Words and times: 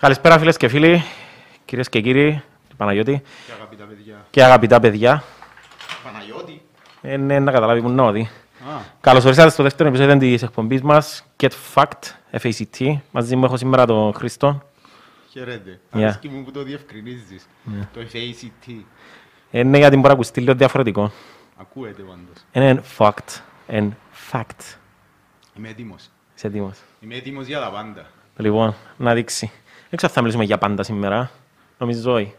Καλησπέρα 0.00 0.38
φίλες 0.38 0.56
και 0.56 0.68
φίλοι, 0.68 1.02
κυρίες 1.64 1.88
και 1.88 2.00
κύριοι, 2.00 2.42
Παναγιώτη 2.76 3.22
Και 3.46 3.52
αγαπητά 3.52 3.84
παιδιά. 3.84 4.26
και 4.30 4.44
αγαπητά 4.44 4.80
παιδιά. 4.80 5.22
Παναγιώτη. 6.04 6.62
Ε, 7.02 7.16
ναι, 7.16 7.38
να 7.38 7.52
καταλάβει 7.52 7.80
που 7.82 7.88
νότι. 7.88 8.20
Α, 8.20 8.80
Καλώς 9.00 9.24
ορίσατε 9.24 9.50
στο 9.50 9.62
δεύτερο 9.62 9.88
επεισόδιο 9.88 10.16
της 10.18 10.42
εκπομπής 10.42 10.82
μας, 10.82 11.24
Get 11.42 11.50
Fact, 11.74 11.92
FACT. 12.42 12.96
Μαζί 13.10 13.36
μου 13.36 13.44
έχω 13.44 13.56
σήμερα 13.56 13.86
τον 13.86 14.12
Χρήστο. 14.14 14.62
χαίρετε. 15.30 15.80
Yeah. 15.92 15.96
Αρέσκει 15.98 16.28
μου 16.28 16.44
που 16.44 16.50
το 16.50 16.62
διευκρινίζεις. 16.62 17.46
Το 17.92 18.00
FACT. 18.12 18.72
Ε, 19.50 19.62
ναι, 19.62 19.78
γιατί 19.78 19.96
μπορεί 19.96 20.08
να 20.08 20.12
ακουστεί 20.14 20.40
λίγο 20.40 20.54
διαφορετικό. 20.54 21.12
Ακούεται 21.56 22.02
πάντως. 22.02 22.44
Είναι 22.52 22.82
fact 22.98 23.40
and 23.68 23.88
fact. 24.32 24.76
Είμαι 25.56 25.68
έτοιμος. 25.68 26.10
Είσαι 26.36 26.46
έτοιμος. 26.46 26.78
Είμαι 27.00 27.14
έτοιμος 27.14 27.46
για 27.46 27.60
τα 27.60 27.70
πάντα. 27.70 28.06
Λοιπόν, 28.36 28.74
να 28.96 29.14
δείξει. 29.14 29.50
Δεν 29.90 29.98
ξέρω 29.98 30.08
αν 30.08 30.10
θα 30.10 30.20
μιλήσουμε 30.20 30.44
για 30.44 30.58
πάντα 30.58 30.82
σήμερα. 30.82 31.30
Νομίζω 31.78 32.12
όχι. 32.12 32.34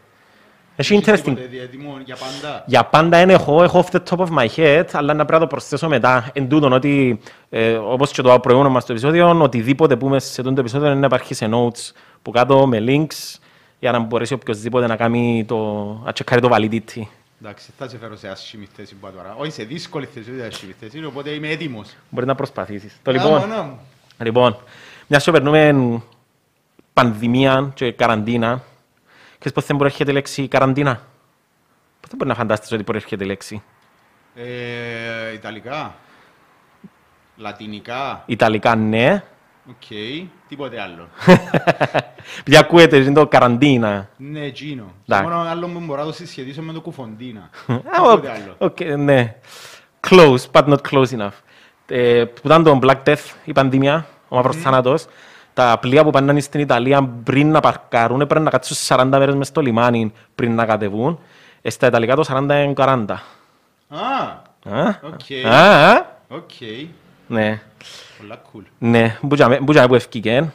Έχει 0.76 1.00
interesting. 1.04 1.22
Τίποτε 1.22 1.60
έτοιμο 1.62 1.98
για 2.04 2.16
πάντα. 2.16 2.64
Για 2.66 2.84
πάντα 2.84 3.18
δεν 3.18 3.30
έχω, 3.30 3.62
έχω 3.62 3.84
off 3.84 3.96
the 3.96 4.00
top 4.10 4.26
of 4.26 4.28
my 4.38 4.46
head, 4.56 4.84
αλλά 4.92 5.14
να 5.14 5.24
πρέπει 5.24 5.32
να 5.32 5.38
το 5.38 5.46
προσθέσω 5.46 5.88
μετά. 5.88 6.30
Εν 6.32 6.48
τούτον 6.48 6.72
ότι, 6.72 7.20
ε, 7.50 7.72
όπως 7.72 8.10
και 8.10 8.22
το 8.22 8.40
προηγούμενο 8.40 8.74
μας 8.74 8.84
το 8.84 8.92
επεισόδιο, 8.92 9.40
οτιδήποτε 9.42 9.96
πούμε 9.96 10.18
σε 10.18 10.40
αυτό 10.40 10.52
το 10.52 10.60
επεισόδιο 10.60 10.90
είναι 10.90 11.00
να 11.00 11.06
υπάρχει 11.06 11.34
σε 11.34 11.48
notes 11.52 11.92
που 12.22 12.30
κάτω 12.30 12.66
με 12.66 12.84
links 12.86 13.38
για 13.78 13.92
να 13.92 13.98
μπορέσει 13.98 14.34
οποιοδήποτε 14.34 14.86
να 14.86 14.96
κάνει 14.96 15.44
το, 15.48 15.56
να 16.04 16.12
τσεκάρει 16.12 16.40
το 16.40 16.48
validity. 16.52 17.02
Εντάξει, 17.42 17.70
θα 17.78 17.88
σε 17.88 17.98
φέρω 17.98 18.16
σε 18.16 18.28
άσχημη 18.28 18.68
θέση 18.76 18.94
που 18.94 19.08
τώρα. 19.16 19.34
Όχι 19.38 19.50
σε 19.50 19.62
δύσκολη 19.64 20.06
θέση, 20.14 20.30
όχι 20.30 20.38
σε 20.40 20.46
άσχημη 20.46 20.74
θέση, 20.80 21.04
οπότε 21.04 21.30
είμαι 21.30 21.48
έτοιμος. 21.48 21.88
Μπορεί 22.10 22.26
να 22.26 22.34
προσπαθήσεις. 22.34 22.96
Το 23.02 23.10
Α, 23.10 23.14
λοιπόν, 23.14 23.32
μάνα 23.32 23.62
μου. 23.62 23.78
λοιπόν, 24.22 24.56
μιας 25.06 25.18
τζαι 25.18 25.32
περνούμε 25.32 25.72
πανδημία 26.92 27.70
και 27.74 27.92
καραντίνα. 27.92 28.62
Ξέρεις 29.38 29.52
πώς 29.52 29.66
δεν 29.66 29.76
μπορεί 29.76 29.88
να 29.88 29.94
έρχεται 29.94 30.10
η 30.10 30.14
λέξη 30.14 30.48
καραντίνα; 30.48 30.94
Πώς 32.00 32.08
δεν 32.08 32.16
μπορεί 32.16 32.30
να 32.30 32.36
φανταστείς 32.36 32.72
ότι 32.72 32.82
μπορεί 32.82 32.98
να 32.98 33.04
έρχεται 33.04 33.24
η 33.24 33.26
λέξη; 33.26 33.62
Ε, 34.34 35.32
Ιταλικά. 35.34 35.94
Λατινικά. 37.36 38.22
Ιταλικά 38.26 38.74
ναι. 38.76 39.22
Οκ. 39.68 39.86
Τίποτε 40.48 40.80
άλλο. 40.80 41.08
Επειδή 42.40 42.56
ακούεται, 42.56 42.96
είναι 42.96 43.12
το 43.12 43.26
καραντίνα. 43.26 44.08
Ναι, 44.16 44.40
εκείνο. 44.40 44.82
Και 44.84 45.12
Εντάξει. 45.14 45.28
μόνο 45.36 45.48
άλλο 45.48 45.66
που 45.66 45.80
μπορώ 45.80 46.00
να 46.00 46.06
το 46.06 46.12
συσχετίσω 46.12 46.62
με 46.62 46.72
το 46.72 46.80
κουφοντίνα. 46.80 47.40
Α, 47.68 47.78
Τίποτε 47.96 48.30
άλλο. 48.30 48.54
οκ, 48.58 48.80
ναι. 48.80 49.34
Close, 50.08 50.38
but 50.52 50.64
not 50.68 50.76
close 50.90 51.08
enough. 51.18 51.30
Ε, 51.86 52.24
που 52.24 52.40
ήταν 52.44 52.62
το 52.62 52.78
Black 52.82 53.02
Death, 53.06 53.30
η 53.44 53.52
πανδημία, 53.52 54.06
ο 54.28 54.36
μαύρος 54.36 54.56
θάνατος. 54.56 55.06
Τα 55.54 55.78
πλοία 55.80 56.04
που 56.04 56.10
πάνε 56.10 56.40
στην 56.40 56.60
Ιταλία 56.60 57.08
πριν 57.24 57.50
να 57.50 57.60
παρκάρουν 57.60 58.20
έπρεπε 58.20 58.44
να 58.44 58.50
κάτσουν 58.50 58.76
40 58.96 59.04
μέρες 59.08 59.34
μες 59.34 59.46
στο 59.46 59.60
λιμάνι 59.60 60.12
πριν 60.34 60.54
να 60.54 60.66
κατεβούν. 60.66 61.18
Ε, 61.62 61.70
στα 61.70 61.86
Ιταλικά 61.86 62.14
το 62.14 62.24
40 62.28 62.36
είναι 62.42 62.72
40. 62.76 63.04
Α, 63.88 63.96
Α, 64.70 64.88
Οκ. 65.02 65.46
α, 65.52 65.90
α, 65.90 66.06
οκ. 66.28 66.50
ναι. 67.26 67.60
Πολλά 68.18 68.42
cool. 68.52 68.62
Ναι, 68.78 69.16
που 69.28 69.34
τζιαμέ- 69.34 69.58
που 69.64 69.72
τζιαμέ 69.72 69.86
που 69.88 69.94
εφκήκεν. 69.94 70.52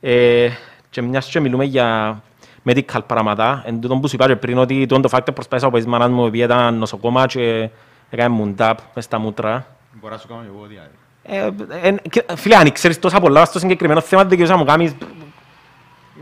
Ε, 0.00 0.48
και 0.90 1.02
μιας 1.02 1.26
και 1.28 1.40
μιλούμε 1.40 1.64
για 1.64 2.20
medical 2.68 3.00
πράγματα, 3.06 3.62
εν 3.66 3.80
τούτον 3.80 4.00
που 4.00 4.08
σου 4.08 4.14
είπα 4.14 4.26
και 4.26 4.36
πριν 4.36 4.58
ότι 4.58 4.86
τούτον 4.86 5.02
το 5.02 5.08
fact 5.08 5.32
επροσπάθησα 5.32 5.66
από 5.66 5.76
τις 5.76 5.86
μάνας 5.86 6.08
μου 6.10 6.26
επειδή 6.26 6.44
ήταν 6.44 6.74
νοσοκόμα 6.78 7.26
και 7.26 7.68
έκανε 8.10 8.28
μου 8.34 8.56
dab 8.56 8.78
μες 8.94 9.04
στα 9.04 9.18
μούτρα. 9.18 9.66
Μπορώ 9.92 10.14
να 10.14 10.20
σου 10.20 10.28
κάνω 10.28 10.42
εγώ 10.54 10.66
δηλαδή. 10.66 10.90
Ε, 11.28 11.50
ε, 11.82 11.94
και- 12.10 12.24
φίλε, 12.36 12.56
αν 12.56 12.72
ξέρεις 12.72 12.98
τόσα 12.98 13.20
πολλά 13.20 13.44
στο 13.44 13.58
συγκεκριμένο 13.58 14.00
θέμα, 14.00 14.20
δεν 14.22 14.30
δικαιούσαι 14.30 14.52
να 14.52 14.58
μου 14.58 14.64
κάνεις 14.64 14.94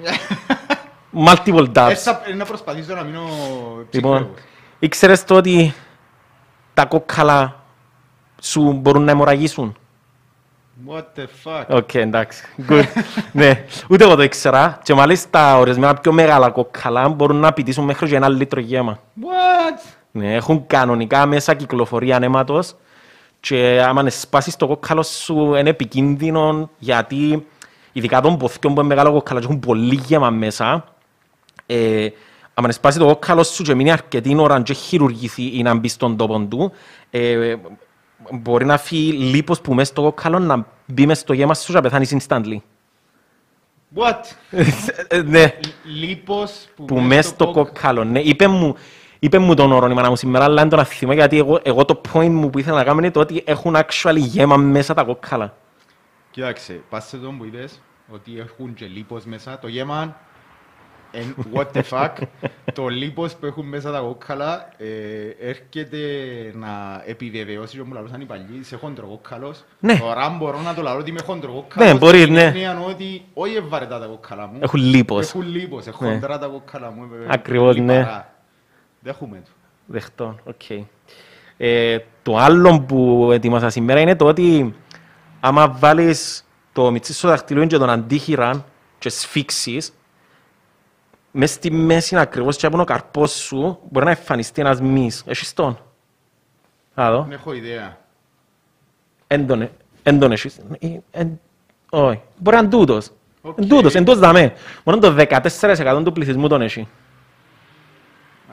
multiple 1.27 1.67
dabs. 1.75 1.91
Έσα, 1.91 2.21
να 2.37 2.45
προσπαθήσω 2.45 2.95
να 2.95 3.03
μείνω 3.03 3.21
Λοιπόν, 3.91 4.17
ψυχρός. 4.19 4.43
ήξερες 4.79 5.25
το 5.25 5.35
ότι 5.35 5.75
τα 6.75 6.85
κόκκαλα 6.85 7.63
σου 8.41 8.73
μπορούν 8.73 9.03
να 9.05 9.11
αιμορραγήσουν; 9.11 9.77
What 10.89 11.03
the 11.19 11.25
fuck; 11.45 11.65
OK, 11.69 11.95
εντάξει. 11.95 12.45
Good. 12.69 12.85
ναι, 13.33 13.65
ούτε 13.89 14.05
εγώ 14.05 14.15
το 14.15 14.23
ήξερα. 14.23 14.79
Και 14.83 14.95
μάλιστα 14.95 15.59
ορισμένα 15.59 15.95
πιο 15.95 16.13
μεγάλα 16.13 16.51
κόκκαλα 16.51 17.09
μπορούν 17.09 17.37
να 17.37 17.53
ποτίσουν 17.53 17.85
μέχρι 17.85 18.09
και 18.09 18.17
ένα 18.17 18.29
λίτρο 18.29 18.61
γαίμα. 18.61 18.99
What; 19.21 19.95
Ναι, 20.11 20.35
έχουν 20.35 20.67
κανονικά 20.67 21.27
μέσα 21.27 21.55
κυκλοφορία 21.55 22.19
αίματος 22.23 22.75
και 23.45 23.83
άμα 23.87 24.11
σπάσεις 24.11 24.57
το 24.57 24.67
κόκκαλο 24.67 25.03
σου 25.03 25.55
είναι 25.55 25.69
επικίνδυνο 25.69 26.71
γιατί 26.79 27.47
ειδικά 27.93 28.21
των 28.21 28.37
ποθιών 28.37 28.75
που 28.75 28.81
είναι 28.81 28.89
μεγάλο 28.89 29.13
κόκκαλο 29.13 29.41
και 29.41 29.47
έχουν 29.47 29.61
πολύ 29.61 30.01
γέμα 30.07 30.31
μέσα 30.31 30.85
ε, 31.67 32.09
άμα 32.55 32.73
σπάσει 32.73 32.99
το 32.99 33.07
κόκκαλο 33.07 33.43
σου 33.43 33.63
και 33.63 33.75
μείνει 33.75 33.93
αρκετή 33.93 34.37
ώρα 34.39 34.63
και 34.63 34.73
χειρουργηθεί 34.73 35.59
ή 35.59 35.63
να 35.63 35.75
μπει 35.75 35.89
στον 35.89 36.17
τόπο 36.17 36.41
του 36.41 36.73
ε, 37.11 37.57
μπορεί 38.31 38.65
να 38.65 38.79
φύγει 38.79 39.13
λίπος 39.13 39.61
που 39.61 39.75
μέσα 39.75 39.91
στο 39.91 40.03
κόκκαλο 40.03 40.39
να 40.39 40.67
μπει 40.87 41.07
μέσα 41.07 41.21
στο 41.21 41.33
γέμα 41.33 41.55
σου 41.55 41.67
και 41.67 41.73
να 41.73 41.81
πεθάνεις 41.81 42.17
instantly. 42.19 42.57
What; 43.97 44.21
Ε, 45.09 45.23
ναι 45.33 45.55
Λίπος 45.85 46.69
που 46.87 47.01
μέσα 47.01 47.29
στο 47.29 47.51
κόκκαλο. 47.51 48.05
Ναι, 48.05 48.21
είπε 48.21 48.47
μου, 48.47 48.77
είπε 49.25 49.39
μου 49.39 49.55
τον 49.55 49.73
όρο 49.73 49.91
η 49.91 49.95
μάνα 49.95 50.09
μου 50.09 50.17
σήμερα, 50.17 50.45
αλλά 50.45 50.55
δεν 50.61 50.69
τον 50.69 50.79
αθυμώ 50.79 51.13
γιατί 51.13 51.39
εγώ, 51.39 51.61
εγώ 51.63 51.85
το 51.85 52.01
point 52.13 52.29
μου 52.29 52.51
που 52.51 52.59
ήθελα 52.59 52.77
να 52.77 52.85
κάνω 52.85 52.99
είναι 52.99 53.11
το 53.11 53.21
ότι 53.21 53.43
έχουν 53.47 53.77
actually 53.77 54.17
γέμα 54.17 54.57
μέσα 54.57 54.95
τα 54.95 55.03
κόκκαλα. 55.03 55.55
Κοίταξε, 56.31 56.81
πας 56.91 57.07
σε 57.09 57.17
τον 57.17 57.39
που 57.39 57.45
είπες 57.45 57.81
ότι 58.09 58.39
έχουν 58.39 58.75
και 58.75 58.87
λίπος 58.87 59.25
μέσα. 59.25 59.59
Το 59.59 59.69
γέμα 59.69 60.17
εν 61.11 61.35
what 61.55 61.67
the 61.73 61.83
fuck. 61.91 62.11
το 62.73 62.87
λίπος 62.89 63.35
που 63.35 63.47
έχουν 63.47 63.67
μέσα 63.67 63.93
τα 63.93 63.99
κόκκαλα 63.99 64.69
ε, 64.77 65.49
έρχεται 65.49 65.99
να 66.55 67.03
επιβεβαιώσει 67.07 67.77
και 67.77 67.83
μου 67.83 67.93
λαλούσαν 67.95 68.21
οι 68.21 68.25
παλιοί, 68.25 68.59
είσαι 68.61 68.77
χοντροκόκκαλος. 68.77 69.65
Ναι. 69.81 69.97
Τώρα 69.99 70.29
μπορώ 70.39 70.61
να 70.61 70.75
το 70.75 70.83
λαλώ 70.83 70.99
ότι 71.01 71.11
είμαι 71.11 71.21
χοντροκόκκαλος. 71.27 71.93
Ναι, 71.93 71.99
μπορεί, 71.99 72.21
στην 72.21 72.33
ναι. 72.33 72.43
έννοια 72.43 72.81
ότι 72.89 73.25
όχι 73.35 73.55
ευαρετά 73.55 73.99
τα 74.01 74.07
κόκκαλα 74.07 74.47
μου. 74.47 74.59
Έχουν 74.61 74.81
λίπος. 74.81 75.29
Έχουν 75.29 75.49
λίπος, 75.49 75.87
έχουν 75.87 76.07
Ναι. 76.07 76.13
χοντρά 76.15 76.39
τα 76.39 76.47
κόκκαλα 76.47 76.91
μου. 76.91 77.03
ε, 77.03 77.27
Ακριβώς, 77.29 77.77
ναι. 77.77 77.99
λιπαρά. 77.99 78.34
Δέχομαι 79.05 79.43
το. 79.45 79.51
Δεχτώ, 79.87 80.37
οκ. 80.45 80.63
Ε, 81.57 81.99
το 82.23 82.37
άλλο 82.37 82.81
που 82.81 83.29
ετοίμασα 83.33 83.71
σήμερα 83.71 84.01
είναι 84.01 84.17
το 84.17 84.27
ότι 84.27 84.75
άμα 85.41 85.69
βάλεις 85.69 86.47
το 86.73 86.91
μυτσί 86.91 87.13
στο 87.13 87.29
δαχτυλό 87.29 87.67
και 87.67 87.77
τον 87.79 87.91
αντίχειρα 87.91 88.65
και 88.99 89.09
σφίξεις, 89.09 89.93
μες 91.31 91.51
στη 91.51 91.71
μέση 91.71 92.17
ακριβώς 92.17 92.57
και 92.57 92.67
από 92.67 92.81
ο 92.81 92.85
καρπός 92.85 93.33
σου 93.33 93.79
μπορεί 93.91 94.05
να 94.05 94.11
εμφανιστεί 94.11 94.61
ένας 94.61 94.81
μυς. 94.81 95.23
Έχεις 95.27 95.53
τον; 95.55 95.79
Α, 96.95 97.11
δω. 97.11 97.23
Δεν 97.23 97.33
έχω 97.33 97.53
ιδέα. 97.53 97.99
Εν 99.27 99.47
τον- 99.47 99.71
εν 100.03 100.19
τον 100.19 100.33
έχεις. 100.33 100.57
Ε, 100.79 100.89
εν- 101.11 101.41
Όχι. 101.91 102.21
Μπορεί 102.39 102.57
να 102.57 102.63
είναι 102.63 102.71
τούτος. 102.71 103.11
Οκ. 103.43 103.59
Εν 103.59 103.69
τούτος, 103.69 103.95
εν 103.95 104.05
τούτος 104.05 104.21
δαμέ. 104.21 104.53
Μόνο 104.85 104.99
το 104.99 105.11
14% 105.13 106.03
του 106.05 106.13
πληθυσμού 106.13 106.49
τον 106.49 106.63
έχει. 106.63 106.89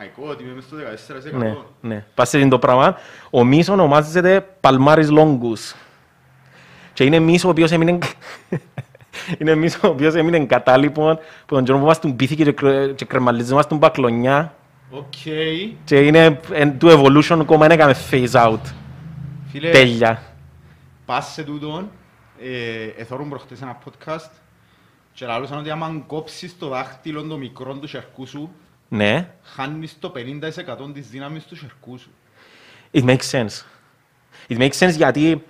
Μαϊκό, 0.01 0.31
ότι 0.31 0.43
είμαι 0.43 0.53
μες 0.53 0.63
στο 0.63 0.77
14%. 1.31 1.37
Ναι, 1.37 1.55
ναι. 1.81 2.05
Πάσε 2.15 2.39
είναι 2.39 2.49
το 2.49 2.59
πράγμα. 2.59 2.95
Ο 3.29 3.43
μυς 3.43 3.69
ονομάζεται 3.69 4.47
Palmaris 4.61 5.07
longus. 5.17 5.75
Και 6.93 7.03
είναι 7.03 7.19
μυς 7.19 7.43
ο 7.43 7.49
οποίος 7.49 7.71
έμεινε... 7.71 7.97
είναι 9.39 9.55
μυς 9.55 9.75
ο 9.83 9.87
οποίος 9.87 10.15
έμεινε 10.15 10.45
κατάλοιπον 10.45 11.19
που 11.45 11.55
τον 11.55 11.63
καιρό 11.63 11.77
που 11.79 11.85
ήμαστον 11.85 12.15
πίθηκοι 12.15 12.43
και 12.43 12.51
κρε- 12.51 12.95
και 12.95 13.05
κρεμαλιζόμαστε 13.05 13.69
τον 13.69 13.79
πακλονιά 13.79 14.55
Οκ. 14.91 15.13
και 15.83 15.99
είναι 15.99 16.39
εν 16.51 16.77
του 16.77 16.87
evolution 16.89 17.37
ακόμα 17.41 17.67
δεν 17.67 17.71
έκαμε 17.71 17.95
phase 18.11 18.31
out. 18.31 18.59
Φίλε, 19.51 19.69
Τέλεια. 19.69 20.21
πας 21.05 21.25
σε 21.25 21.43
τούτον, 21.43 21.89
ε, 22.41 23.01
εθώρουν 23.01 23.29
προχτές 23.29 23.61
ένα 23.61 23.77
podcast 23.85 24.31
και 25.13 25.25
λαλούσαν 25.25 25.57
ότι 25.57 25.69
άμα 25.69 26.03
κόψεις 26.07 26.57
το 26.57 26.67
δάχτυλο 26.67 27.21
το 27.23 27.37
μικρό 27.37 27.73
του 27.73 27.87
σερκού 27.87 28.27
σου, 28.27 28.51
Ναι. 28.93 29.29
χάνεις 29.43 29.95
το 29.99 30.11
50% 30.15 30.93
της 30.93 31.07
δύναμης 31.09 31.43
του 31.45 31.55
σερκού 31.55 31.97
σου. 31.97 32.11
It 32.93 33.03
makes 33.03 33.29
sense. 33.31 33.63
It 34.49 34.57
makes 34.57 34.77
sense 34.79 34.95
γιατί 34.95 35.43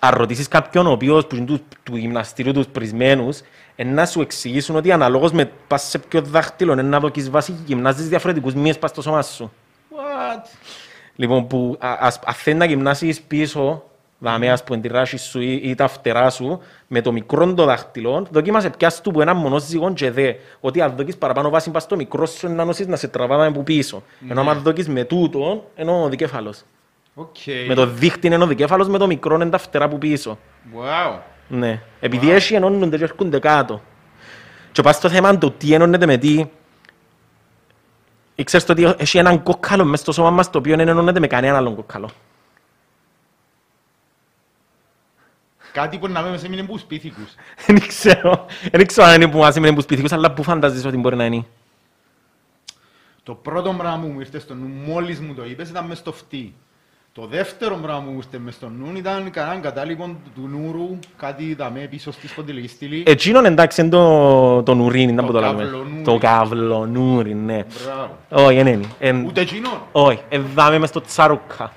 αν 0.00 0.14
ρωτήσεις 0.14 0.48
κάποιον 0.48 0.86
ο 0.86 0.90
οποίος 0.90 1.26
που 1.26 1.36
είναι 1.36 1.44
του, 1.46 1.64
του 1.82 1.96
γυμναστήριου 1.96 2.52
τους 2.52 2.66
πρισμένους 2.66 3.40
ε, 3.76 3.84
να 3.84 4.06
σου 4.06 4.20
εξηγήσουν 4.20 4.76
ότι 4.76 4.92
αναλόγως 4.92 5.32
με 5.32 5.50
πας 5.68 5.82
σε 5.82 5.98
ποιο 5.98 6.22
δάχτυλο 6.22 6.72
είναι 6.72 6.82
να 6.82 7.00
δοκείς 7.00 7.30
βάση 7.30 7.54
γυμνάζεις 7.64 8.08
διαφορετικούς 8.08 8.54
μύες 8.54 8.78
πας 8.78 8.90
στο 8.90 9.02
σώμα 9.02 9.22
σου. 9.22 9.52
What? 9.90 10.46
Λοιπόν, 11.16 11.46
που 11.46 11.76
α- 11.80 11.96
ας- 12.00 12.20
αν 12.24 12.34
θέλεις 12.34 12.58
να 12.58 12.64
γυμνάσεις 12.64 13.20
πίσω, 13.20 13.89
δαμέ 14.22 14.50
ας 14.50 14.64
πούμε 14.64 14.78
τη 14.78 14.88
ράση 14.88 15.18
σου 15.18 15.40
ή, 15.40 15.60
ή 15.62 15.74
τα 15.74 15.88
φτερά 15.88 16.30
σου, 16.30 16.60
με 16.86 17.00
το 17.00 17.12
μικρό 17.12 17.54
το 17.54 17.64
δάχτυλο, 17.64 18.26
δοκίμασε 18.30 18.70
πιάσ' 18.70 19.00
του 19.00 19.10
που 19.10 19.20
ένα 19.20 19.34
μονό 19.34 19.58
ζυγόν 19.58 19.94
και 19.94 20.10
δε, 20.10 20.32
ότι 20.60 20.80
αν 20.80 20.94
δοκείς 20.96 21.16
παραπάνω 21.16 21.50
βάση 21.50 21.70
πας 21.70 21.82
στο 21.82 21.96
μικρό 21.96 22.26
σου 22.26 22.48
να 22.48 22.64
νόσεις 22.64 22.86
να 22.86 22.96
σε 22.96 23.08
τραβάμε 23.08 23.46
από 23.46 23.62
πίσω. 23.62 24.02
Ενώ 24.28 24.50
αν 24.50 24.58
δοκείς 24.58 24.88
με 24.88 25.04
τούτο, 25.04 25.70
ενώ 25.74 26.02
ο 26.02 26.08
δικέφαλος. 26.08 26.62
Οκ. 27.14 27.36
Με 27.66 27.74
το 27.74 27.86
δίχτυ 27.86 28.26
είναι 28.26 28.42
ο 28.42 28.46
δικέφαλος, 28.46 28.88
με 28.88 28.98
το 28.98 29.06
μικρό 29.06 29.34
είναι 29.34 29.48
τα 29.48 29.58
φτερά 29.58 29.88
που 29.88 29.98
πίσω. 29.98 30.38
Wow. 30.74 31.18
Ναι. 31.48 31.82
Επειδή 32.00 32.30
έχει 32.30 32.54
ενώνονται 32.54 32.96
και 32.96 33.04
έρχονται 33.04 33.38
κάτω. 33.38 33.80
Και 34.72 34.82
πας 34.82 34.96
στο 34.96 35.08
θέμα 35.08 35.38
το 35.38 35.50
τι 35.50 35.74
ενώνεται 35.74 36.06
με 36.06 36.16
τι. 36.16 36.44
Ξέρεις 38.44 38.66
το 38.66 38.72
ότι 38.72 38.94
έχει 38.96 39.18
έναν 39.18 39.42
κόκκαλο 39.42 39.84
μες 39.84 40.00
στο 40.00 40.12
σώμα 40.12 40.30
μας 40.30 40.50
το 40.50 40.58
οποίο 40.58 40.76
δεν 40.76 40.88
ενώνεται 40.88 41.20
με 41.20 41.26
κανέναν 41.26 41.56
άλλον 41.56 41.74
κόκκαλο. 41.74 42.10
Κάτι 45.72 45.98
που 45.98 46.08
να 46.08 46.20
μην 46.22 46.40
έμεινε 46.44 46.62
πούς 46.62 46.82
πίθηκους. 46.82 47.34
Δεν 47.66 47.86
ξέρω. 47.86 48.46
Δεν 48.72 48.86
ξέρω 48.86 49.06
αν 49.06 49.14
είναι 49.22 49.30
που 49.30 49.38
μας 49.38 49.56
έμεινε 49.56 49.74
που 49.74 49.80
σπίθηκους, 49.80 50.12
αλλά 50.12 50.30
πού 50.32 50.42
φαντάζεσαι 50.42 50.86
ότι 50.88 50.96
μπορεί 50.96 51.16
να 51.16 51.24
είναι. 51.24 51.44
Το 53.22 53.34
πρώτο 53.34 53.74
πράγμα 53.78 53.98
που 54.02 54.06
μου 54.12 54.20
ήρθε 54.20 54.38
στο 54.38 54.54
νου, 54.54 54.66
μόλις 54.86 55.20
μου 55.20 55.34
το 55.34 55.44
είπες, 55.44 55.68
ήταν 55.68 55.84
μες 55.86 55.98
στο 55.98 56.12
φτύ. 56.12 56.54
Το 57.12 57.26
δεύτερο 57.26 57.76
πράγμα 57.76 58.02
που 58.04 58.10
μου 58.10 58.16
ήρθε 58.16 58.38
μες 58.38 58.54
στο 58.54 58.68
νου 58.68 58.92
ήταν 58.96 59.30
κανέναν 59.30 59.60
κατάλοιπο 59.60 60.16
του 60.34 60.48
Νούρου, 60.48 60.98
κάτι 61.16 61.54
δαμέ 61.54 61.80
πίσω 61.80 62.12
στη 62.12 62.28
σποντιλική 62.28 62.68
στήλη. 62.68 63.02
Εκείνον 63.06 63.44
εντάξει 63.44 63.80
είναι 63.80 63.90
το, 63.90 64.62
το 64.62 64.74
νουρίνι, 64.74 65.12
να 65.12 65.20
Το 65.22 65.26
πω 65.26 65.32
το 65.32 65.40
λέμε. 65.40 65.62
καυλονούρι. 65.62 66.02
Το 66.04 66.18
καυλονούρι, 66.18 67.34
ναι. 67.34 67.64
Μπράβο. 67.84 68.46
Όχι, 68.46 68.56
δεν 68.62 68.66
είναι. 68.66 68.86
Εν- 68.98 69.24
Ούτε 69.26 69.40
εκείνον. 69.40 69.80
Όχι, 69.92 70.20
εδάμε 70.28 70.78
μες 70.78 70.88
στο 70.88 71.00
τσαρούκα. 71.00 71.72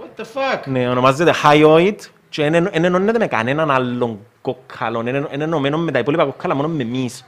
What 0.00 0.20
the 0.20 0.24
fuck; 0.24 0.60
Ναι, 0.66 0.88
ονομάζεται 0.88 1.32
hyoid 1.44 1.96
και 2.36 2.50
δεν 2.50 2.64
δεν 2.72 2.84
ενώνεται 2.84 3.18
με 3.18 3.26
κανέναν 3.26 3.70
άλλον 3.70 4.18
κόκκαλο. 4.42 5.00
Είναι 5.00 5.28
είναι 5.32 5.44
ενωμένο 5.44 5.78
με 5.78 5.90
τα 5.92 5.98
υπόλοιπα 5.98 6.24
κόκκαλα 6.24 6.54
μόνο 6.54 6.68
με 6.68 6.82
εμείς. 6.82 7.24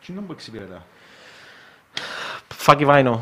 Εκείνον 0.00 0.26
που 0.26 0.32
εξυπηρετά; 0.32 0.84
Fuck 2.66 2.76
if 2.78 2.86
I 2.86 3.06
know. 3.06 3.18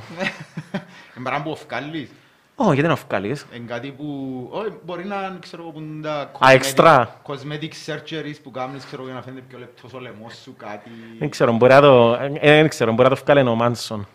Εν 1.16 1.22
πράγμα 1.22 1.42
που 1.42 1.50
ευκάλλεις. 1.50 2.10
Όχι, 2.54 2.74
γιατί 2.74 2.88
να 2.88 2.94
βγάλεις. 2.94 3.46
Εν 3.52 3.66
κάτι 3.66 3.90
που... 3.90 4.48
Όχι, 4.52 4.72
μπορεί 4.84 5.04
να 5.04 5.36
ξέρω 5.40 5.62
εγώ 5.62 5.70
που 5.70 5.78
είναι 5.80 6.02
τα... 6.02 6.20
Α, 6.20 6.28
cosmetic- 6.40 6.54
εξτρά. 6.54 7.20
Cosmetic 7.26 7.70
surgeries 7.86 8.34
που 8.42 8.50
κάνεις, 8.50 8.84
ξέρω 8.84 9.04
για 9.04 9.14
να 9.14 9.22
φαίνεται 9.22 9.44
πιο 9.48 9.58
λεπτός 9.58 9.92
ο 9.92 9.98
λαιμός 9.98 10.34
σου, 10.42 10.54
κάτι... 10.56 10.90
Δεν 11.18 11.28
ξέρω, 11.30 11.52
μπορεί 11.52 11.72
να 11.72 11.80
το, 11.80 12.14
ε, 12.20 12.32
ε, 12.40 12.54
δεν 12.60 12.68
ξέρω, 12.68 12.92
μπορεί 12.92 13.08
να 13.08 13.14
το 13.16 13.22
βγάλει 13.24 13.48
ο 13.48 13.54
Μάνσον. 13.54 14.06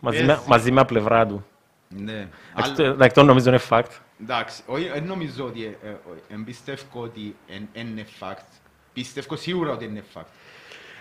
Μαζί 0.00 0.22
με, 0.24 0.32
Έτσι. 0.32 0.48
μαζί 0.48 0.70
με 0.70 0.80
τα 0.80 0.84
πλευρά 0.86 1.26
του. 1.26 1.46
Ναι. 1.88 2.12
Εντάξει, 2.12 2.28
Άλλο- 2.54 2.74
το- 2.76 2.82
Εντάξει, 2.84 3.14
το 3.14 3.22
νομίζω 3.22 3.48
είναι 3.48 3.60
fact. 3.68 3.90
Εντάξει, 4.22 4.62
όχι, 4.66 4.88
δεν 4.88 5.04
νομίζω 5.04 5.44
ότι... 5.44 5.64
ε, 5.64 5.88
ε, 5.88 5.96
όχι, 6.10 6.20
Εν 6.28 6.44
πιστεύω 6.44 7.02
ότι 7.02 7.36
εν- 7.48 7.68
είναι 7.72 8.06
fact. 8.20 8.44
Πιστεύω 8.92 9.36
σίγουρα 9.36 9.72
ότι 9.72 9.84
είναι 9.84 10.04
fact. 10.14 10.24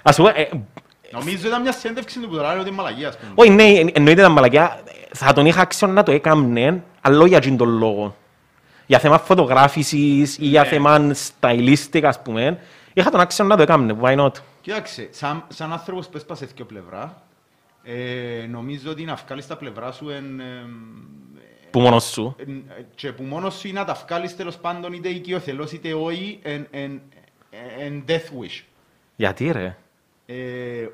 Ας 0.04 0.16
πούμε, 0.16 0.30
ε, 0.36 0.50
Νομίζω 1.12 1.48
ήταν 1.48 1.62
μια 1.62 1.72
συνέντευξη 1.72 2.20
του 2.20 2.28
που 2.28 2.36
τώρα 2.36 2.50
λέει 2.52 2.60
ότι 2.60 2.68
είναι 2.68 2.78
μαλαγία, 2.78 3.08
ας 3.08 3.18
πούμε. 3.18 3.32
όχι, 3.36 3.50
ναι, 3.50 3.64
εν- 3.64 3.90
εννοείται 3.94 4.22
τα 4.22 4.30
μαλακιά. 4.30 4.84
Θα 5.14 5.34
τον 5.34 5.46
είχα 5.46 5.62
άξιο 5.62 5.88
να 5.88 6.04
το 6.04 6.12
έκαμνε, 6.12 6.84
αλλά 7.02 7.18
όχι 7.20 7.28
για 7.28 7.38
εκείνον 7.38 7.58
τον 7.58 7.70
λόγο. 7.78 8.16
Για 8.86 9.00
θέμα 9.00 9.18
φωτογράφησης 9.20 10.38
ή 10.38 10.46
για 10.46 10.62
Ναι. 10.62 10.68
θέμα 10.68 11.12
stylistic, 11.40 12.02
ας 12.04 12.22
πούμε, 12.22 12.60
είχα 12.94 13.10
τον 13.10 13.20
άξιο 13.20 13.46
να 13.46 13.56
το 13.56 13.62
έκαμνε, 13.62 13.98
why 14.02 14.18
not; 14.20 14.32
Κοίταξε, 14.62 15.08
σαν, 15.12 15.44
σαν 15.48 15.72
άνθρωπος 15.74 16.08
που 16.08 16.18
έσπασε 16.18 16.46
δύο 16.56 16.66
πλευρά, 16.66 17.24
ε, 17.84 18.46
νομίζω 18.50 18.92
ότι 18.92 19.04
να 19.04 19.16
βγάλεις 19.26 19.48
τα 19.48 19.58
πλευρά 19.58 19.92
σου 19.92 20.10
εν, 20.10 20.40
εμ, 20.40 20.70
Που 21.74 21.80
μόνος 21.80 22.04
σου. 22.04 22.36
εν, 22.38 22.64
και 22.96 23.12
που 23.12 23.24
μόνος 23.24 23.54
σου 23.60 23.68
είναι 23.68 23.80
να 23.80 23.86
τα 23.86 23.94
βγάλεις 24.06 24.36
τέλος 24.36 24.58
πάντων 24.58 24.94
είτε 24.94 25.10
οικειοθελώς 25.10 25.72
είτε 25.72 25.94
όχι 25.94 26.40
εν, 26.44 26.68
εν, 26.72 27.02
εν 27.80 28.04
death 28.08 28.12
wish. 28.42 28.64
Γιατί 29.16 29.52
ρε; 29.52 29.78
Ε, 30.26 30.36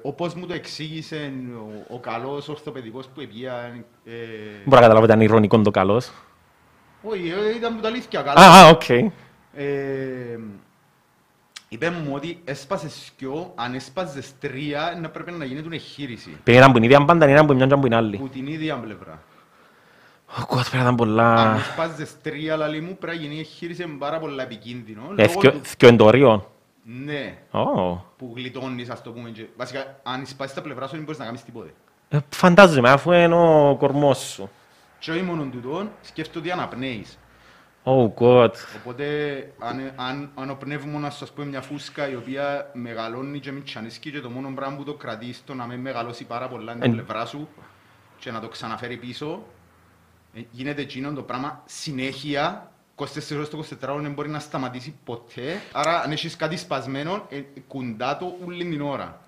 όπως 0.02 0.34
μου 0.34 0.46
το 0.46 0.54
εξήγησε 0.54 1.32
ο, 1.90 1.96
ο 1.96 2.00
καλός 2.00 2.48
ορθοπαιδικός 2.48 3.08
που 3.08 3.22
επήα, 3.22 3.52
ε, 4.06 4.12
Μπορώ 4.66 4.82
να 4.82 4.88
καταλάβω 4.88 5.04
ότι 5.04 5.06
ήταν 5.12 5.22
ειρωνικό 5.22 5.62
το 5.62 5.72
καλός. 5.72 6.12
όχι, 7.04 7.30
ε, 7.30 7.56
ήταν 7.56 7.76
που 7.76 7.82
τα 7.82 7.88
αλήθεια 7.88 8.20
Α, 8.20 8.24
καλά. 8.24 8.42
α, 8.66 8.70
οκ. 8.70 8.90
Ε, 9.54 10.40
είπε 11.70 11.90
μου 11.90 12.12
ότι 12.14 12.40
έσπασες 12.46 13.12
δυο, 13.18 13.52
αν 13.56 13.74
έσπασες 13.74 14.34
τρία, 14.40 14.98
να 15.02 15.10
πρέπει 15.10 15.32
να 15.32 15.46
γίνεται 15.46 15.76
εγχείρηση. 15.76 16.38
Πήγαινε 16.44 16.62
ήταν 16.64 16.72
που 16.72 16.78
είναι 16.78 16.86
ίδια 16.86 17.00
μπάντα, 17.00 17.30
είναι 17.30 17.40
που 17.46 17.52
είναι 17.54 17.66
μια 17.66 17.76
και 17.76 17.82
που 17.82 17.86
είναι 17.86 17.96
άλλη. 17.96 18.18
Που 18.18 18.28
την 18.30 18.48
ίδια 18.48 18.76
πλευρά. 18.76 19.22
Ω, 20.38 20.46
κότ, 20.46 20.60
πρέπει 20.60 20.76
να 20.76 20.80
ήταν 20.82 20.88
Αν 20.88 20.96
πολλά... 20.96 21.56
έσπασες 21.58 22.22
τρία, 22.22 22.56
λαλή 22.58 22.82
μου, 22.82 22.98
πρέπει 23.00 23.18
να 23.18 23.24
γίνει 23.24 23.40
εγχείρηση 23.40 23.84
είναι 23.84 23.98
πάρα 23.98 24.20
πολλά 24.20 24.44
επικίνδυνο. 24.44 25.02
Ε, 25.16 25.22
λόγω 25.22 25.30
θκυο- 25.40 25.52
του- 25.52 25.60
θκυο 25.66 25.88
εντορίων. 25.88 26.46
Ναι, 26.84 27.38
Ω. 27.52 27.62
που 28.18 28.34
γλιτώνεις, 28.36 28.90
ας 28.90 29.02
το 29.02 29.12
πούμε. 29.12 29.30
και- 29.30 29.46
Βασικά, 29.58 30.00
αν 30.04 30.26
σπάσεις 30.26 30.56
τα 30.56 30.62
πλευρά 30.62 30.88
σου, 30.88 30.96
δεν 30.96 31.04
μπορείς 31.04 31.20
να 31.20 31.26
κάνεις 31.26 31.44
τίποτε. 31.44 31.74
Ε, 32.10 32.18
Φαντάζομαι, 32.30 32.90
αφού 32.90 33.12
είναι 33.12 33.36
ο 33.36 33.76
κορμός 33.80 34.18
σου. 34.20 34.50
Και 35.00 35.12
όχι 35.12 35.22
μόνο 35.22 35.44
τούτο, 35.52 35.88
σκέφτομαι 36.02 36.40
ότι 36.46 36.52
αναπνέεις. 36.54 37.18
Oh 37.84 38.14
God. 38.20 38.50
Οπότε, 38.82 39.06
αν, 39.60 39.92
αν, 39.96 40.30
αν 40.36 40.50
ο 40.50 40.56
πνεύμονας 40.56 41.16
σου, 41.16 41.24
ας 41.24 41.32
πούμε, 41.32 41.48
μια 41.48 41.62
φούσκα 41.62 42.10
η 42.10 42.16
οποία 42.16 42.70
μεγαλώνει 42.74 43.40
και 43.40 43.52
μητσανίσκει 43.52 44.12
και 44.12 44.20
το 44.20 44.30
μόνο 44.30 44.52
πράγμα 44.56 44.76
που 44.78 44.84
το 44.84 44.94
κρατείς 44.94 45.44
το 45.46 45.54
να 45.54 45.66
μην 45.66 45.80
μεγαλώσει 45.80 46.24
πάρα 46.26 46.48
πολλά 46.48 46.72
είναι 46.72 46.80
τα 46.82 46.86
Εν- 46.86 46.92
πλευρά 46.94 47.26
σου 47.26 47.48
και 48.20 48.32
να 48.32 48.40
το 48.40 48.48
ξαναφέρει 48.48 48.98
πίσω, 48.98 49.26
ε, 49.26 49.59
γίνεται 50.52 50.82
εκείνο 50.82 51.14
το 51.14 51.22
πράγμα 51.22 51.64
συνέχεια, 51.66 52.72
24 52.96 53.06
ώρες 53.36 53.50
το 53.50 53.58
24 53.58 53.90
ώρες 53.90 54.02
δεν 54.02 54.14
μπορεί 54.14 54.30
να 54.30 54.40
σταματήσει 54.40 54.96
ποτέ, 55.06 55.62
άρα 55.72 56.02
αν 56.02 56.12
έχεις 56.12 56.36
κάτι 56.36 56.58
σπασμένο, 56.58 57.26
ε, 57.30 57.42
κουντά 57.68 58.18
το 58.18 58.36
όλη 58.46 58.66
την 58.70 58.82
ώρα. 58.82 59.22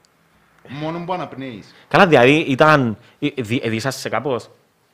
Μόνο 0.68 1.04
που 1.06 1.14
αναπνέεις. 1.14 1.74
Καλά, 1.88 2.08
δηλαδή 2.08 2.32
ήταν... 2.40 2.98
ε, 3.20 3.28
δι- 3.38 3.66
Εδίσασαι 3.66 4.10
κάπως; 4.10 4.50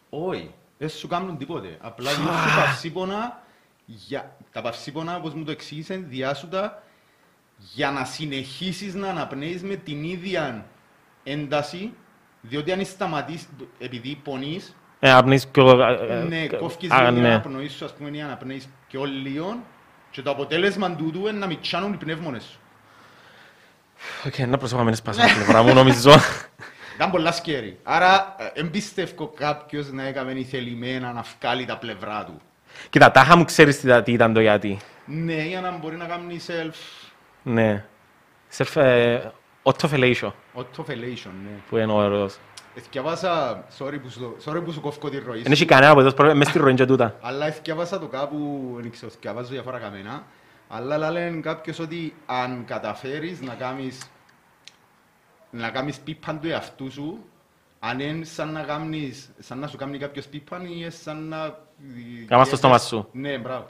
Όχι, 0.10 0.54
δεν 0.78 0.90
σου 0.90 1.08
κάνουν 1.08 1.38
τίποτε. 1.38 1.78
Απλά 1.82 2.12
νιώθεις 2.12 2.56
παυσίπονα, 2.56 3.42
για... 3.86 4.36
τα 4.52 4.62
παυσίπονα, 4.62 5.16
όπως 5.16 5.34
μου 5.34 5.44
το 5.44 5.52
εξήγησαν, 5.52 6.06
διάσου 6.10 6.48
τα 6.48 6.84
για 7.58 7.92
να 7.92 8.06
συνεχίσεις 8.06 8.94
να 8.96 9.10
αναπνέεις 9.10 9.64
με 9.64 9.76
την 9.76 10.04
ίδια 10.04 10.66
ένταση, 11.24 11.94
διότι 12.42 12.72
αν 12.72 12.86
σταματήσεις, 12.86 13.48
επειδή 13.80 14.16
πονείς, 14.24 14.76
Ε, 15.00 15.12
απνείς 15.12 15.48
πιο... 15.48 15.82
ε, 15.82 16.18
ε, 16.20 16.24
ναι, 16.24 16.42
ε, 16.42 16.48
κόφκεις 16.48 16.92
α, 16.92 17.00
λίγο 17.00 17.12
την 17.14 17.22
ναι. 17.22 17.28
αναπνοή 17.28 17.68
σου, 17.68 17.86
ας 17.86 17.94
πούμε, 17.94 18.18
ή 18.18 18.22
αναπνέεις 18.22 18.70
πιο 18.88 19.04
λίγο, 19.04 19.58
και 20.12 20.22
το 20.22 20.32
αποτέλεσμα 20.32 20.96
τούτου 20.96 21.20
είναι 21.20 21.38
να 21.38 21.46
μητσάνουν 21.48 21.94
οι 21.94 21.98
πνεύμονες 21.98 22.44
σου. 22.44 22.60
Οκ, 24.26 24.48
να 24.48 24.58
προσέχω 24.58 24.80
να 24.80 24.86
μην 24.86 24.96
σπάσω 24.96 25.20
την 25.20 25.36
πλευρά 25.36 25.64
μου, 25.64 25.74
νομίζω. 25.74 26.12
Ήταν 26.96 27.12
πολλά 27.12 27.32
scary. 27.32 27.80
Άρα, 27.84 28.36
ε, 28.38 28.60
εμπιστεύω 28.60 29.28
κάποιος 29.28 29.92
να 29.92 30.04
έκαμε 30.04 30.32
ηθελημένα 30.32 31.14
να 31.14 31.24
βγάλει 31.40 31.66
τα 31.66 31.78
πλευρά 31.78 32.24
του. 32.26 32.42
Κοίτα, 32.90 33.12
τάχα 33.12 33.36
μου 33.36 33.46
ξέρεις 33.46 33.80
τι 33.80 34.02
τι 34.02 34.12
ήταν 34.12 34.34
το 34.34 34.40
γιατί. 34.40 34.78
Ναι, 35.06 35.44
για 35.44 35.62
να 35.62 35.78
μπορεί 35.78 35.96
να 35.96 36.06
κάνει 36.06 36.40
self 36.48 36.74
Ναι. 37.44 37.86
Self... 38.58 38.82
ε, 38.82 39.20
Autofellatio, 39.64 40.32
autofellation, 40.56 41.32
ναι. 41.44 41.52
που 41.70 41.78
είναι 41.78 41.92
ο 41.92 41.96
όρος. 41.96 42.38
Εθιαβάσα, 42.78 43.64
sorry 43.80 44.00
που 44.02 44.10
σου, 44.10 44.38
sorry 44.46 44.62
που 44.66 44.72
σου 44.72 44.82
κόφκω 44.82 45.10
τη 45.10 45.20
ροή 45.20 45.42
Δεν 45.42 45.52
έχει 45.52 45.62
σου, 45.62 45.66
κανένα 45.66 45.92
από 45.92 46.00
εδώ 46.00 46.36
μες 46.36 46.48
στη 46.48 46.58
ροή 46.58 46.74
και 46.74 46.86
τούτα. 46.86 47.16
αλλά 47.22 47.48
εθιαβάσα 47.48 48.00
το 48.00 48.06
κάπου, 48.06 48.72
δεν 48.80 48.92
ξέρω, 48.92 49.12
εθιαβάζω 49.16 49.50
διάφορα 49.50 49.80
καμένα, 49.80 50.24
αλλά 50.68 51.12
λένε 51.12 51.40
κάποιος 51.40 51.80
ότι 51.80 52.14
αν 52.26 52.64
καταφέρεις 52.66 53.42
να 53.42 53.54
κάνεις 53.54 54.10
να 55.50 55.70
κάνεις 55.70 56.00
πίπαν 56.00 56.40
του 56.40 56.48
εαυτού 56.48 56.92
σου, 56.92 57.20
αν 57.80 58.00
είναι 58.00 58.26
σαν 58.26 58.52
να, 58.52 58.62
κάνεις, 58.62 59.30
σαν 59.40 59.60
να 59.60 59.68
σου 59.68 59.78
κάνει 59.78 59.98
κάποιος 59.98 60.26
πίπαν 60.26 60.66
ή 60.66 60.90
σαν 60.90 61.28
να... 61.28 61.58
Κάμας 62.28 62.48
στο 62.48 62.56
στόμα 62.56 62.78
σου. 62.78 63.08
Ναι, 63.12 63.38
μπράβο. 63.38 63.66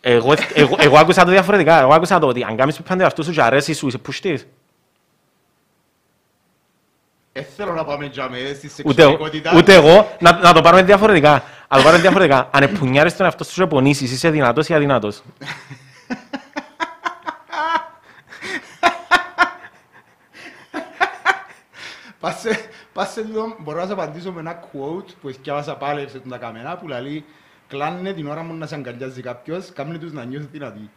Εγώ, 0.00 0.34
εγώ, 0.54 0.76
εγώ 0.78 0.98
άκουσα 0.98 1.24
το 1.24 1.30
διαφορετικά. 1.30 1.80
Εγώ 1.80 1.94
άκουσα 1.94 2.18
το 2.18 2.26
ότι 2.26 2.42
αν 2.42 2.56
κάνεις 2.56 2.76
πιπάντε 2.76 3.04
αυτού 3.04 3.24
σου 3.24 3.32
και 3.32 3.42
αρέσει 3.42 3.74
σου, 3.74 3.86
είσαι 3.86 3.98
πουστής. 3.98 4.46
Δεν 7.38 7.46
θέλω 7.56 7.72
να 7.72 7.84
πάμε 7.84 8.04
για 8.04 8.28
μες 8.30 8.56
στη 8.56 8.66
Ούτε, 8.84 9.02
εγώ- 9.02 9.10
σεξουαλικότητα. 9.10 9.52
ούτε 9.56 9.74
εγώ, 9.74 10.16
να, 10.20 10.32
να 10.38 10.52
το 10.52 10.60
πάρουμε 10.60 10.82
διαφορετικά. 10.82 11.30
Να 11.68 11.76
το 11.76 11.82
πάρουμε 11.82 12.00
διαφορετικά. 12.00 12.48
Αν 12.52 12.62
επουνιάρεις 12.62 13.16
τον 13.16 13.24
εαυτό 13.26 13.44
σου 13.44 13.60
και 13.60 13.66
πονήσεις, 13.66 14.12
είσαι 14.12 14.30
δυνατός 14.30 14.68
ή 14.68 14.74
αδυνατός. 14.74 15.22
Πάσε, 22.20 22.58
πάσε 22.92 23.22
λίγο, 23.22 23.56
μπορώ 23.58 23.80
να 23.80 23.86
σε 23.86 23.92
απαντήσω 23.92 24.32
με 24.32 24.40
ένα 24.40 24.60
quote 24.60 25.10
που 25.20 25.28
εθιάβασα 25.28 25.76
πάλι 25.76 26.08
σε 26.08 26.18
τα 26.18 26.36
καμένα 26.38 26.76
που 26.76 26.88
λέει 26.88 27.24
«Κλάνε 27.68 28.12
την 28.12 28.26
ώρα 28.28 28.42
μου 28.42 28.54
να 28.54 28.66
σε 28.66 28.74
αγκαλιάζει 28.74 29.22
κάποιος, 29.22 29.72
κάμνε 29.72 29.98
τους 29.98 30.12
να 30.12 30.24
νιώθουν 30.24 30.48
δυνατοί». 30.52 30.90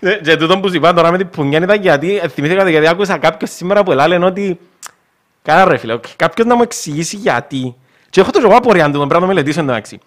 Ε, 0.00 0.14
Και 0.14 0.36
τούτο 0.36 0.60
που 0.60 0.68
σου 0.68 0.74
είπα 0.74 0.92
τώρα 0.92 1.10
με 1.10 1.16
την 1.16 1.30
πουνιά 1.30 1.58
ήταν 1.58 1.80
γιατί 1.80 2.16
ε, 2.18 2.28
θυμήθηκα 2.28 2.70
γιατί 2.70 2.88
άκουσα 2.88 3.18
κάποιον 3.18 3.50
σήμερα 3.50 3.82
που 3.82 3.90
λένε 3.90 4.24
ότι 4.24 4.58
Καλά 5.42 5.64
ρε 5.64 5.76
φίλε, 5.76 5.92
οκ, 5.92 6.04
κάποιος 6.16 6.46
να 6.46 6.54
μου 6.56 6.62
εξηγήσει 6.62 7.16
γιατί. 7.16 7.76
Και 8.10 8.20
έχω 8.20 8.30
το 8.30 8.40
εγώ 8.44 8.56
απορία 8.56 8.84
αν 8.84 8.92
το 8.92 8.98
πρέπει 8.98 9.14
να 9.14 9.20
το 9.20 9.26
μελετήσω 9.26 9.60
εντάξει. 9.60 9.98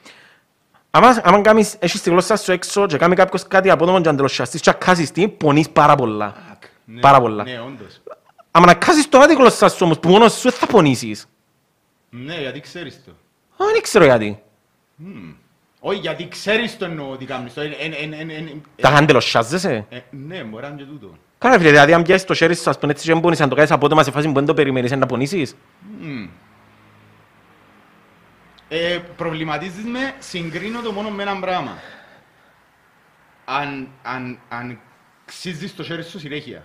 Άμα, 0.91 1.21
άμα 1.23 1.41
κάνεις, 1.41 1.75
έχεις 1.79 2.01
τη 2.01 2.09
γλώσσα 2.09 2.35
σου 2.35 2.51
έξω 2.51 2.85
και 2.85 2.97
κάνει 2.97 3.15
κάποιος 3.15 3.47
κάτι 3.47 3.69
απότομο 3.69 4.01
και 4.01 4.09
αντελοσιαστείς 4.09 4.61
και 4.61 4.69
ακάσεις 4.69 5.11
τι, 5.11 5.27
πονείς 5.27 5.69
πάρα 5.69 5.95
πολλά. 5.95 6.33
Ναι, 6.85 6.99
Πάρα 6.99 7.21
πολλά. 7.21 7.43
Ναι, 7.43 7.59
όντως. 7.59 8.01
Άμα 8.51 8.65
να 8.65 8.73
κάσεις 8.73 9.09
τώρα 9.09 9.25
τη 9.27 9.33
γλώσσα 9.33 9.69
σου 9.69 9.77
όμως 9.81 9.99
που 9.99 10.09
μόνος 10.09 10.33
σου 10.33 10.51
θα 10.51 10.65
πονήσεις. 10.67 11.25
Ναι, 12.09 12.39
γιατί 12.39 12.59
ξέρεις 12.59 13.01
το. 13.05 13.11
Α, 13.63 13.67
δεν 13.73 13.81
ξέρω 13.81 14.03
γιατί. 14.05 14.41
Μμμ. 14.95 15.33
Όχι, 15.85 15.99
γιατί 15.99 16.27
ξέρεις 16.27 16.77
το 16.77 16.85
εννοώ 16.85 17.09
ότι 17.11 17.25
κάνεις 17.25 17.53
το. 17.53 17.61
Εν- 17.61 17.73
εν- 17.79 17.93
εν- 18.13 18.13
εν- 18.13 18.29
εν- 18.29 18.61
Τα 18.75 18.89
χαντελοσιάζεσαι. 18.89 19.85
ε, 19.89 19.99
Ναι, 20.09 20.43
μπορεί 20.43 20.63
να 20.63 20.69
είναι 20.69 20.77
και 20.77 20.83
τούτο. 20.83 21.17
Κάνα 21.37 21.57
φίλε, 21.57 21.69
δηλαδή 21.69 21.93
αν 21.93 22.01
πιάσεις 22.03 22.25
το 22.27 22.33
χέρι 22.33 22.55
σου, 22.55 22.69
ας 22.69 22.79
πούμε 22.79 22.91
έτσι 22.91 23.11
και 23.13 23.19
πονείς, 23.19 23.41
αν 23.41 23.49
το 23.49 23.55
κάνεις 23.55 23.71
απότομα 23.71 24.03
σε 24.03 24.11
φάση 24.11 24.27
που 24.27 24.33
δεν 24.33 24.45
το 24.45 24.53
περιμένεις, 24.53 24.91
είναι 24.91 24.99
να 24.99 25.05
πονήσεις. 25.05 25.55
Μμμ. 25.99 26.27
Ε, 28.69 28.99
προβληματίζεις 29.17 29.83
με, 29.83 30.13
συγκρίνω 30.19 30.81
το 30.81 30.91
μόνο 30.91 31.09
με 31.09 31.21
έναν 31.23 31.39
πράγμα. 31.39 31.77
Αν, 33.45 33.87
αν, 34.03 34.39
αν 34.49 34.79
ξύζεις 35.25 35.75
το 35.75 35.83
χέρι 35.83 36.03
σου 36.03 36.19
συνέχεια, 36.19 36.63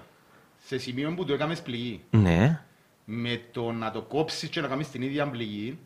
σε 0.67 0.79
σημείο 0.79 1.13
που 1.17 1.25
το 1.25 1.33
έκαμες 1.33 1.61
πληγή, 1.63 2.01
Ναι. 2.11 2.61
με 3.05 3.41
το 3.53 3.73
να 3.73 3.91
το 3.91 4.03
κόψεις 4.03 4.49
και 4.49 4.61
να 4.61 4.69
κάνεις 4.69 4.91
την 4.91 5.03
ίδια 5.03 5.27
πληγή, 5.27 5.79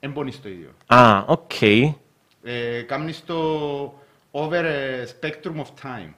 δεν 0.00 0.12
πονείς 0.12 0.40
το 0.42 0.48
ίδιο. 0.48 0.68
Α, 0.86 1.24
οκ. 1.26 1.50
Ε, 2.48 2.80
κάνεις 2.82 3.24
το 3.24 3.36
over 4.30 4.62
a 4.64 5.06
spectrum 5.20 5.54
of 5.56 5.66
time. 5.82 6.12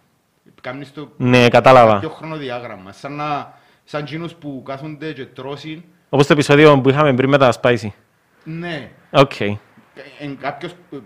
Κάνεις 0.61 0.93
το 0.93 1.09
Ναι, 1.17 1.49
κατάλαβα. 1.49 1.99
πιο 1.99 2.09
χρονοδιάγραμμα. 2.09 2.93
Σαν, 2.93 3.13
να, 3.13 3.55
σαν 3.85 4.01
εκείνους 4.03 4.35
που 4.35 4.63
κάθονται 4.65 5.13
και 5.13 5.27
τρώσουν. 5.27 5.85
Όπως 6.09 6.27
το 6.27 6.33
επεισόδιο 6.33 6.81
που 6.81 6.89
είχαμε 6.89 7.15
πριν 7.15 7.29
με 7.31 7.39
τα 7.39 7.53
spicy. 7.63 7.89
Ναι, 8.45 8.91
Οκ. 9.11 9.41
εν 10.21 10.39
κάποιος 10.41 10.73
ε, 10.93 10.97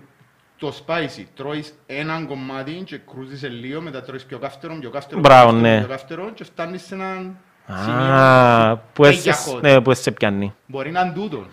το 0.59 0.75
spicy, 0.87 1.25
τρώεις 1.35 1.75
έναν 1.87 2.27
κομμάτι 2.27 2.73
και 2.85 2.99
κρούζεις 3.13 3.43
λίγο, 3.43 3.81
μετά 3.81 4.03
τρώεις 4.03 4.25
πιο 4.25 4.39
καύτερο, 4.39 4.75
πιο 4.81 4.91
καύτερο, 4.91 5.21
Μπράβο, 5.21 5.51
πιο 5.51 5.61
καύτερο, 5.61 5.75
ναι. 5.75 5.79
πιο 5.79 5.89
καύτερο 5.89 6.31
και 6.31 6.45
φτάνεις 6.45 6.83
σε 6.83 6.95
έναν 6.95 7.37
Α, 7.67 7.77
σημείο. 7.83 8.83
που 8.93 9.05
Hey, 9.05 9.13
για 9.13 9.33
έσαι- 9.33 9.57
hot. 9.57 9.61
ναι, 9.61 9.81
που 9.81 9.91
έσαι 9.91 10.11
πιάνει. 10.11 10.55
Μπορεί 10.67 10.91
να 10.91 11.01
είναι 11.01 11.13
τούτο. 11.13 11.47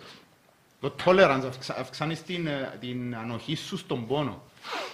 Το 0.80 0.96
tolerance 1.06 1.44
αυξα- 1.48 1.78
αυξάνεις 1.80 2.24
την, 2.24 2.48
ε, 2.48 2.78
την 2.80 3.16
ανοχή 3.16 3.56
σου 3.56 3.78
στον 3.78 4.08
πόνο. 4.08 4.42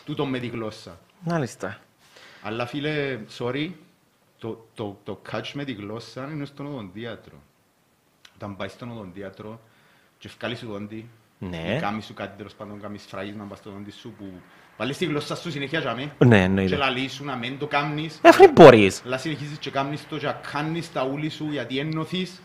Τούτο 0.06 0.26
με 0.26 0.40
τη 0.40 0.48
γλώσσα. 0.48 1.00
Μάλιστα. 1.20 1.78
Αλλά 2.42 2.66
φίλε, 2.66 3.20
sorry, 3.38 3.70
το, 4.40 4.68
το, 4.74 5.00
το 5.04 5.22
catch 5.32 5.52
με 5.54 5.64
τη 5.64 5.74
γλώσσα 5.74 6.30
είναι 6.32 6.46
στον 6.46 6.66
οδοντίατρο. 6.66 7.42
Όταν 8.36 8.56
πάει 8.56 8.68
στον 8.68 8.92
οδοντίατρο 8.92 9.60
και 10.18 10.28
ευκάλεις 10.28 10.60
σου 10.60 10.68
δόντι, 10.68 11.10
Ναι. 11.40 11.76
ή 11.76 11.80
κάμεις 11.80 12.06
σου 12.06 12.14
κάτι 12.14 12.38
τέλος 12.38 12.54
πάντων, 12.54 12.82
κάμεις 12.82 13.04
φράγισμα 13.08 13.44
πας 13.44 13.58
στο 13.58 13.70
δόντι 13.70 13.92
σου 13.92 14.14
που 14.18 14.26
βάλεις 14.78 14.98
τη 14.98 15.06
γλώσσα 15.06 15.36
σου 15.36 15.52
συνέχεια 15.52 15.80
για 15.80 15.94
μέ 15.96 16.12
Ναι, 16.26 16.38
και 16.38 16.44
εννοείται. 16.44 16.76
λαλείς 16.76 17.14
σου 17.14 17.24
να 17.26 17.36
μην 17.36 17.58
το 17.58 17.68
κάμνεις. 17.68 18.20
Ε, 18.22 18.30
αφού 18.30 18.52
μπορείς. 18.52 19.02
Αλλά 19.06 19.18
συνεχίζεις 19.18 19.58
και 19.58 19.70
κάμνεις 19.72 20.08
το 20.08 20.18
και 20.18 20.34
κάνεις 20.52 20.92
τα 20.92 21.04
ούλη 21.06 21.30
σου 21.30 21.48
γιατί 21.52 21.80
έννοθεις 21.80 22.42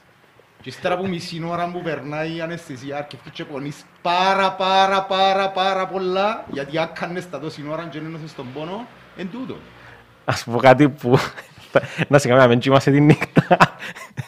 και 0.63 0.69
ύστερα 0.69 0.95
από 0.95 1.07
μισή 1.07 1.45
ώρα 1.49 1.71
που 1.73 1.83
περνάει 1.83 2.37
η 2.37 2.41
αναισθησία 2.41 2.97
αρκευκεί 2.97 3.31
και 3.31 3.45
πονείς 3.45 3.85
πάρα 4.03 4.53
πάρα 4.53 5.03
πάρα 5.03 5.51
πάρα 5.51 5.87
πολλά 5.87 6.45
γιατί 6.53 6.79
άκανες 6.79 7.31
τα 7.31 7.41
τόση 7.41 7.65
ώρα 7.71 7.83
και 7.91 7.99
δεν 7.99 8.09
ένωθες 8.09 8.35
τον 8.35 8.47
πόνο, 8.55 8.87
εν 9.17 9.29
τούτο. 9.33 9.57
Ας 10.25 10.45
πω 10.45 10.59
κάτι 10.59 10.89
που... 10.89 11.19
Να 12.09 12.19
σε 12.19 12.29
κάνουμε 12.29 12.47
να 12.47 12.53
μην 12.53 12.61
κοιμάσαι 12.61 12.91
τη 12.91 13.01
νύχτα. 13.01 13.57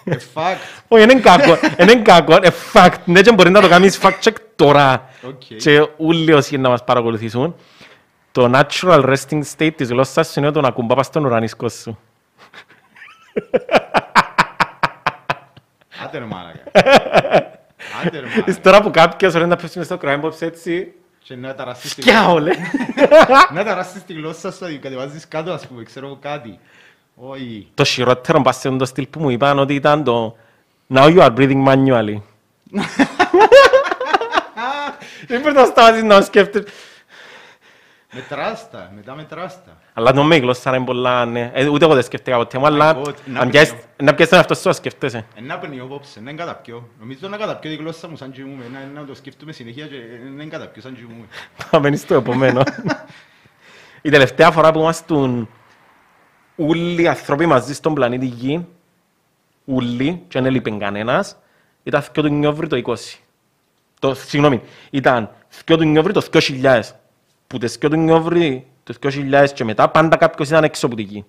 Ε, 0.04 0.16
fact. 0.34 0.82
Όχι, 0.88 1.02
είναι 1.02 1.14
κακό. 1.14 1.58
Είναι 1.78 1.94
κακό. 1.94 2.34
Ε, 2.34 2.48
fact. 2.72 2.94
Ναι, 3.04 3.20
και 3.20 3.32
μπορείς 3.32 3.52
να 3.52 3.60
το 3.60 3.68
κάνεις 3.68 4.00
fact 4.02 4.18
check 4.22 4.34
τώρα. 4.56 5.08
Οκ. 5.26 5.42
Και 5.56 5.88
όλοι 5.96 6.32
όσοι 6.32 6.56
να 6.56 6.68
μας 6.68 6.84
παρακολουθήσουν. 6.84 7.54
Το 8.32 8.50
natural 8.54 9.14
resting 9.14 9.42
state 9.56 9.74
της 9.76 9.88
γλώσσας 9.88 10.28
σου 10.28 10.40
είναι 10.40 10.50
το 10.50 10.60
να 10.60 10.70
κουμπά 10.70 10.94
πας 10.94 11.06
στον 11.06 11.24
ουρανίσκο 11.24 11.68
σου. 11.68 11.98
Άντε 16.12 16.18
ρε 16.18 16.24
μάλακα. 16.24 16.62
Άντε 18.04 18.18
ρε 18.18 18.26
Εις 18.26 18.32
μάλακα. 18.36 18.60
τώρα 18.62 18.82
που 18.82 18.90
κάποιος 18.90 19.32
μπορεί 19.32 19.46
να 19.46 19.56
πέσει 19.56 19.78
μες 19.78 19.86
στο 19.86 19.98
crime 20.02 20.20
box 20.20 20.42
έτσι. 20.42 20.92
Και 21.24 21.36
να 21.36 21.54
ταρασεις 21.54 21.94
τη- 21.94 22.02
Σκιά 22.02 22.28
όλε. 22.28 22.50
να 23.54 23.64
ταρασεις 23.64 24.04
τη 24.04 24.12
γλώσσα 24.12 24.52
σου, 24.52 24.64
γιατί 24.66 24.78
κατεβάζεις 24.78 25.28
κάτω 25.28 25.52
ας 25.52 25.66
πούμε, 25.66 25.82
ξέρω 25.82 26.06
εγώ 26.06 26.18
κάτι. 26.20 26.58
Όχι. 27.14 27.68
Το 27.74 27.84
χειρότερο 27.84 28.42
πας 28.42 28.56
σε 28.56 28.70
το 28.70 28.84
στυλ 28.84 29.06
που 29.06 29.20
μου 29.20 29.30
είπαν 29.30 29.58
ότι 29.58 29.74
ήταν 29.74 30.04
το 30.04 30.36
Now 30.94 31.04
you 31.16 31.18
are 31.20 31.34
breathing 31.36 31.66
manually. 31.66 32.16
Δεν 35.26 35.40
μπορεί 35.40 35.54
να 35.54 35.64
σταματήσεις 35.64 36.02
να 36.04 36.20
σκέφτεσαι. 36.22 36.64
Μετράς 38.14 38.70
τα, 38.70 38.92
μετά 38.94 39.14
μετράς 39.14 39.64
τα. 39.64 39.76
Αλλά 39.92 40.12
το 40.12 40.22
με 40.22 40.36
η 40.36 40.38
γλώσσα 40.38 40.76
είναι 40.76 40.84
πολλά, 40.84 41.24
ναι. 41.24 41.50
Ε, 41.54 41.66
Ούτε 41.68 41.84
εγώ 41.84 41.94
δεν 41.94 42.02
σκέφτηκα 42.02 42.36
ποτέ 42.36 42.58
μου, 42.58 42.66
αλλά 42.66 42.96
God, 43.02 43.14
να 43.26 43.40
αν 43.40 43.44
πει 43.46 43.50
πιάσεις- 43.50 43.74
το. 43.96 44.04
να 44.04 44.10
πιάσεις 44.14 44.28
τον 44.28 44.38
εαυτό 44.38 44.54
σου, 44.54 44.68
να 44.68 44.72
σκέφτεσαι. 44.74 45.24
Ένα 45.34 45.58
πνιό 45.58 45.84
απόψε, 45.84 46.20
δεν 46.24 46.36
καταπιώ. 46.36 46.88
Νομίζω 47.00 47.28
να 47.28 47.36
καταπιώ 47.36 47.70
τη 47.70 47.76
γλώσσα 47.76 48.08
μου 48.08 48.16
σαν 48.16 48.30
κοιμούμαι, 48.32 48.64
να, 48.72 49.00
να 49.00 49.06
το 49.06 49.14
σκέφτομαι 49.14 49.52
συνέχεια 49.52 49.86
και 49.86 49.96
δεν 50.36 50.48
καταπιώ 50.48 50.82
σαν 50.82 50.94
κοιμούμαι. 50.94 51.24
Πάμε 51.70 51.96
στο 51.96 52.14
επόμενο. 52.14 52.62
Η 54.02 54.10
τελευταία 54.10 54.50
φορά 54.50 54.72
που 54.72 54.78
ήμασταν 54.80 55.48
όλοι 56.56 57.02
οι 57.02 57.08
άνθρωποι 57.08 57.46
μαζί 57.46 57.74
στον 57.74 57.94
πλανήτη 57.94 58.26
Γη, 58.26 58.66
όλοι, 59.64 60.12
και 60.28 60.38
δεν 60.38 60.44
έλειπε 60.46 60.70
κανένας, 60.70 61.36
ήταν 61.82 62.02
2 62.02 62.06
του 62.12 62.28
Νιόβρη 62.28 62.66
το 62.66 62.80
20. 62.84 62.94
Το, 63.98 64.14
συγγνώμη, 64.14 64.62
ήταν 64.90 65.30
2 65.64 65.76
του 65.76 65.84
Νιόβρη 65.84 66.12
το 66.12 66.22
2000. 66.32 66.80
Που 67.52 67.58
τις 67.58 67.78
2 67.82 67.88
του 67.90 67.96
Νιόβρη 67.96 68.66
το 68.84 68.94
2000 69.02 69.46
και 69.54 69.64
μετά 69.64 69.88
πάντα 69.88 70.16
κάποιος 70.16 70.48
ήταν 70.48 70.64
έξω 70.64 70.86
από 70.86 70.94
τη 70.96 71.02
Γη. 71.02 71.24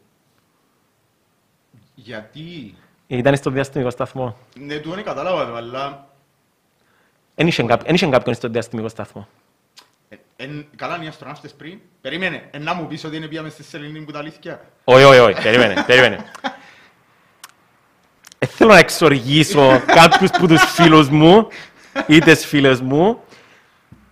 Γιατί, 1.95 2.75
Ήταν 3.07 3.35
στο 3.35 3.49
διαστημικό 3.49 3.89
σταθμό. 3.89 4.37
ναι, 4.59 4.77
του 4.77 4.91
δεν 4.91 5.03
κατάλαβα 5.03 5.45
το, 5.45 5.55
αλλά 5.55 6.07
Εν 7.35 7.47
είχε 7.47 7.63
κάπο- 7.63 7.87
εν 7.87 7.95
είχε 7.95 8.07
κάποιον 8.07 8.35
στο 8.35 8.47
διαστημικό 8.49 8.87
σταθμό. 8.89 9.27
ε, 10.09 10.15
εν, 10.35 10.65
καλά 10.75 10.95
είναι 10.95 11.05
οι 11.05 11.07
αστροναύτες 11.07 11.53
πριν. 11.53 11.79
Περίμενε, 12.01 12.47
εν 12.51 12.63
να 12.63 12.73
μου 12.73 12.87
πεις 12.87 13.03
ότι 13.03 13.15
είναι 13.15 13.27
πήγαμε 13.27 13.49
στη 13.49 13.63
Σελήνη 13.63 14.01
που 14.01 14.11
τα 14.11 14.19
αλήθεια. 14.19 14.61
Όχι, 14.83 15.03
όχι, 15.03 15.19
όχι, 15.19 15.41
περίμενε, 15.41 15.83
περίμενε. 15.87 16.31
Ε, 18.39 18.45
θέλω 18.45 18.71
να 18.71 18.77
εξοργήσω 18.79 19.81
κάποιους 19.99 20.29
που 20.31 20.47
τους 20.47 20.61
φίλους 20.63 21.09
μου 21.09 21.47
ή 22.07 22.19
τις 22.19 22.45
φίλες 22.45 22.81
μου. 22.81 23.19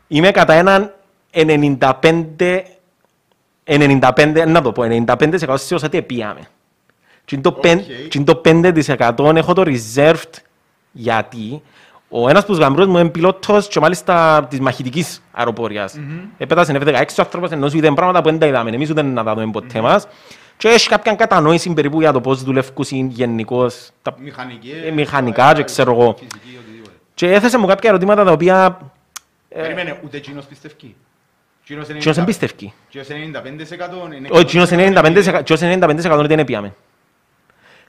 Είμαι 0.07 0.31
κατά 0.31 0.53
έναν 0.53 0.93
95, 1.33 2.63
95, 3.63 4.43
να 4.47 4.61
το 4.61 4.71
πω, 4.71 4.83
95% 4.83 5.05
σίγουρος 5.37 5.83
ότι 5.83 5.97
επήαμε. 5.97 6.39
Και 7.25 7.35
είναι 7.35 7.43
το 7.43 7.51
πεν- 7.51 7.79
Οκ. 7.79 7.85
και 8.09 8.17
είναι 8.17 8.25
το 8.25 8.35
5% 8.35 9.35
έχω 9.35 9.53
το 9.53 9.63
reserved 9.65 10.29
γιατί 10.91 11.61
ο 12.09 12.29
ένας 12.29 12.43
από 12.43 12.51
τους 12.51 12.61
γαμπρούς 12.61 12.87
μου 12.87 12.97
είναι 12.97 13.09
πιλότος 13.09 13.67
και 13.67 13.79
μάλιστα 13.79 14.45
της 14.49 14.59
μαχητικής 14.59 15.23
αεροπορίας. 15.31 15.99
Επέτασε 16.37 16.79
F-16 16.85 17.05
ο 17.17 17.21
άνθρωπος 17.21 17.51
ενώ 17.51 17.69
σου 17.69 17.77
είδε 17.77 17.91
πράγματα 17.91 18.21
που 18.21 18.29
δεν 18.29 18.39
τα 18.39 18.45
είδαμε, 18.45 18.69
εμείς 18.69 18.89
ούτε 18.89 19.01
να 19.01 19.23
τα 19.23 19.33
δούμε 19.33 19.51
ποτέ 19.51 19.81
μας. 19.81 20.07
Και 20.57 20.67
έχει 20.67 20.87
κάποια 20.89 21.15
κατανόηση 21.15 21.73
περίπου 21.73 21.99
για 22.01 22.11
το 22.11 22.21
πώς 22.21 22.43
δουλεύουν 22.43 23.09
γενικώς 23.09 23.89
τα 24.01 24.15
Μηχανική, 24.19 24.71
Ε, 24.85 24.91
μηχανικά 24.91 25.53
και 25.53 25.63
ξέρω 25.63 25.91
εγώ. 25.91 26.15
Φυσική, 26.17 26.57
οτιδήποτε. 26.61 26.95
Και 27.13 27.31
έθεσε 27.31 27.57
μου 27.57 27.65
κάποια 27.67 27.89
ερωτήματα 27.89 28.23
τα 28.23 28.31
οποία 28.31 28.77
Περίμενε, 29.49 29.99
ούτε 30.05 30.17
εκείνος 30.17 30.45
πιστεύει. 30.45 30.95
Εκείνος 31.63 31.89
είναι 31.89 31.99
κοινός 31.99 32.17
90 32.17 32.21
εμπίστευκε. 32.21 32.73
Εκείνος 32.87 33.09
είναι 33.09 33.41
95% 34.09 34.13
είναι 34.15 34.27
Όχι, 34.31 34.45
κοινός 34.45 34.71
είναι 34.71 34.93
100% 34.95 35.39
95% 35.39 35.43
κοινός 35.43 35.61
είναι 35.61 35.77
95% 35.85 36.17
ότι 36.17 36.35
δεν 36.35 36.45
πιάμε. 36.45 36.73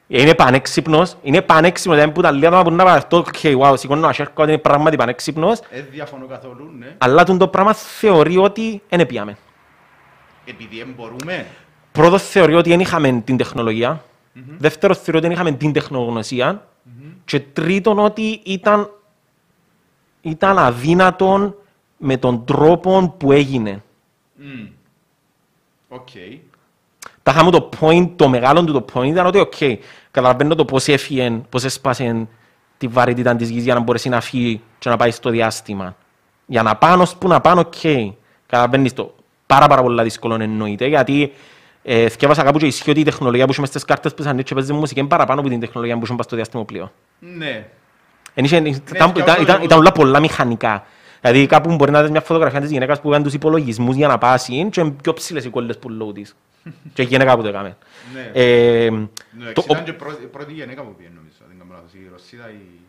Είναι 0.07 0.35
πανέξυπνος, 0.35 1.17
είναι 1.23 1.43
πανέξυπνος, 1.43 1.99
δεν 1.99 2.13
που 2.13 2.21
τα 2.21 2.33
λέει 2.33 2.47
άτομα 2.47 2.63
που 2.63 2.71
να 2.71 2.85
παραχτώ, 2.85 3.17
οκ, 3.17 3.35
wow, 3.43 3.75
σηκώνω 3.79 4.01
να 4.01 4.13
σέρκω 4.13 4.43
ότι 4.43 4.53
είναι 4.53 4.61
πράγματι 4.61 4.97
πανέξυπνος, 4.97 5.61
Δεν 5.71 5.87
διαφωνώ 5.91 6.27
καθόλου, 6.27 6.71
ναι. 6.79 6.95
αλλά 6.99 7.25
τον 7.25 7.39
το 7.39 7.49
πράγμα 7.49 7.75
θεωρεί 7.75 8.37
ότι 8.37 8.83
δεν 8.89 9.07
πιάμε. 9.07 9.37
Επειδή 10.45 10.79
δεν 10.79 10.95
μπορούμε. 10.97 11.47
Πρώτο 11.93 12.19
θεωρεί 12.19 12.55
ότι 12.55 12.69
δεν 12.69 12.81
είχαμε 12.81 13.23
την 13.25 13.37
τεχνολογία, 13.37 14.05
δεύτερο 14.59 14.95
θεωρεί 14.95 15.17
ότι 15.19 15.27
δεν 15.27 15.31
είχαμε 15.31 15.53
την 15.53 15.73
τεχνογνωσία 15.73 16.67
και 17.25 17.41
τρίτον 17.41 17.99
ότι 17.99 18.41
ήταν, 18.45 18.91
ήταν 20.21 20.59
αδύνατον 20.59 21.57
με 22.05 22.17
τον 22.17 22.45
τρόπο 22.45 23.15
που 23.19 23.33
έγινε. 23.33 23.83
Μμ. 24.37 24.67
Οκ. 25.89 26.09
Τα 27.23 27.31
είχαμε 27.33 27.51
το 27.51 27.69
point, 27.81 28.11
το 28.17 28.29
μεγάλο 28.29 28.65
του 28.65 28.73
το 28.73 28.85
point 28.93 29.05
ήταν 29.07 29.27
ότι 29.27 29.39
οκ, 29.39 29.55
καταλαβαίνω 30.11 30.55
το 30.55 30.65
πώς 30.65 30.89
έφυγε, 30.89 31.31
πώς 31.49 31.65
έσπασε 31.65 32.27
τη 32.79 32.87
βαρύτητα 32.89 33.37
της 33.37 33.51
γης 33.51 33.65
για 33.65 33.75
να 33.75 33.81
μπορέσει 33.81 34.09
να 34.09 34.21
φύγει 34.21 34.61
και 34.79 34.89
να 34.89 34.97
πάει 34.97 35.11
στο 35.11 35.31
διάστημα. 35.31 35.97
Για 36.47 36.63
να 36.63 36.77
πάνω 36.77 37.07
που 37.19 37.29
να 37.29 37.41
πάνω, 37.41 37.61
οκ. 37.61 37.75
Καταλαβαίνεις 38.47 38.93
το. 38.93 39.15
Πάρα 39.47 39.67
πάρα 39.67 39.83
πολλά 39.83 40.03
δύσκολο 40.03 40.35
εννοείται, 40.35 40.87
γιατί 40.87 41.33
ε, 41.83 42.09
θκιέβασα 42.09 42.43
κάπου 42.43 42.59
και 42.59 42.67
ισχύει 42.67 42.91
ότι 42.91 43.01
η 43.01 43.05
τεχνολογία 43.05 43.45
που 43.45 43.51
έχουμε 43.53 43.67
στις 43.67 43.85
κάρτες 43.85 44.15
που 44.15 44.23
σαν 44.23 44.43
και 44.43 44.55
παίζεις 44.55 44.73
μουσική 44.73 45.01
είναι 45.01 45.09
παραπάνω 45.09 45.41
από 45.41 45.49
την 45.49 45.61
τεχνολογία 45.61 45.97
που 45.99 46.03
έχουμε 46.05 46.23
στο 46.23 46.37
διαστημόπλοιο. 46.37 46.93
Ναι. 47.19 47.67
Εν 48.35 48.45
είχε- 48.45 48.57
ήταν, 48.57 48.73
θυκεύασα 48.75 49.11
ήταν, 49.21 49.37
το 49.37 49.43
ήταν, 49.43 49.55
εγώ. 49.55 49.65
ήταν 49.65 49.79
όλα 49.79 49.93
πολλά 49.93 50.21
μηχανικά. 50.21 50.85
Δηλαδή 51.23 51.47
κάπου 51.47 51.75
μπορεί 51.75 51.91
να 51.91 52.01
δεις 52.03 52.11
μια 52.11 52.21
φωτογραφία 52.21 52.61
της 52.61 52.71
γυναίκας 52.71 53.01
που 53.01 53.09
έκανε 53.09 53.25
τους 53.25 53.35
υπολογισμούς 53.35 53.97
για 53.97 54.09
να 54.09 54.19
πάσει 54.19 54.69
και 54.71 54.81
είναι 54.81 54.91
πιο 55.03 55.13
ψηλές 55.13 55.45
οι 55.45 55.49
κόλλες 55.49 55.79
που 55.79 55.89
λέω 55.89 56.13
της. 56.13 56.37
και 56.95 57.03
η 57.03 57.05
γυναίκα 57.05 57.37
που 57.37 57.43
το 57.43 57.49
έκαμε. 57.49 57.77
Ναι. 58.15 58.31
Ε, 58.33 58.91
Ναι, 58.91 59.53
το- 59.53 59.65
ήταν 59.71 59.85
και 59.85 59.93
πρώτη- 59.93 60.27
πρώτη 60.27 60.53
γυναίκα 60.53 60.83
που 60.83 60.95
πήγαινε 60.97 61.15
νομίζω. 61.17 61.37
δεν 61.49 61.59
κάνω 61.59 61.71
λάθος. 61.73 61.93
Η 61.95 62.09
Ρωσίδα 62.13 62.51
ή... 62.51 62.81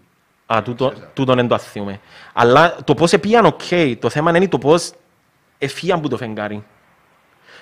Α, 0.58 0.62
τούτο, 0.62 0.90
Ξέρεις, 0.90 1.10
τούτο 1.14 1.34
δεν 1.34 1.48
το 1.48 1.56
αθιούμε. 1.56 2.00
Αλλά 2.34 2.76
το 2.84 2.94
πώς 2.94 3.14
επίαν 3.14 3.46
οκ. 3.46 3.62
Το 4.00 4.10
θέμα 4.10 4.38
είναι 4.38 4.48
το 4.48 4.58
πώς 4.58 4.92
εφύγαν 5.58 6.02
που 6.02 6.08
το 6.08 6.18
φεγγάρι. 6.18 6.64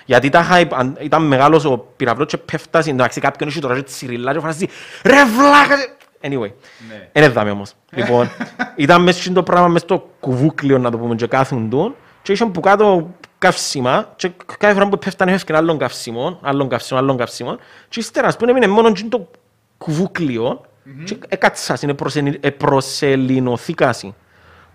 Γιατί 0.04 0.28
τα 0.28 0.48
hype, 0.52 0.68
αν 0.72 0.96
ήταν 1.00 1.22
μεγάλος 1.26 1.64
ο 1.64 1.78
πυραυλός 1.96 2.26
και 2.28 2.36
πέφτασε, 2.36 2.90
εντάξει 2.90 3.20
κάποιον 3.20 3.48
είχε 3.48 3.60
τώρα 3.60 3.74
και 3.74 3.82
τσιριλά 3.82 4.32
και 4.32 4.38
φανάζει 4.40 4.66
«Ρε 5.04 5.24
βλάκα!» 5.24 5.76
Anyway, 6.22 6.50
Ναι. 6.88 7.08
δεν 7.12 7.22
έδαμε 7.22 7.50
όμως. 7.50 7.72
Λοιπόν, 7.90 8.28
ήταν 8.76 9.02
μέσα 9.02 9.22
στο 9.22 9.42
πράγμα, 9.42 9.68
μέσα 9.68 9.84
στο 9.84 10.08
κουβούκλιο 10.20 10.78
να 10.78 10.90
το 10.90 10.98
πούμε 10.98 11.14
και 11.14 11.26
κάθοντον 11.26 11.94
και 12.22 12.32
είχαν 12.32 12.50
που 12.50 12.60
κάτω 12.60 13.10
καύσιμα 13.38 14.12
και 14.16 14.30
κάθε 14.58 14.74
φορά 14.74 14.88
που 14.88 14.98
πέφτανε 14.98 15.30
έφευκαν 15.30 15.56
άλλον 15.56 15.78
καύσιμο, 15.78 16.38
άλλον 16.42 16.68
καύσιμο, 16.68 16.98
άλλον 17.00 17.16
καύσιμο 17.16 17.56
και 17.88 18.00
ύστερα 18.00 18.26
ας 18.26 18.36
πούμε 18.36 18.50
έμεινε 18.50 18.66
μόνο 18.66 18.88
εκείνο 18.88 19.08
το 19.08 19.30
κουβούκλιο 19.78 20.60
και 21.04 21.16
έκατσας, 21.28 21.82
είναι 21.82 21.94
προσελι- 21.94 22.44
ε, 22.46 22.50
προσελινωθήκασι. 22.50 24.14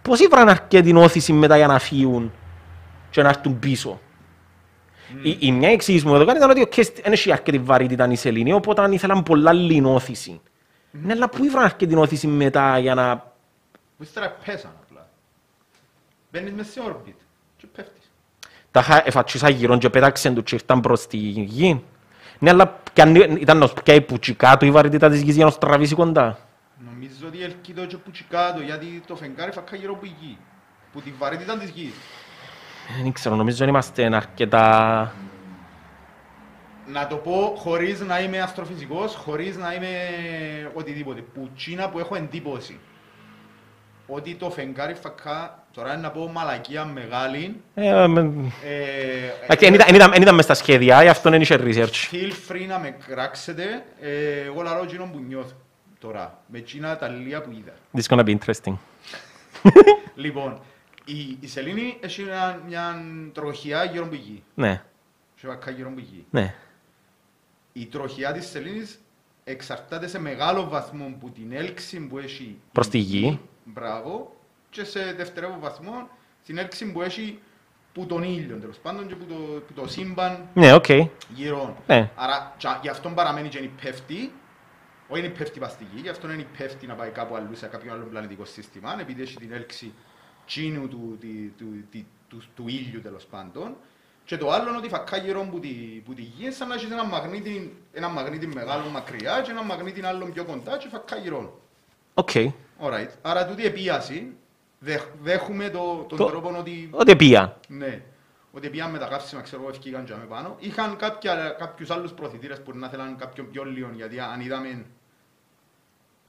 Πώς 0.01 0.19
ήβραν 0.19 0.49
αρκετή 0.49 0.95
όθηση 0.95 1.33
μετά 1.33 1.57
για 1.57 1.67
να 1.67 1.79
φύγουν 1.79 2.31
και 3.09 3.21
να 3.21 3.29
έρθουν 3.29 3.59
πίσω; 3.59 3.99
Η, 5.21 5.37
η 5.39 5.51
μια 5.51 5.69
εξήγηση 5.69 6.07
μου 6.07 6.15
εδώ 6.15 6.25
κάνει 6.25 6.37
ήταν 6.37 6.49
ότι 6.49 6.67
okay, 6.71 6.83
δεν 7.03 7.11
έχει 7.11 7.31
αρκετή 7.31 7.59
βαρύτητα 7.59 8.07
η 8.11 8.15
σελήνη, 8.15 8.53
οπότε 8.53 8.81
αν 8.81 8.91
ήθελαν 8.91 9.23
πολλά 9.23 9.53
λινόθηση. 9.53 10.41
Ναι, 11.03 11.13
αλλά 11.13 11.29
πού 11.29 11.45
ήβραν 11.45 11.63
αρκετή 11.63 11.95
όθηση 11.95 12.27
μετά 12.27 12.79
για 12.79 12.95
να... 12.95 13.17
Που 13.97 14.03
ύστερα 14.03 14.35
πέσαν 14.45 14.71
απλά. 14.83 15.07
Μπαίνεις 16.31 16.53
μες 16.53 16.67
σε 16.67 16.81
orbit 16.87 17.15
και 17.57 17.67
πέφτεις. 17.75 18.11
Τα 18.71 18.79
είχα 18.79 19.07
εφατσίσα 19.07 19.49
γύρω 19.49 19.77
και 19.77 19.89
πέταξαν 19.89 20.33
τους 20.33 20.43
και 20.43 20.55
ήρθαν 20.55 20.81
προς 20.81 21.07
τη 21.07 21.17
γη. 21.17 21.83
Ναι, 22.39 22.49
αλλά 22.49 22.79
κι 22.93 23.01
αν 23.01 23.15
ήταν 23.15 23.57
να 23.57 23.67
πιάει 23.67 24.01
πουτσικά 24.01 24.57
του 24.57 24.65
η 24.65 24.71
βαρύτητα 24.71 25.09
της 25.09 25.21
γης 25.21 25.35
για 25.35 25.45
να 25.45 25.51
σου 25.51 25.57
τραβήσει 25.57 25.95
κοντά. 25.95 26.37
Νομίζω 26.91 27.27
ότι 27.27 27.43
ελκύτω 27.43 27.85
και 27.85 27.97
που 27.97 28.11
κάτω, 28.29 28.61
γιατί 28.61 29.01
το 29.07 29.15
φεγγάρι 29.15 29.51
φακά 29.51 29.75
γύρω 29.75 29.93
από 29.93 30.05
η 30.05 30.15
γη. 30.19 30.37
Που 30.93 31.01
τη 31.01 31.13
βαρύτητα 31.17 31.57
της 31.57 31.69
γης. 31.69 31.93
Δεν 33.01 33.11
ξέρω, 33.11 33.35
νομίζω 33.35 33.61
ότι 33.61 33.69
είμαστε 33.71 34.15
αρκετά... 34.15 35.13
Να 36.91 37.07
το 37.07 37.15
πω 37.15 37.53
χωρίς 37.57 37.99
να 38.01 38.19
είμαι 38.19 38.39
αστροφυσικός, 38.41 39.15
χωρίς 39.15 39.57
να 39.57 39.73
είμαι 39.73 39.91
οτιδήποτε. 40.73 41.21
Που 41.33 41.49
τσίνα 41.55 41.89
που 41.89 41.99
έχω 41.99 42.15
εντύπωση. 42.15 42.79
Ότι 44.09 44.35
το 44.35 44.49
φεγγάρι 44.51 44.93
φακά, 44.93 45.63
τώρα 45.73 45.93
είναι 45.93 46.01
να 46.01 46.11
πω 46.11 46.27
μαλακία 46.33 46.85
μεγάλη, 46.85 47.61
Ε, 47.75 48.07
με- 48.07 48.31
ε, 48.65 49.43
Εντάξει, 49.43 49.65
εν 49.65 49.73
ήταν- 49.73 49.87
εν 49.89 49.95
ήταν- 49.95 50.11
εν 50.13 50.21
ήταν 50.21 50.35
μες 50.35 50.43
στα 50.43 50.53
σχέδια, 50.53 51.03
γι' 51.03 51.09
αυτό 51.09 51.29
δεν 51.29 51.41
είχε 51.41 51.57
research. 51.59 52.11
Feel 52.11 52.31
free 52.51 52.65
να 52.67 52.79
με 52.79 52.95
κράξετε, 53.07 53.83
ε, 54.01 54.41
εγώ 54.45 54.61
λαρώ 54.61 54.83
εκείνο 54.83 55.09
που 55.13 55.19
νιώθω 55.27 55.55
τώρα, 55.99 56.39
με 56.47 56.57
εκείνα 56.57 56.97
τα 56.97 57.07
λίγα 57.07 57.41
που 57.41 57.51
είδα. 57.51 57.73
This 57.97 58.01
is 58.01 58.17
gonna 58.17 58.25
be 58.25 58.37
interesting. 58.37 58.73
Λοιπόν, 60.15 60.59
η, 61.05 61.37
η 61.39 61.47
σελήνη 61.47 61.97
έχει 62.01 62.21
μια, 62.23 62.61
μια 62.67 63.01
τροχιά 63.33 63.83
γύρω 63.83 64.03
από 64.03 64.11
τη 64.11 64.17
γη. 64.17 64.43
Ναι, 64.53 64.81
Έχει 65.37 65.47
βακά 65.47 65.71
γύρω 65.71 65.87
από 65.87 65.97
τη 65.97 66.01
γη. 66.03 66.25
ναι. 66.29 66.53
Η 67.77 67.85
τροχιά 67.85 68.31
της 68.31 68.45
σελήνης 68.47 68.99
εξαρτάται 69.43 70.07
σε 70.07 70.19
μεγάλο 70.19 70.67
βαθμό 70.69 71.05
από 71.15 71.29
την 71.29 71.51
έλξη 71.51 71.99
που 71.99 72.17
έχει 72.17 72.57
Προς 72.71 72.87
η 72.87 72.89
τη 72.89 72.97
γη. 72.97 73.39
Μπράβο. 73.63 74.35
Και 74.69 74.83
σε 74.83 75.13
δευτερεύον 75.13 75.59
βαθμό 75.59 76.09
την 76.45 76.57
έλξη 76.57 76.91
που 76.91 77.01
έχει 77.01 77.39
που 77.93 78.05
τον 78.05 78.23
ήλιο 78.23 78.57
τέλος 78.57 78.77
πάντων 78.77 79.07
και 79.07 79.15
που 79.15 79.25
το, 79.25 79.35
που 79.35 79.73
το 79.73 79.87
σύμπαν 79.87 80.47
Ναι, 80.53 80.73
οκ. 80.73 80.85
γύρω. 81.33 81.77
Ναι. 81.87 82.11
Άρα 82.15 82.55
τσα- 82.57 82.79
γι' 82.81 82.89
αυτό 82.89 83.09
παραμένει 83.09 83.47
και 83.49 83.57
είναι 83.57 83.71
πέφτει. 83.81 84.31
Όχι 85.07 85.21
είναι 85.25 85.29
πέφτει 85.33 85.59
πας 85.59 85.71
στη 85.71 85.85
γη, 85.93 86.01
γι' 86.01 86.09
αυτό 86.09 86.31
είναι 86.31 86.45
πέφτει 86.57 86.87
να 86.87 86.93
πάει 86.93 87.09
κάπου 87.09 87.35
αλλού 87.35 87.55
σε 87.55 87.67
κάποιο 87.67 87.93
άλλο 87.93 88.03
πλανητικό 88.09 88.45
σύστημα, 88.45 88.97
επειδή 88.99 89.21
έχει 89.21 89.35
την 89.35 89.51
έλξη 89.53 89.93
τσίνου 90.45 90.87
του, 90.87 91.17
του, 91.21 91.27
του, 91.57 91.65
του, 91.91 92.05
του, 92.27 92.41
του 92.55 92.67
ήλιου 92.67 93.01
τέλος 93.01 93.25
πάντων. 93.25 93.75
Και 94.27 94.37
το 94.37 94.51
άλλο 94.51 94.67
είναι 94.67 94.77
ότι 94.77 94.89
φακά 94.89 95.17
γύρω 95.17 95.47
που 95.51 95.59
τη, 95.59 95.67
που 96.05 96.13
τη 96.13 96.21
γη, 96.21 96.51
σαν 96.51 96.67
να 96.67 96.73
έχεις 96.75 96.91
ένα 96.91 97.03
μαγνήτη, 97.05 97.75
ένα 97.93 98.07
μαγνήτη 98.09 98.47
μεγάλο 98.47 98.89
μακριά 98.89 99.41
και 99.41 99.51
ένα 99.51 99.63
μαγνήτη 99.63 100.05
άλλο 100.05 100.25
πιο 100.33 100.43
κοντά 100.45 100.77
και 100.77 100.87
φακά 100.87 101.17
γύρω. 101.17 101.59
Οκ. 102.13 102.29
Alright. 102.81 103.09
Άρα 103.21 103.45
τούτη 103.47 103.65
επίαση, 103.65 104.35
δέχ- 104.79 105.13
δέχουμε 105.21 105.69
το, 105.69 106.05
τον 106.09 106.17
Το- 106.17 106.25
τρόπο 106.25 106.55
ότι 106.59 106.89
Ότι 106.91 107.15
πία. 107.15 107.57
ναι. 107.67 108.01
Ότι 108.51 108.69
πήγαν 108.69 108.91
με 108.91 108.97
τα 108.97 109.07
καύσιμα, 109.07 109.41
ξέρω 109.41 109.61
εγώ, 109.61 109.69
ευκήγαν 109.69 110.05
και 110.05 110.13
πάνω. 110.13 110.55
Είχαν 110.59 110.95
κάποια, 110.97 111.55
κάποιους 111.59 111.89
άλλους 111.89 112.11
προθητήρες 112.11 112.61
που 112.61 112.71
να 112.77 112.87
θέλαν 112.89 113.15
κάποιον 113.17 113.51
πιο 113.51 113.63
λίγο, 113.63 113.89
γιατί 113.95 114.19
αν 114.19 114.39
είδαμε... 114.41 114.85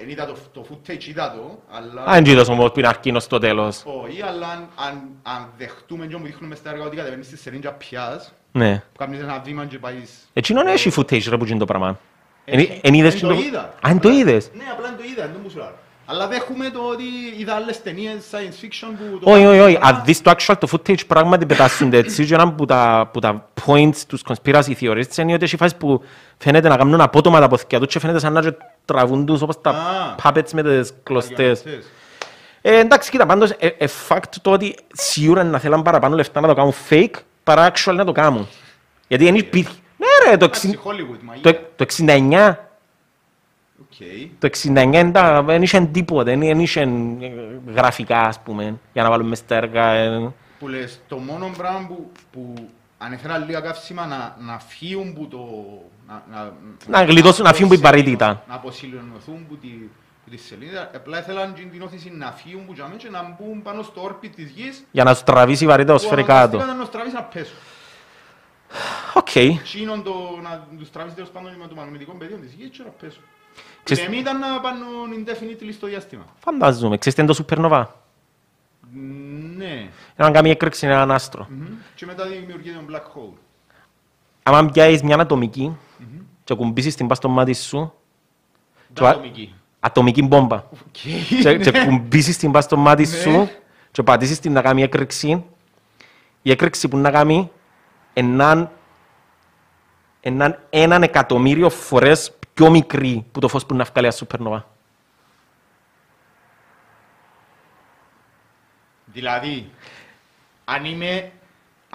Εν 0.00 0.08
είδα 0.08 0.26
το, 0.26 0.37
το 0.52 0.66
footage, 0.70 1.04
είδα 1.04 1.32
το, 1.32 1.58
αλλά... 1.70 2.02
Αν 2.06 2.22
τζίδος 2.22 2.48
όμως 2.48 2.72
που 2.72 2.78
είναι 2.78 2.88
αρκίνος 2.88 3.22
στο 3.22 3.38
τέλος. 3.38 3.82
Όχι, 3.84 4.22
αλλά 4.22 4.48
αν, 4.48 4.68
αν, 4.74 5.08
αν 5.22 5.48
δεχτούμε 5.58 6.06
και 6.06 6.16
μου 6.16 6.24
δείχνουμε 6.24 6.54
στα 6.54 6.70
έργα 6.70 6.84
ότι 6.84 6.96
κατεβαίνεις 6.96 7.26
στη 7.26 7.37
σερίνια 7.37 7.72
πιάς, 7.72 8.32
Ναι. 8.52 8.82
που 8.92 8.98
κάνεις 8.98 9.20
ένα 9.20 9.38
βήμα 9.44 9.66
και 9.66 9.78
πάεις... 9.78 10.28
Εκείνον 10.32 10.66
έχει 10.66 10.92
footage 10.96 11.28
ρε 11.28 11.37
που 11.37 11.44
γίνει 11.44 11.58
το 11.58 11.64
πράγμα. 11.64 11.98
Έχει. 12.44 12.66
Εν- 12.72 12.78
Εν 12.82 12.94
είδες 12.94 13.14
Εν 13.14 13.20
το 13.20 13.26
το- 13.28 13.34
είδα. 13.40 13.61
Α, 13.61 13.70
εν 13.88 13.98
το 14.00 14.08
Απλά- 14.08 14.20
είδες. 14.20 14.50
Ναι, 14.54 14.64
απλά 14.72 14.88
εν 14.88 14.96
το 14.96 15.02
είδα, 15.12 15.22
εν 15.24 15.32
το 15.32 15.38
που 15.38 15.50
σου 15.50 15.56
λέω. 15.58 15.72
Αλλά 16.11 16.29
δέχουμε 16.29 16.71
το 16.71 16.81
ότι 16.92 17.05
είδα 17.38 17.55
άλλες 17.55 17.83
ταινίες 17.83 18.14
science 18.31 18.64
fiction 18.64 18.88
που... 18.99 19.18
το 19.18 19.31
Όχι, 19.33 19.44
όχι, 19.47 19.59
όχι. 19.61 19.79
πράγμα- 19.79 19.97
Αν 19.99 20.05
δεις 20.05 20.23
το 20.23 20.31
actual, 20.37 20.55
το 20.59 20.68
footage 20.73 21.07
πράγματι 21.07 21.47
πετάσσονται 21.47 21.97
έτσι 21.97 22.27
και 22.27 22.35
ένα 22.35 22.53
που 22.53 22.64
τα, 22.64 23.11
που 23.12 23.18
τα 23.18 23.49
points 23.66 23.97
τους 24.07 24.23
conspiracy 24.29 24.73
theorists 24.81 25.16
είναι 25.16 25.33
ότι 25.35 25.44
έχει 25.44 25.57
φάσεις 25.57 25.77
που 25.77 26.03
φαίνεται 26.38 26.68
να 26.68 26.77
κάνουν 26.77 27.01
απότομα 27.01 27.40
τα 27.40 27.49
ποθηκιά 27.49 27.79
τους 27.81 27.88
και 27.92 27.99
φαίνεται 27.99 28.18
σαν 28.18 28.33
να 28.33 28.40
και 28.42 28.53
τραβούν 28.85 29.27
τους 29.27 29.42
όπως 29.42 29.61
τα 29.61 29.71
Α. 29.71 30.14
puppets 30.23 30.51
με 30.53 30.62
τις 30.62 30.92
κλωστές. 31.03 31.38
Αγιονιστές. 31.61 31.92
Ε, 32.62 32.79
εντάξει, 32.79 33.11
κοίτα, 33.11 33.27
πάντως, 33.27 33.51
ε, 33.59 33.66
ε, 33.66 33.87
fact 34.09 34.23
το 34.42 34.51
ότι 34.51 34.75
σίγουρα 34.92 35.44
να 35.44 35.59
θέλαν 35.59 35.83
παραπάνω 35.83 36.14
λεφτά 36.14 36.40
να 36.40 36.49
το 36.49 36.55
κάνουν 36.55 36.73
fake 36.90 37.14
παρά 37.44 37.71
actual 37.73 37.94
να 37.94 38.05
το 38.05 38.12
κάνουν. 38.12 38.49
Γιατί 39.09 39.25
δεν 39.25 39.35
υπήρχε. 39.35 39.75
Ναι 39.97 40.31
ρε, 40.31 40.37
το, 40.37 40.44
Εντάξει, 40.44 40.68
εξι- 40.68 40.83
Hollywood, 40.87 41.18
μα 41.23 41.33
το, 41.40 41.49
είδα. 41.49 41.59
το 41.77 41.87
69 41.97 42.67
Οκ. 44.00 44.06
το 44.38 44.46
69 44.46 44.90
δεν 44.90 45.12
τα- 45.12 45.42
δεν 45.42 45.62
είχε 45.62 45.80
τίποτε, 45.92 46.30
δεν 46.30 46.40
δεν 46.40 46.61
είχε 46.61 46.80
ε, 46.80 46.88
γραφικά, 47.74 48.20
ας 48.20 48.40
πούμε, 48.40 48.78
για 48.92 49.02
να 49.02 49.11
βάλουμε 49.11 49.34
στα 49.37 49.54
έργα. 49.56 49.92
ε. 49.92 50.32
που 50.58 50.68
λες, 50.68 51.00
το 51.08 51.16
μόνο 51.16 51.50
πράγμα 51.56 51.87
που, 51.88 52.11
που 52.32 52.54
αν 52.98 53.12
έφερα 53.12 53.38
λίγα 53.38 53.61
καύσιμα 53.61 54.06
να, 54.06 54.37
να 54.52 54.58
φύγουν 54.58 55.14
που 55.14 55.28
το... 55.28 55.38
Να, 56.08 56.22
να, 56.32 56.52
Να 56.98 57.04
γλιτώσουν, 57.04 57.44
να 57.44 57.52
φύγουν 57.52 57.68
που 57.68 57.74
η 57.74 57.78
αποσεληνω- 57.78 58.18
βαρύτητα. 58.18 58.44
Να 58.48 58.54
αποσεληνωθούν 58.54 59.46
που 59.48 59.56
τη, 59.56 59.68
που 60.24 60.30
τη 60.30 60.37
σελήνη. 60.37 60.90
Απλά 60.94 61.18
ήθελαν 61.18 61.54
την 61.54 61.70
την 61.70 61.82
όθηση 61.82 62.12
να 62.18 62.32
φύγουν 62.32 62.66
που 62.66 62.72
τζάμε 62.72 62.94
και 62.96 63.08
να 63.11 63.37
μπουν 63.38 63.62
πάνω 63.62 63.82
στο 63.82 64.02
orbit 64.02 64.28
της 64.28 64.50
γης 64.50 64.84
Για 64.90 65.04
να 65.04 65.14
σου 65.14 65.24
τραβήσει 65.24 65.64
η 65.64 65.66
βαρύτητα 65.66 65.94
ως 65.94 66.06
φέρει 66.06 66.22
κάτω. 66.22 66.34
αναγκαστήκαν 66.56 66.76
να 66.76 66.82
τους 66.82 66.90
τραβήσει 66.92 67.14
να 67.14 67.22
πέσουν. 67.22 67.56
Οκ. 69.14 69.31
Τσίνον 69.62 70.02
το, 70.02 70.12
να 70.42 70.66
τους 70.78 70.90
τραβήσει 70.90 71.14
τέλος 71.14 71.31
πάντων 71.31 71.52
με 71.61 71.66
το 71.66 71.74
μαγνητικό 71.74 72.12
πεδίο 72.12 72.37
της 72.37 72.52
γης 72.52 72.68
και 72.70 72.83
να 72.85 72.88
πέσουν. 72.90 73.22
Ξέρεις- 73.83 74.02
Και 74.02 74.09
εμείς 74.09 74.20
ήταν 74.20 74.38
να 74.38 74.61
πάνε 74.61 74.78
indefinitely 75.18 75.72
στο 75.72 75.87
διάστημα. 75.87 76.24
Φαντάζομαι. 76.38 76.98
Ξέρεις 76.98 77.18
τι 77.18 77.24
είναι 77.24 77.33
το 77.35 77.44
supernova; 77.48 77.85
Ναι. 79.57 79.88
Έναν 80.16 80.33
κάνει 80.33 80.50
έκρηξη 80.50 80.85
είναι 80.87 80.94
έναν 80.94 81.11
άστρο. 81.11 81.46
Μμμ. 81.50 81.66
Και 81.94 82.07
μετά 82.07 82.26
δημιουργείται 82.26 82.78
ένα 82.78 82.98
black 82.98 83.02
hole. 83.18 83.37
Αν 84.42 84.70
πιάσεις 84.70 85.02
μια 85.02 85.16
ατομική 85.18 85.76
και 86.44 86.54
κουμπίσεις 86.54 86.94
την 86.94 87.07
πας 87.07 87.16
στο 87.16 87.28
μάτι 87.28 87.54
σου, 87.54 87.92
Τα 88.94 89.07
α- 89.07 89.11
ατομική. 89.11 89.54
ατομική 89.81 90.22
μπόμπα, 90.22 90.57
Οκ, 90.57 90.68
και, 91.42 91.57
και 91.59 91.70
ναι. 91.70 91.85
κουμπίσεις 91.87 92.37
την 92.37 92.50
πας 92.50 92.64
στο 92.64 92.76
μάτι 92.76 93.02
Ναι. 93.02 93.09
σου 93.09 93.48
και 93.90 94.02
πατήσεις 94.02 94.38
την 94.38 94.52
να 94.52 94.62
κάνει 94.62 94.83
έκρηξη, 94.83 95.44
η 96.42 96.50
έκρηξη 96.50 96.88
που 96.88 96.96
να 96.96 97.11
κάνει 97.11 97.50
έναν 98.18 98.70
έναν 100.20 100.59
έναν 100.70 101.02
εκατομμύριο 101.02 101.70
φορές 101.70 102.33
πιο 102.54 102.70
μικρή 102.70 103.24
που 103.33 103.40
το 103.40 103.48
φως 103.48 103.66
που 103.66 103.74
να 103.74 103.85
βγάλει 103.85 104.07
ένα 104.07 104.16
supernova. 104.16 104.62
Δηλαδή, 109.04 109.70
αν 110.64 110.85
είμαι, 110.85 111.07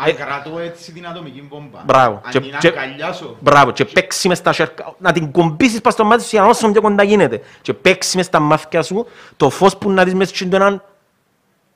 Ε, 0.05 0.09
αν 0.09 0.15
κρατώ 0.15 0.59
έτσι 0.59 0.91
την 0.91 1.07
ατομική 1.07 1.41
βόμβα, 1.49 1.81
Μπράβο. 1.85 2.21
αν 2.25 2.31
Και- 2.31 2.39
την 2.39 2.57
και- 2.59 2.67
αγκαλιάσω, 2.67 3.37
Μπράβο, 3.39 3.71
και 3.71 3.85
παίξει 3.85 4.27
μες 4.27 4.37
στα 4.37 4.53
σέρκα, 4.53 4.95
να 4.99 5.11
την 5.11 5.31
κομπίσεις 5.31 5.81
πας 5.81 5.93
στο 5.93 6.03
μάτι 6.03 6.23
σου 6.23 6.29
για 6.31 6.41
να 6.41 6.47
όσο 6.47 6.71
πιο 6.71 6.81
κοντά 6.81 7.03
γίνεται. 7.03 7.41
Και 7.61 7.73
παίξει 7.73 8.17
μες 8.17 8.25
στα 8.25 8.39
μάτια 8.39 8.81
σου 8.81 9.05
το 9.37 9.49
φως 9.49 9.77
που 9.77 9.91
να 9.91 10.03
δεις 10.03 10.13
μέσα 10.13 10.35
στην 10.35 10.53
έναν 10.53 10.83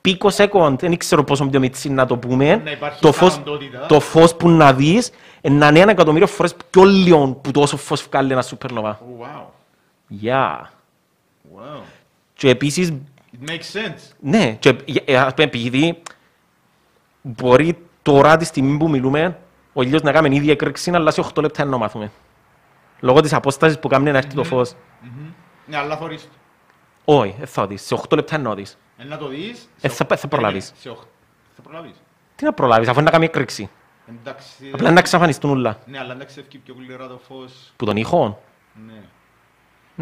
πίκος 0.00 0.34
σεκόντ, 0.34 0.80
δεν 0.80 0.96
ξέρω 0.96 1.24
πόσο 1.24 1.46
πιο 1.46 1.60
μίτσι 1.60 1.88
να 1.90 2.06
το 2.06 2.16
πούμε. 2.16 2.56
Να 2.64 2.70
υπάρχει 2.70 3.00
Το 3.00 3.12
φως, 3.12 3.32
θανατότητα. 3.32 3.86
το 3.86 4.00
φως 4.00 4.34
που 4.34 4.48
να 4.48 4.72
δεις 4.72 5.10
ε, 5.40 5.50
να 5.50 5.68
είναι 5.68 5.78
ένα 5.80 5.90
εκατομμύριο 5.90 6.26
φορές 6.26 6.54
πιο 6.70 6.84
λίγο 6.84 7.28
που 7.28 7.50
τόσο 7.50 7.76
φως 7.76 8.02
βγάλει 8.02 8.32
ένα 8.32 8.44
supernova. 8.44 8.90
Oh, 8.90 9.22
wow, 9.22 9.42
Yeah. 10.22 10.60
wow. 11.56 11.80
Και 12.34 12.48
επίσης, 12.48 12.92
It 13.32 13.50
makes 13.50 13.52
sense. 13.78 14.12
ναι, 14.20 14.52
και, 14.58 14.76
ε, 15.04 15.16
ας 15.16 15.34
πούμε, 15.34 15.46
επειδή 15.46 16.02
μπορεί 17.22 17.78
τώρα 18.02 18.36
τη 18.36 18.44
στιγμή 18.44 18.76
που 18.76 18.88
μιλούμε 18.90 19.38
ο 19.72 19.82
ήλιος 19.82 20.02
να 20.02 20.12
κάνει 20.12 20.36
ίδια 20.36 20.52
έκρηξη, 20.52 20.90
αλλά 20.90 21.10
σε 21.10 21.20
8 21.34 21.40
λεπτά 21.42 21.64
να 21.64 21.70
το 21.70 21.78
μάθουμε. 21.78 22.10
Λόγω 23.00 23.20
της 23.20 23.32
απόστασης 23.32 23.78
που 23.78 23.88
κάνει 23.88 24.10
να 24.10 24.18
έρθει 24.18 24.34
το 24.34 24.44
φως. 24.44 24.72
Ναι, 25.66 25.76
αλλά 25.76 25.96
θωρείς 25.96 26.22
το. 26.22 26.28
Όχι, 27.10 27.34
δεν 27.38 27.46
θα 27.46 27.66
δεις. 27.66 27.82
Σε 27.82 27.94
8 27.94 28.16
λεπτά 28.16 28.38
να 28.38 28.54
δεις. 28.54 28.78
Ε, 28.98 29.04
να 29.04 29.16
το 29.16 29.28
δεις. 29.28 29.68
Ε, 29.80 29.88
σε 29.88 29.94
θα- 29.94 30.06
οχ- 30.10 30.20
θα 30.20 30.28
προλάβεις. 30.28 30.72
Σε 30.80 30.88
οχ- 30.88 31.02
Θα 31.56 31.62
προλάβεις. 31.62 31.92
Τι 32.36 32.44
να 32.44 32.52
προλάβεις, 32.52 32.88
αφού 32.88 32.96
είναι 33.00 33.04
να 33.06 33.10
κάνει 33.12 33.24
έκρηξη. 33.24 33.70
Εντάξει, 34.20 34.46
Απλά 34.72 34.82
είναι 34.84 34.90
να 34.92 34.98
εξαφανιστούν 34.98 35.50
όλα. 35.50 35.78
ναι, 35.86 35.98
αλλά 35.98 36.12
εντάξει, 36.12 36.40
ευκεί 36.40 36.58
πιο 36.58 36.74
γλυρά 36.78 37.06
το 37.08 37.20
φως. 37.28 37.72
Που 37.76 37.84
τον 37.84 37.96
ήχο; 37.96 38.42
Ναι. 38.86 39.00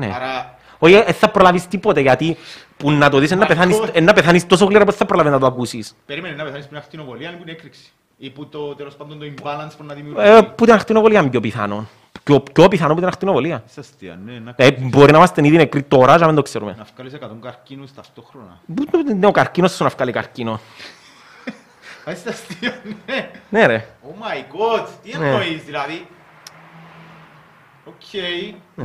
Ναι. 0.06 0.12
Άρα, 0.14 0.58
Όχι, 0.78 0.94
δεν 0.94 1.14
θα 1.14 1.30
προλάβεις 1.30 1.66
τίποτε, 1.68 2.00
γιατί 2.00 2.36
που 2.76 2.90
να 2.90 3.08
το 3.10 3.18
δεις 3.18 3.30
είναι 3.30 3.40
να 3.40 3.46
πεθάνεις, 3.46 3.74
Ακριβώς. 3.76 3.96
είναι 3.96 4.06
να 4.06 4.12
πεθάνεις 4.12 4.46
τόσο 4.46 4.64
γλύρα 4.64 4.80
που 4.84 4.90
δεν 4.90 4.98
θα 4.98 5.06
προλάβεις 5.06 5.32
να 5.32 5.38
το 5.38 5.46
ακούσεις. 5.46 5.96
περίμενε 6.06 6.34
να 6.34 6.44
πεθάνεις 6.44 6.66
πριν 6.66 6.78
ακτινοβολία, 6.78 7.28
αν 7.28 7.34
που 7.36 7.42
είναι 7.42 7.50
έκρηξη. 7.50 7.92
Ή 8.18 8.30
που 8.30 8.46
το, 8.48 8.74
τέλος 8.74 8.94
πάντων, 8.96 9.18
το 9.18 9.24
imbalance 9.26 9.70
που 9.76 9.84
να 9.84 9.92
Ε, 9.92 9.96
δημιουργήσει. 9.96 10.42
που 10.54 10.64
την 10.64 10.74
ακτινοβολία 10.74 11.20
είναι 11.20 11.30
πιο 11.30 11.40
πιθανό. 11.40 11.86
Πιο, 12.26 12.40
πιο 12.40 12.68
πιθανό 12.68 12.94
που 12.94 12.98
την 13.00 13.08
ακτινοβολία. 13.08 13.62
Είσαι 13.68 13.80
αστεία, 13.80 14.18
ναι, 14.24 14.38
να, 14.38 14.52
Ε, 14.56 14.70
μπορεί 14.70 15.10
να 15.12 15.16
είμαστε 15.18 15.46
ήδη 15.46 15.56
νεκροί 15.56 15.82
τώρα 15.82 16.12
και 16.14 16.20
να 16.20 16.26
μην 16.26 16.34
το 16.36 16.42
ξέρουμε. 16.42 16.74
να 16.78 16.86
βγάλεις 16.94 17.12
100 17.14 17.38
καρκίνους 17.42 17.94
ταυτόχρονα. 17.94 18.60
Πού 18.74 18.84
το- 18.84 19.14
ναι, 19.16 19.26
ο 19.26 19.30
καρκίνος 19.30 19.72
σου 19.74 19.82
να 19.84 19.88
βγάλει 19.88 20.12
καρκίνο. 20.12 20.60
Α, 22.04 22.12
Είσαι 22.12 22.28
αστεία, 22.28 22.80
ναι. 23.06 23.30
Ναι 23.48 23.66
ρε. 23.66 23.88
Oh 24.02 24.22
my 24.22 24.36
god, 24.54 24.86
τι 25.02 25.18
Ναι. 25.18 25.26
εννοείς, 25.26 25.64
δηλαδή. 25.64 26.06
Οκ, 27.84 27.94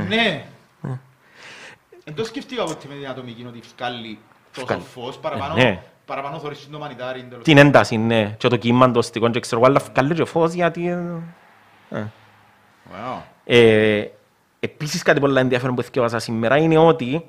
ναι. 0.08 0.44
Εν 2.04 2.14
το 2.14 2.24
σκεφτήκα 2.24 2.64
ποτέ 2.64 2.86
με 2.88 2.94
την 2.94 3.08
ατομική 3.08 3.44
ότι 3.48 3.60
βγάλει 3.76 4.18
τόσο 4.52 4.66
Βγάλει. 4.66 4.82
φως, 4.82 5.18
παραπάνω, 5.18 5.54
Ε, 5.56 5.62
ναι. 5.64 5.82
παραπάνω 6.06 6.38
θωρείς 6.38 6.68
το 6.70 6.78
μανιτάρι. 6.78 7.22
τέλος 7.24 7.44
Την 7.44 7.58
ένταση, 7.58 7.96
ναι. 7.96 8.34
Και 8.38 8.48
το 8.48 8.56
κύμα 8.56 8.90
το 8.90 9.02
ωστικό 9.02 9.30
και 9.30 9.40
ξέρω 9.40 9.60
εγώ, 9.60 9.70
αλλά 9.70 9.80
βγάλει 9.92 10.14
και 10.14 10.24
φως 10.24 10.52
γιατί... 10.52 10.88
ε, 10.88 11.98
ε. 11.98 12.04
Wow. 12.92 13.20
Ε, 13.44 14.04
επίσης 14.60 15.02
κάτι 15.02 15.20
πολύ 15.20 15.38
ενδιαφέρον 15.38 15.74
που 15.74 15.82
θκιέβασα 15.82 16.18
σήμερα 16.18 16.56
είναι 16.56 16.78
ότι 16.78 17.24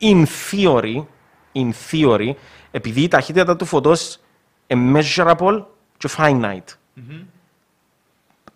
in 0.00 0.24
theory, 0.50 1.04
in 1.54 1.70
theory, 1.90 2.32
επειδή 2.70 3.02
η 3.02 3.08
ταχύτητα 3.08 3.56
του 3.56 3.64
φωτός 3.64 4.20
είναι 4.66 5.00
measurable 5.00 5.64
και 5.96 6.08
finite, 6.16 6.76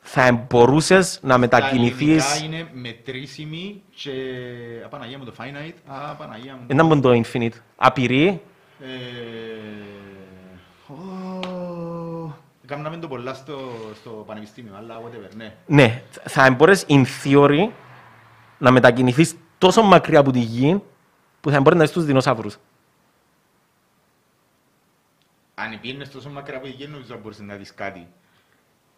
θα 0.01 0.33
μπορούσες 0.33 1.19
να 1.23 1.29
Τα 1.29 1.39
μετακινηθείς... 1.39 2.35
ελληνικά 2.35 2.59
είναι 2.59 2.69
μετρήσιμη 2.73 3.83
και... 3.95 4.13
Απαναγία 4.85 5.19
μου 5.19 5.25
το 5.25 5.35
finite. 5.39 5.75
Α, 5.87 6.11
Απαναγία 6.11 6.53
μου. 6.53 6.61
Δεν 6.67 6.79
είναι 6.79 7.01
το 7.01 7.23
infinite. 7.25 7.61
Απειρή, 7.77 8.41
Ε, 8.81 8.87
ω, 10.93 11.66
Κάμναμε 12.67 12.97
το 12.97 13.09
πολλά 13.09 13.35
στο, 13.35 13.59
στο 13.95 14.11
πανεπιστήμιο, 14.11 14.75
αλλά 14.77 15.01
whatever, 15.01 15.35
ναι. 15.37 15.55
ναι, 15.67 16.03
θα 16.23 16.51
μπορείς 16.51 16.85
in 16.89 17.05
theory 17.25 17.69
να 18.59 18.71
μετακινηθείς 18.71 19.37
τόσο 19.59 19.83
μακριά 19.83 20.19
από 20.19 20.31
τη 20.31 20.39
γη 20.39 20.83
που 21.41 21.51
θα 21.51 21.61
μπορείς 21.61 21.79
να 21.79 21.85
δεις 21.85 21.93
τους 21.93 22.05
δεινόσαυρους. 22.05 22.59
Αν 25.55 25.81
πήγαινες 25.81 26.11
τόσο 26.11 26.31
μακριά 26.31 26.57
από 26.57 26.67
τη 26.67 26.73
γη, 26.73 26.87
νομίζω 26.87 27.09
θα 27.09 27.17
μπορούσες 27.17 27.47
να 27.47 27.55
δεις 27.55 27.75
κάτι. 27.75 28.07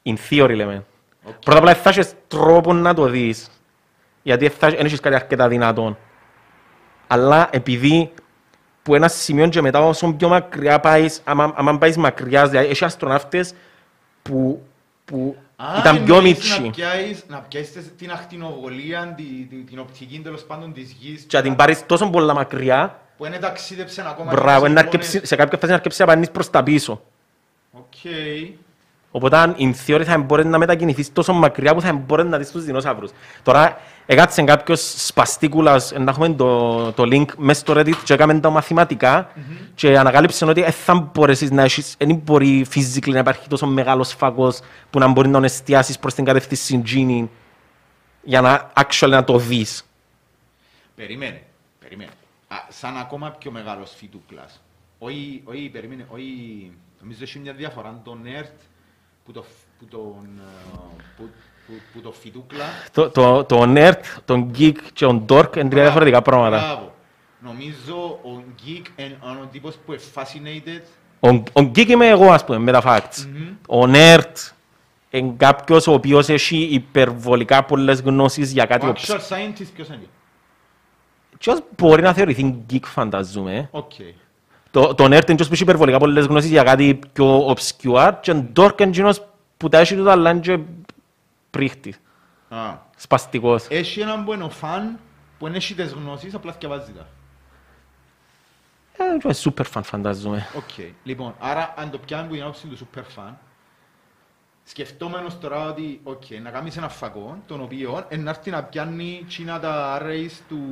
In 0.03 0.15
theory 0.31 0.55
λέμε. 0.55 0.85
Οκ. 1.25 1.35
Πρώτα 1.39 1.59
απ' 1.59 1.65
όλα 1.65 1.75
θα 1.75 1.89
έχεις 1.89 2.15
τρόπο 2.29 2.73
να 2.73 2.95
το 2.95 3.07
δεις. 3.07 3.51
Γιατί 4.23 4.49
δεν 4.49 4.87
έχεις 4.87 5.01
κάτι 5.01 5.15
αρκετά 5.15 5.49
δυνατόν. 5.49 5.99
Αλλά 7.07 7.49
επειδή 7.53 8.13
που 8.89 8.95
ένα 8.95 9.09
σημείο 9.09 9.49
και 9.49 9.61
μετά 9.61 9.81
όσο 9.81 10.13
πιο 10.13 10.29
μακριά 10.29 10.81
πάεις, 10.81 11.21
άμα, 11.25 11.53
άμα 11.57 11.79
πάεις 11.79 11.97
μακριά, 11.97 12.49
δηλαδή 12.49 12.69
έχει 12.69 12.85
αστροναύτες 12.85 13.55
που, 14.23 14.63
που 15.05 15.37
Α, 15.57 15.65
ήταν 15.79 16.05
πιο 16.05 16.17
εννοείς 16.17 16.35
μίτσοι. 16.35 16.63
Να 16.63 16.71
πιάσεις, 16.71 17.25
να 17.29 17.39
πιάσεις 17.39 17.93
την 17.99 18.11
ακτινοβολία, 18.11 19.15
την, 19.17 19.49
την, 19.49 19.67
την 19.67 19.79
οπτική 19.79 20.21
τέλος 20.25 20.43
πάντων 20.45 20.73
της 20.73 20.97
γης 21.01 21.23
Και 21.29 21.37
να 21.37 21.43
την 21.43 21.57
πάρεις 21.57 21.87
τόσο 21.87 22.11
πολλά 22.11 22.35
μακριά, 22.35 22.99
που 23.17 23.25
είναι 23.27 23.39
ταξίδεψε 23.39 24.05
ακόμα 24.09 24.31
μπράβο, 24.33 24.67
και 24.67 24.73
να 24.73 24.79
σε 24.81 24.85
αρκεψει- 24.87 25.27
σε 25.27 25.37
κάποια 25.37 25.59
φάση 25.59 25.71
να 25.71 25.75
αρκεψεί 25.77 26.01
να 26.01 26.07
πανείς 26.07 26.31
προς 26.31 26.51
τα 26.51 26.63
πίσω. 26.63 27.01
Οκ. 27.73 27.85
Οπότε, 29.11 29.55
in 29.59 29.73
theory, 29.87 30.03
θα 30.05 30.19
μπορείς 30.19 30.45
να 30.45 30.59
μετακινηθείς 30.59 31.13
τόσο 31.13 31.33
μακριά 31.33 31.75
που 31.75 31.81
θα 31.81 31.93
μπορείς 31.93 32.25
να 32.25 32.39
δεις 32.39 32.51
τους 32.51 32.65
δεινόσαυρους. 32.65 33.11
Τώρα, 33.43 33.81
έκατσε 34.07 34.43
κάποιος 34.43 34.95
σπαστίκουλας, 35.07 35.93
να 35.93 36.11
έχουμε 36.11 36.29
το, 36.29 36.93
το 36.93 37.03
link 37.03 37.27
μέσα 37.37 37.61
στο 37.61 37.75
Reddit 37.77 37.97
και 38.05 38.13
έκαμε 38.13 38.41
τα 38.41 38.51
μαθηματικά 38.51 39.31
και 39.75 39.99
ανακάλυψε 39.99 40.45
ότι 40.45 40.61
δεν 40.63 40.73
θα 40.73 41.11
μπορέσεις 41.15 41.51
να 41.51 41.63
έχεις, 41.63 41.95
δεν 41.99 42.17
μπορεί 42.17 42.67
physically 42.75 43.13
να 43.13 43.19
υπάρχει 43.19 43.49
τόσο 43.49 43.67
μεγάλος 43.67 44.13
φακός 44.13 44.61
που 44.91 44.99
να 44.99 45.07
μπορεί 45.07 45.27
να 45.27 45.35
τον 45.35 45.45
εστιάσεις 45.45 45.99
προς 45.99 46.15
την 46.15 46.25
κατεύθυνση 46.25 46.75
εκείνη 46.75 47.31
για 48.23 48.41
να 48.41 48.73
actually 48.75 49.09
να 49.09 49.25
το 49.25 49.39
δεις. 49.39 49.85
Περίμενε, 50.95 51.43
περίμενε. 51.81 52.11
Α, 52.49 52.57
σαν 52.69 52.97
ακόμα 52.97 53.31
πιο 53.31 53.51
μεγάλος 53.51 53.93
φιτούκλας. 53.97 54.63
Όχι, 54.99 55.43
όχι, 55.45 55.69
περίμενε, 55.69 56.07
όχι... 56.09 56.73
Νομίζω 57.01 57.23
έχει 57.23 57.39
μια 57.39 57.53
διαφορά 57.53 58.01
τον 58.05 58.21
Earth 58.25 58.68
που 59.29 59.35
το, 59.35 59.45
που 59.79 59.85
τον, 59.85 60.29
ε, 60.39 60.77
που, 61.17 61.29
που, 61.67 61.73
που 61.93 62.01
το 62.01 62.13
φιτούκλα... 62.13 62.65
Το, 62.93 63.11
το, 63.11 63.45
το 63.45 63.65
nerd, 63.67 64.01
τον 64.25 64.51
geek 64.59 64.73
και 64.93 65.05
τον 65.05 65.25
dork 65.29 65.57
είναι 65.57 65.69
τρία 65.69 65.83
διαφορετικά 65.83 66.23
πράγματα. 66.23 66.59
Μπράβο. 66.59 66.95
Νομίζω 67.41 67.97
ο 68.23 68.43
Geek 68.65 68.87
είναι 68.97 69.19
ο 69.43 69.47
τύπος 69.53 69.75
που 69.87 69.93
είναι 69.93 70.03
fascinated 70.15 70.83
Ο, 71.21 71.29
ο 71.29 71.71
geek 71.75 71.89
είμαι 71.89 72.09
εγώ, 72.09 72.31
ας 72.31 72.45
πούμε, 72.45 72.59
με 72.59 72.73
τα 72.73 72.83
facts. 72.85 73.29
Ο 73.69 73.91
nerd 73.93 74.53
είναι 75.11 75.35
κάποιος 75.37 75.87
ο 75.87 75.93
οποίος 75.93 76.29
έχει 76.29 76.57
υπερβολικά 76.57 77.65
πολλές 77.65 78.01
γνώσεις 78.01 78.53
για 78.53 78.65
κάτι. 78.65 78.87
Ο 78.87 78.89
Ο 78.89 78.93
actual 78.97 79.19
scientist 79.19 79.69
ποιος 79.75 79.89
είναι; 79.89 80.07
Ποιος 81.39 81.63
μπορεί 81.77 82.03
να 82.03 82.13
θεωρηθεί 82.15 82.65
geek, 82.73 82.85
φανταζούμε. 82.85 83.69
Οκ. 83.71 83.93
Το, 84.79 84.95
το 84.95 85.05
nerd 85.05 85.11
είναι 85.11 85.35
ποιος 85.35 85.47
που 85.49 85.53
έχει 85.53 85.63
υπερβολικά 85.63 85.99
πολλές 85.99 86.27
γνώσεις 86.27 86.51
για 86.51 86.63
κάτι 86.63 86.99
πιο 87.13 87.55
obscure 87.55 88.13
και 88.21 88.31
ο 88.31 88.47
dork 88.57 88.81
είναι 88.81 88.91
εκείνος 88.91 89.23
που 89.57 89.69
τα 89.69 89.79
έχει 89.79 89.97
τούτα 89.97 90.13
αλλά 90.13 90.31
είναι 90.31 90.41
και 90.41 90.59
πρήχτης, 91.51 92.01
Α. 92.49 92.75
σπαστικός. 92.97 93.67
Έχει 93.69 94.01
έναν 94.01 94.25
που 94.25 94.33
είναι 94.33 94.45
ο 94.45 94.51
φαν 94.51 94.99
που 95.39 95.47
δεν 95.47 95.55
έχει 95.55 95.75
τις 95.75 95.93
γνώσεις, 95.93 96.35
απλά 96.35 96.53
θκιεβάζει 96.53 96.93
τα. 96.93 97.07
Ε, 98.97 99.05
είναι 99.05 99.35
super 99.45 99.65
fan, 99.73 99.81
φανταζούμε. 99.85 100.47
Οκ. 100.57 100.87
Λοιπόν, 101.03 101.35
άρα 101.39 101.75
αν 101.77 101.91
το 101.91 101.99
πιάνουμε 101.99 102.29
που 102.29 102.35
την 102.35 102.43
άποψη 102.43 102.67
του 102.67 102.79
super 102.79 103.01
fan, 103.01 103.33
σκεφτόμενος 104.65 105.39
τώρα 105.39 105.69
ότι, 105.69 106.01
οκ, 106.03 106.23
να 106.43 106.51
κάνεις 106.51 106.77
ένα 106.77 106.89
φακό, 106.89 107.39
τον 107.47 107.61
οποίο 107.61 108.07
ε, 108.09 108.17
να 108.17 108.31
έρθει 108.31 108.51
να 108.51 108.63
πιάνει 108.63 109.25
τζείνα 109.29 109.61
τα 109.61 110.01
rays 110.01 110.33
του... 110.49 110.63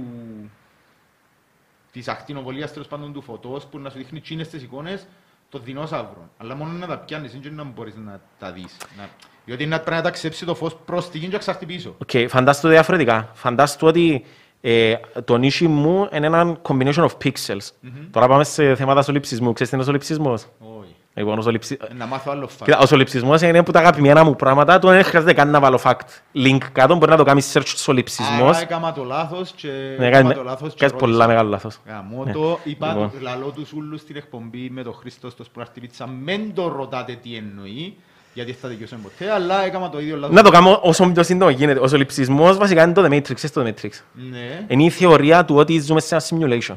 της 1.97 2.09
ακτινοβολίας 2.09 2.73
τέλος 2.73 2.89
πάντων 2.89 3.13
του 3.13 3.23
φωτός 3.23 3.65
που 3.65 3.79
να 3.79 3.91
σου 3.91 3.99
δείχνει 3.99 4.21
τζείνες 4.21 4.49
τις 4.49 4.63
εικόνες 4.63 5.07
των 5.49 5.61
δεινόσαυρων. 5.65 6.31
Αλλά 6.37 6.55
μόνο 6.55 6.73
να 6.73 6.87
τα 6.87 6.99
πιάνεις, 6.99 7.39
δεν 7.43 7.55
να 7.55 7.65
μπορείς 7.65 7.95
να 7.97 8.21
τα 8.39 8.53
δεις. 8.53 8.77
Να... 8.97 9.09
Διότι 9.45 9.67
να 9.67 9.81
πρέπει 9.81 9.97
να 9.97 10.03
ταξιδέψει 10.03 10.45
το 10.45 10.55
φως 10.55 10.77
προς 10.85 11.11
τη 11.11 11.19
γη 11.19 11.27
και 11.27 11.33
να 11.33 11.39
ξανάρτει 11.39 11.67
πίσω. 11.67 11.95
Οκ, 11.99 12.29
φαντάσου 12.29 12.61
το 12.61 12.69
διαφορετικά. 12.69 13.31
Φαντάσου 13.35 13.79
ότι 13.81 14.25
ε, 14.61 14.95
το 15.25 15.37
νήσι 15.37 15.69
μου 15.69 16.09
είναι 16.13 16.27
ένα 16.27 16.59
combination 16.63 17.09
of 17.09 17.11
pixels. 17.25 17.71
Τώρα 18.11 18.29
πάμε 18.29 18.45
σε 18.45 18.75
θέματα 18.75 19.03
σολυψισμού. 19.03 19.53
Ξέρεις 19.53 19.69
τι 19.73 19.75
είναι 19.75 19.85
ο 19.85 19.87
σολυψισμός. 19.87 20.47
Όχι. 20.59 20.96
Λοιπόν, 21.19 21.39
ο 21.39 21.43
σολυψι... 21.43 21.77
Ε, 21.91 21.95
Να 21.95 22.07
μάθω 22.07 22.31
άλλο 22.31 22.49
fact. 22.59 22.65
Κοίτα, 22.65 22.79
ο 22.79 22.87
σολυψισμός 22.87 23.41
είναι 23.43 23.63
που 23.63 23.71
τα 23.71 23.79
αγαπημένα 23.79 24.25
μου 24.25 24.37
πράγματα, 24.37 24.79
το 24.79 24.89
δεν 24.89 25.05
χρειάζεται 25.05 25.33
καν 25.33 25.51
να 25.51 25.61
βάλω 25.61 25.81
fact. 25.83 26.01
Link 26.35 26.59
κάτω, 26.73 26.97
μπορεί 26.97 27.11
να 27.11 27.17
το 27.17 27.25
κάνεις 27.25 27.53
search 27.57 27.67
σολυψισμός. 27.77 28.57
Άρα 28.57 28.61
έκαμα 28.61 28.93
το 28.93 29.05
λάθος 29.05 29.53
και... 29.57 29.69
Ναι, 29.69 30.07
έκαμα 30.07 30.11
κάνεις 30.11 30.37
το 30.37 30.43
λάθος 30.43 30.69
και 30.69 30.77
κάνεις 30.79 30.93
ρώτησα. 30.93 30.97
πολλά 30.97 31.27
μεγάλο 31.27 31.49
λάθος. 31.49 31.79
Γαμώ 31.87 32.25
Ναι. 32.25 32.33
το, 32.33 32.59
είπα 32.65 32.89
Λοιπόν. 32.89 33.11
το 33.11 33.17
λαλό 33.21 33.51
τους 33.55 33.73
ούλους 33.73 34.01
στην 34.01 34.17
εκπομπή 34.17 34.71
με 34.71 34.83
τον 34.83 34.95
Χρήστο 34.95 35.31
στο 35.31 35.45
Σπουράρτη 35.45 35.81
Πίτσα. 35.81 36.07
Μεν 36.07 36.55
το 36.55 36.69
ρωτάτε 36.77 37.19
τι 37.23 37.35
εννοεί, 37.35 37.97
γιατί 38.35 38.53
θα 38.53 38.69
δικαιώσουμε 38.69 39.01
ποτέ, 39.03 39.33
αλλά 39.33 39.65
έκαμα 39.65 39.89
το 39.89 40.01
ίδιο 40.01 40.17
λάθος. 40.17 40.37
Να 40.37 40.43
το 40.43 40.51
κάνω 40.51 40.81
όσο 40.83 41.11
πιο 41.11 41.23
σύντομα 41.23 41.51
γίνεται. 41.51 41.81
Ο 41.81 41.89
σολυψισμός 41.89 42.57
βασικά 42.57 42.83
είναι 42.83 42.93
το 42.93 43.03
The 43.05 43.09
Matrix, 43.09 43.43
είναι 43.43 43.51
το 43.53 43.63
The 43.65 43.67
Matrix. 43.69 43.91
Ναι. 44.13 44.65
Είναι 44.69 44.85
η 44.85 44.91
θεωρία 44.91 45.45
του 45.45 45.57
ότι 45.57 45.81
ζούμε 45.81 46.01
σε 46.01 46.15
ένα 46.15 46.25
simulation. 46.29 46.75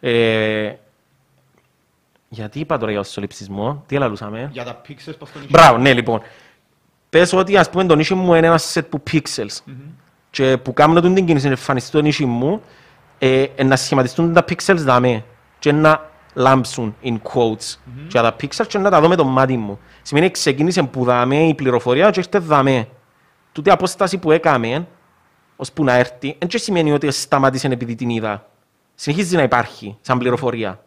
Ε, 0.00 0.72
γιατί 2.28 2.58
είπα 2.58 2.78
τώρα 2.78 2.92
για 2.92 3.02
το 3.02 3.08
σολυψισμό, 3.08 3.82
τι 3.86 3.96
ελαλούσαμε. 3.96 4.48
Για 4.52 4.64
τα 4.64 4.80
pixels 4.88 5.14
πως 5.18 5.30
τον 5.32 5.42
είχε. 5.42 5.50
Μπράβο, 5.50 5.78
ναι, 5.78 5.92
λοιπόν. 5.92 6.20
Πες 7.10 7.32
ότι 7.32 7.56
ας 7.56 7.70
πούμε 7.70 7.84
το 7.84 7.96
νήσι 7.96 8.14
μου 8.14 8.34
είναι 8.34 8.46
ένας 8.46 8.74
set 8.74 8.88
που 8.88 9.02
pixels. 9.10 9.72
Και 10.30 10.56
που 10.56 10.72
κάνω 10.72 11.00
τον 11.00 11.14
την 11.14 11.26
κίνηση 11.26 11.44
να 11.44 11.50
εμφανιστεί 11.50 11.90
το 11.90 12.00
νήσι 12.00 12.24
μου, 12.24 12.62
ε, 13.18 13.42
ε, 13.56 13.64
να 13.64 13.76
σχηματιστούν 13.76 14.32
τα 14.32 14.44
pixels 14.48 14.76
δαμέ 14.76 15.24
και 15.58 15.72
να 15.72 16.10
λάμψουν 16.34 16.96
in 17.02 17.16
quotes. 17.22 17.78
Και 18.08 18.20
τα 18.20 18.36
pixels 18.40 18.66
και 18.68 18.78
να 18.78 18.90
τα 18.90 19.00
δω 19.00 19.08
με 19.08 19.16
το 19.16 19.24
μάτι 19.24 19.56
μου. 19.56 19.78
Σημαίνει 20.02 20.30
ξεκίνησε 20.30 20.82
που 20.82 21.04
δαμέ 21.04 21.46
η 21.46 21.54
πληροφορία 21.54 22.10
και 22.10 22.18
έρχεται 22.18 22.38
δαμέ. 22.38 22.88
Τούτη 23.52 23.70
απόσταση 23.70 24.18
που 24.18 24.30
έκαμε, 24.30 24.86
ώσπου 25.56 25.84
να 25.84 25.92
έρθει, 25.92 26.36
δεν 26.38 26.48
και 26.48 26.58
σημαίνει 26.58 26.92
ότι 26.92 27.10
σταμάτησε 27.10 27.66
επειδή 27.66 27.94
την 27.94 28.08
είδα. 28.08 28.46
Συνεχίζει 28.94 29.36
να 29.36 29.42
υπάρχει 29.42 29.96
σαν 30.00 30.18
πληροφορία. 30.18 30.80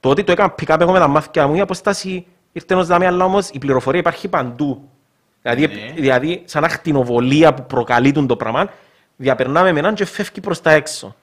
Το 0.00 0.08
ότι 0.08 0.24
το 0.24 0.32
έκανα 0.32 0.54
pick 0.60 0.74
up 0.74 0.80
εγώ 0.80 0.92
με 0.92 0.98
τα 0.98 1.06
μάθηκια 1.08 1.46
μου, 1.46 1.54
η 1.54 1.60
απόσταση 1.60 2.26
ήρθε 2.52 2.74
ως 2.74 2.86
δάμε, 2.86 3.06
αλλά 3.06 3.24
όμως 3.24 3.48
η 3.52 3.58
πληροφορία 3.58 4.00
υπάρχει 4.00 4.28
παντού. 4.28 4.88
Δηλαδή, 5.42 5.66
Ναι. 5.66 5.92
δηλαδή 5.94 6.42
σαν 6.44 6.64
ακτινοβολία 6.64 7.54
που 7.54 7.64
προκαλεί 7.66 8.12
τον 8.12 8.26
το 8.26 8.36
πράγμα, 8.36 8.70
διαπερνάμε 9.16 9.72
με 9.72 9.78
έναν 9.78 9.94
και 9.94 10.04
φεύγει 10.04 10.40
προς 10.40 10.60
τα 10.60 10.70
έξω. 10.70 11.14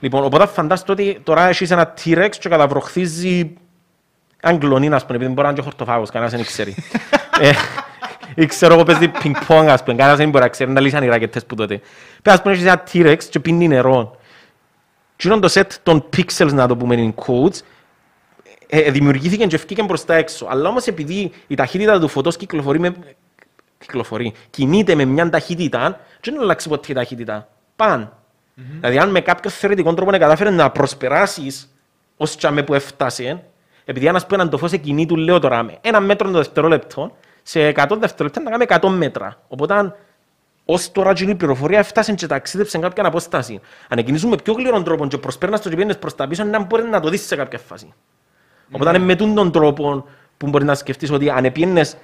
Λοιπόν, 0.00 0.24
οπότε 0.24 0.46
φαντάζομαι 0.46 0.92
ότι 0.92 1.20
τώρα 1.22 1.48
έχεις 1.48 1.70
ένα 1.70 1.94
T-Rex 2.04 2.30
και 2.40 2.48
καταβροχθίζει 2.48 3.52
Αγγλονίνα, 4.42 4.96
ας 4.96 5.04
πούμε, 5.04 5.16
επειδή 5.16 5.30
μπορεί 5.32 5.42
να 5.42 5.48
είναι 5.48 5.58
και 5.58 5.64
χορτοφάγος, 5.64 6.10
κανένας 6.10 6.34
δεν 6.34 6.44
ξέρει. 6.44 6.74
Ε, 7.40 7.50
ή 8.34 8.46
ξέρω 8.46 8.74
εγώ 8.74 8.82
παίζει 8.82 9.08
πινκ-πονγκ, 9.08 9.68
ας 9.68 9.82
πούμε, 9.82 9.96
κανένας 9.96 10.18
δεν 10.18 10.30
μπορεί 10.30 10.44
να 10.44 10.50
ξέρει, 10.50 10.70
να 10.70 10.80
λύσαν 10.80 11.02
οι 11.02 11.06
ρακετές 11.06 11.44
που 11.46 11.54
τότε. 11.54 11.80
Πες, 12.22 12.32
ας 12.32 12.42
πούμε, 12.42 12.54
έχεις 12.54 12.66
ένα 12.66 12.82
T-Rex 12.92 13.18
και 13.30 13.40
πίνει 13.40 13.68
νερό. 13.68 14.16
Τι 15.18 15.28
είναι 15.28 15.38
το 15.38 15.52
set 15.54 15.72
των 15.82 16.08
pixels, 16.16 16.52
να 16.52 16.66
το 16.68 16.76
πούμε, 16.76 17.14
in 17.16 17.24
quotes, 17.24 17.60
ε, 18.66 18.78
ε, 18.78 18.90
δημιουργήθηκε 18.90 19.46
και 19.46 19.54
ευκήκε 19.54 19.82
προς 19.82 20.04
τα 20.04 20.14
έξω. 20.14 20.46
Αλλά 20.50 20.68
όμως 20.68 20.86
επειδή 20.86 21.32
η 21.46 21.54
ταχύτητα 21.54 22.00
του 22.00 22.08
φωτός 22.08 22.36
κυκλοφορεί 22.36 22.78
με... 22.78 22.94
κυκλοφορεί, 23.78 24.32
κινείται 24.50 24.94
με 24.94 25.04
μια 25.04 25.30
ταχύτητα, 25.30 26.00
δεν 26.20 26.34
είναι 26.34 26.42
αλλάξει 26.42 26.68
ποτέ 26.68 26.92
η 26.92 26.94
ταχύτητα. 26.94 27.48
Παν. 27.76 28.12
Mm-hmm. 28.12 28.62
Δηλαδή 28.80 28.98
αν 28.98 29.10
με 29.10 29.20
κάποιο 29.20 29.50
θεωρητικό 29.50 29.94
τρόπο 29.94 30.10
να 30.10 30.18
κατάφερε 30.18 30.50
να 30.50 30.70
προσπεράσεις 30.70 31.74
ως 32.16 32.36
τσάμε 32.36 32.62
που 32.62 32.74
έφτασε, 32.74 33.42
επειδή 33.84 34.06
ένας 34.06 34.26
που 34.26 34.34
έναν 34.34 34.50
το 34.50 34.58
φως 34.58 34.72
του 35.08 35.16
λέω 35.16 35.38
τώρα, 35.38 35.62
με 35.62 35.78
ένα 35.80 36.00
μέτρο 36.00 36.30
το 36.30 36.36
δευτερόλεπτο, 36.36 37.16
σε 37.42 37.68
100 37.68 37.86
δευτερόλεπτα 37.98 38.42
να 38.42 38.50
κάνουμε 38.50 38.96
100 38.96 38.98
μέτρα. 38.98 39.40
Οπότε 39.48 39.94
ως 40.70 40.92
τώρα 40.92 41.12
η 41.16 41.34
πληροφορία 41.34 41.78
έφτασε 41.78 42.12
και 42.12 42.26
ταξίδεψε 42.26 42.78
κάποια 42.78 43.06
απόσταση. 43.06 43.60
Αν 43.88 44.04
κινήσουμε 44.04 44.36
πιο 44.36 44.52
γλυρών 44.52 44.84
τρόπο 44.84 45.06
και 45.06 45.18
προσπέρνας 45.18 45.60
το 45.60 45.68
και 45.68 45.74
πήγαινες 45.74 45.98
προς 45.98 46.14
τα 46.14 46.28
πίσω, 46.28 46.44
να 46.44 46.62
μπορεί 46.62 46.82
να 46.82 47.00
το 47.00 47.08
δεις 47.08 47.26
σε 47.26 47.36
κάποια 47.36 47.58
φάση. 47.58 47.92
Οπότε 48.72 48.96
είναι 48.96 48.98
με 48.98 49.14
τον 49.14 49.52
τρόπο 49.52 50.04
που 50.36 50.48
μπορεί 50.48 50.64
να 50.64 50.74
σκεφτείς 50.74 51.10
ότι 51.10 51.30
αν 51.30 51.52
πιένες 51.52 51.96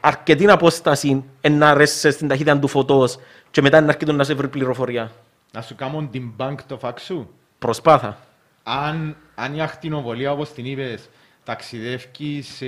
αρκετή 0.00 0.50
απόσταση 0.50 1.24
να 1.50 1.74
ρέσεις 1.74 2.14
στην 2.14 2.28
ταχύτητα 2.28 2.58
του 2.58 2.68
φωτός 2.68 3.18
και 3.50 3.62
μετά 3.62 3.80
να 3.80 3.88
αρκετούν 3.88 4.16
να 4.16 4.24
σε 4.24 4.34
βρει 4.34 4.48
πληροφορία. 4.48 5.10
Να 5.52 5.62
σου 5.62 5.74
κάνω 5.74 6.08
debunk 6.10 6.56
το 6.66 6.78
fact 6.78 7.03
σου. 7.03 7.28
Προσπάθα. 7.58 8.18
Αν, 8.62 9.16
αν 9.34 9.54
η 9.54 9.62
ακτινοβολία 9.62 10.32
όπως 10.32 10.52
την 10.52 10.64
είπες 10.64 11.08
ταξιδεύει 11.44 12.42
σε 12.42 12.66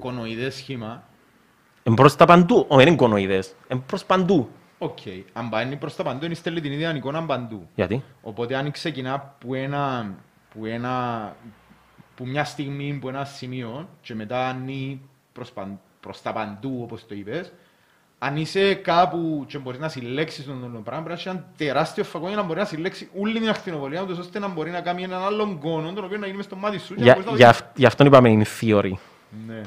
κονοειδές 0.00 0.54
σχήμα. 0.54 1.02
Εν 1.82 1.94
προς 1.94 2.16
τα 2.16 2.24
παντού, 2.24 2.64
όχι 2.68 2.86
είναι 2.86 2.96
κονοειδές, 2.96 3.54
εν 3.68 3.82
προς 3.86 4.04
παντού. 4.04 4.48
OK. 4.78 4.98
Okay. 5.04 5.22
Αν 5.32 5.48
πάει 5.48 5.76
προς 5.76 5.96
τα 5.96 6.02
παντού, 6.02 6.24
είναι 6.24 6.34
στέλνει 6.34 6.60
την 6.60 6.72
ίδια 6.72 6.94
εικόνα 6.94 7.22
παντού. 7.22 7.68
Γιατί; 7.74 8.02
Οπότε 8.22 8.56
αν 8.56 8.70
ξεκινά 8.70 9.34
που 9.38 9.54
ένα, 9.54 10.14
που 10.54 10.66
ένα 10.66 11.34
που 12.14 12.26
μια 12.26 12.44
στιγμή, 12.44 12.98
που 13.00 13.08
ένα 13.08 13.24
σημείο 13.24 13.88
και 14.00 14.14
μετά 14.14 14.48
ανεί 14.48 15.00
προς, 15.32 15.50
παν, 15.50 15.80
προς 16.00 16.22
τα 16.22 16.32
παντού, 16.32 16.80
όπως 16.82 17.06
το 17.06 17.14
είπες, 17.14 17.52
αν 18.18 18.36
είσαι 18.36 18.74
κάπου 18.74 19.44
και 19.46 19.58
μπορείς 19.58 19.80
να 19.80 19.88
συλλέξεις 19.88 20.44
τον, 20.44 20.60
τον 20.60 20.82
πράγμα, 20.82 21.04
πρέπει 21.04 21.08
να 21.08 21.12
έχεις 21.12 21.26
ένα 21.26 21.44
τεράστιο 21.56 22.04
φακό 22.04 22.26
για 22.26 22.36
να 22.36 22.42
μπορεί 22.42 22.58
να 22.58 22.64
συλλέξει 22.64 23.08
όλη 23.18 23.38
την 23.38 23.48
ακτινοβολία, 23.48 24.02
ώστε 24.02 24.38
να 24.38 24.48
μπορεί 24.48 24.70
να 24.70 24.80
κάνει 24.80 25.02
έναν 25.02 25.22
άλλον 25.22 25.58
κόνο, 25.58 25.92
τον 25.92 26.04
οποίο 26.04 26.18
να 26.18 26.24
γίνει 26.24 26.36
μες 26.36 26.46
στο 26.46 26.56
μάτι 26.56 26.78
σου. 26.78 26.94
Για, 26.96 27.24
για, 27.36 27.56
γι' 27.74 27.86
αυτό 27.86 28.04
είπαμε 28.04 28.28
είναι 28.30 28.44
theory. 28.60 28.92
Ναι. 29.46 29.60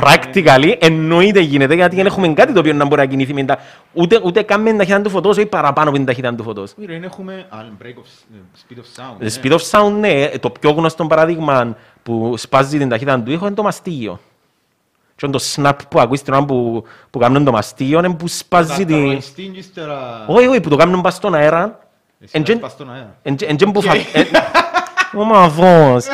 Practically 0.00 0.76
εννοείται 0.78 1.40
γίνεται 1.40 1.74
γιατί 1.74 1.96
δεν 1.96 2.06
έχουμε 2.06 2.28
κάτι 2.28 2.52
το 2.52 2.58
οποίο 2.58 2.72
να 2.72 2.84
μπορεί 2.84 3.00
να 3.00 3.06
κινηθεί 3.06 3.34
μετά. 3.34 3.58
Ούτε, 3.92 4.20
ούτε 4.24 4.42
καν 4.42 4.60
με 4.60 4.68
την 4.68 4.78
ταχύτητα 4.78 5.02
του 5.02 5.10
φωτός 5.10 5.36
ή 5.36 5.46
παραπάνω 5.46 5.88
από 5.88 5.96
την 5.96 6.06
ταχύτητα 6.06 6.34
του 6.34 6.42
φωτός. 6.42 6.72
Δεν 6.76 7.02
έχουμε 7.02 7.46
break 7.82 7.84
of, 7.84 8.08
speed 8.62 8.78
of 8.78 9.02
sound. 9.02 9.26
The 9.26 9.42
speed 9.42 9.58
of 9.58 9.60
sound, 9.70 9.92
ναι. 9.92 10.28
Το 10.40 10.50
πιο 10.50 10.70
γνωστό 10.70 11.06
παράδειγμα 11.06 11.76
που 12.02 12.34
σπάζει 12.36 12.78
την 12.78 12.88
ταχύτητα 12.88 13.20
του 13.20 13.30
ήχου 13.30 13.46
είναι 13.46 13.54
το 13.54 13.62
μαστίγιο. 13.62 14.20
Και 15.16 15.26
το 15.26 15.40
snap 15.54 15.72
που 15.90 16.00
ακούεις 16.00 16.22
την 16.22 16.32
ώρα 16.32 16.44
που, 16.44 16.84
που 17.10 17.18
κάνουν 17.18 17.44
το 17.44 17.52
μαστίγιο 17.52 17.98
είναι 17.98 18.14
που 18.14 18.28
σπάζει 18.28 18.84
την... 18.84 19.18
Όχι, 20.26 20.46
όχι, 20.46 20.60
που 20.60 20.68
το 20.68 20.76
κάνουν 20.76 21.00
πας 21.00 21.14
στον 21.14 21.34
αέρα. 21.34 21.78
Εσύ 22.30 22.56
πας 22.56 22.72
στον 22.72 22.92
αέρα. 22.92 23.16
Εν 23.22 23.56
που 23.72 23.82
Ο 25.20 25.24
μαβός. 25.24 26.06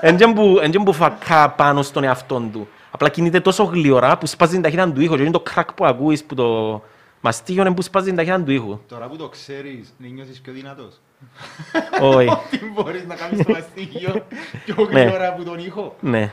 Εν 0.00 0.82
που 0.84 0.92
φακά 0.92 1.50
πάνω 1.50 1.82
στον 1.82 2.04
εαυτό 2.04 2.48
του. 2.52 2.68
Απλά 2.90 3.08
κινείται 3.08 3.40
τόσο 3.40 3.64
γλυόρα 3.64 4.18
που 4.18 4.26
σπάζει 4.26 4.52
την 4.52 4.62
ταχύτητα 4.62 4.92
του 4.92 5.00
ήχου 5.00 5.16
και 5.16 5.22
είναι 5.22 5.30
το 5.30 5.40
κρακ 5.40 5.72
που 5.72 5.84
ακούεις 5.84 6.24
που 6.24 6.34
το 6.34 6.82
μαστίγιο 7.20 7.62
είναι 7.62 7.74
που 7.74 7.82
σπάζει 7.82 8.06
την 8.06 8.16
ταχύτητα 8.16 8.42
του 8.42 8.52
ήχου. 8.52 8.80
Τώρα 8.88 9.06
που 9.06 9.16
το 9.16 9.28
ξέρεις, 9.28 9.94
νιώθεις 9.98 10.40
πιο 10.40 10.52
δυνατός. 10.52 11.00
Όχι. 12.00 12.28
Ότι 12.46 12.72
μπορείς 12.74 13.06
να 13.06 13.14
κάνεις 13.14 13.44
το 13.44 13.52
μαστίγιο 13.52 14.26
πιο 14.64 14.82
γλυόρα 14.84 15.28
από 15.28 15.44
τον 15.44 15.58
ήχο. 15.58 15.96
Ναι. 16.00 16.32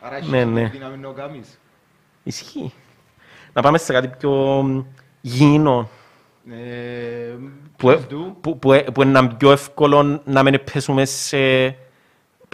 Άρα 0.00 0.16
έχεις 0.16 0.28
ναι, 0.28 0.44
ναι. 0.44 0.68
δύναμη 0.68 0.96
να 0.96 1.08
το 1.08 1.12
κάνεις. 1.12 1.58
Ισχύει. 2.22 2.72
Να 3.52 3.62
πάμε 3.62 3.78
σε 3.78 3.92
κάτι 3.92 4.08
πιο 4.18 4.64
γήινο. 5.20 5.88
Ε, 6.50 7.34
που, 7.76 8.04
που, 8.40 8.58
που, 8.58 8.82
που 8.94 9.02
είναι 9.02 9.34
πιο 9.38 9.50
εύκολο 9.50 10.22
να 10.24 10.42
μην 10.42 10.60
πέσουμε 10.72 11.04
σε 11.04 11.76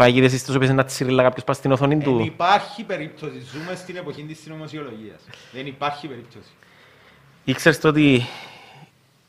παγίδες 0.00 0.40
στις 0.40 0.54
οποίες 0.54 0.70
να 0.70 0.84
τσιρίλα 0.84 1.22
κάποιος 1.22 1.44
πας 1.44 1.56
στην 1.56 1.72
οθόνη 1.72 1.98
του; 1.98 2.16
Δεν 2.16 2.24
υπάρχει 2.24 2.84
περίπτωση. 2.84 3.40
Ζούμε 3.52 3.74
στην 3.74 3.96
εποχή 3.96 4.22
της 4.22 4.38
συνωμοσιολογίας. 4.40 5.20
Δεν 5.52 5.66
υπάρχει 5.66 6.08
περίπτωση. 6.08 6.48
Ήξερες 7.44 7.78
το 7.78 7.88
ότι 7.88 8.26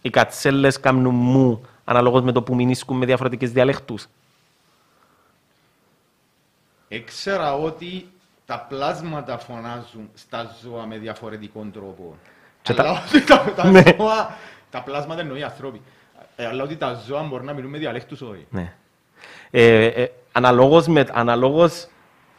οι 0.02 0.10
κατσέλες 0.10 0.80
κάνουν 0.80 1.16
μου 1.16 1.62
αναλόγως 1.84 2.22
με 2.22 2.32
το 2.32 2.44
που 2.44 2.56
μηνίσκουν 2.56 2.98
με 2.98 3.06
διαφορετικές 3.06 3.52
διαλέχτους. 3.52 4.08
Έξερα 6.88 7.54
ότι 7.54 8.08
τα 8.46 8.66
πλάσματα 8.70 9.38
φωνάζουν 9.38 10.10
στα 10.14 10.56
ζώα 10.64 10.86
με 10.86 10.98
διαφορετικό 10.98 11.68
τρόπο. 11.74 12.18
Και 12.62 12.74
αλλά 12.78 12.84
τα... 12.84 13.04
ότι 13.08 13.24
τα, 13.24 13.40
τα, 13.56 13.70
ναι. 13.70 13.84
ζώα, 13.98 14.38
τα 14.70 14.82
πλάσματα 14.82 15.22
εννοεί 15.22 15.44
ανθρώποι. 15.44 15.82
Ε, 16.36 16.46
αλλά 16.46 16.64
ότι 16.64 16.76
τα 16.76 17.02
ζώα 17.08 17.24
μπορεί 17.24 17.44
να 17.44 17.54
μιλούν 17.54 17.70
με 17.70 17.78
διαλέχτους 17.78 18.22
όχι. 18.22 18.46
Ναι. 18.50 18.76
Ε, 19.52 19.86
ε, 19.86 20.12
αναλόγως, 20.32 20.88
με, 20.88 21.06
αναλόγως 21.12 21.88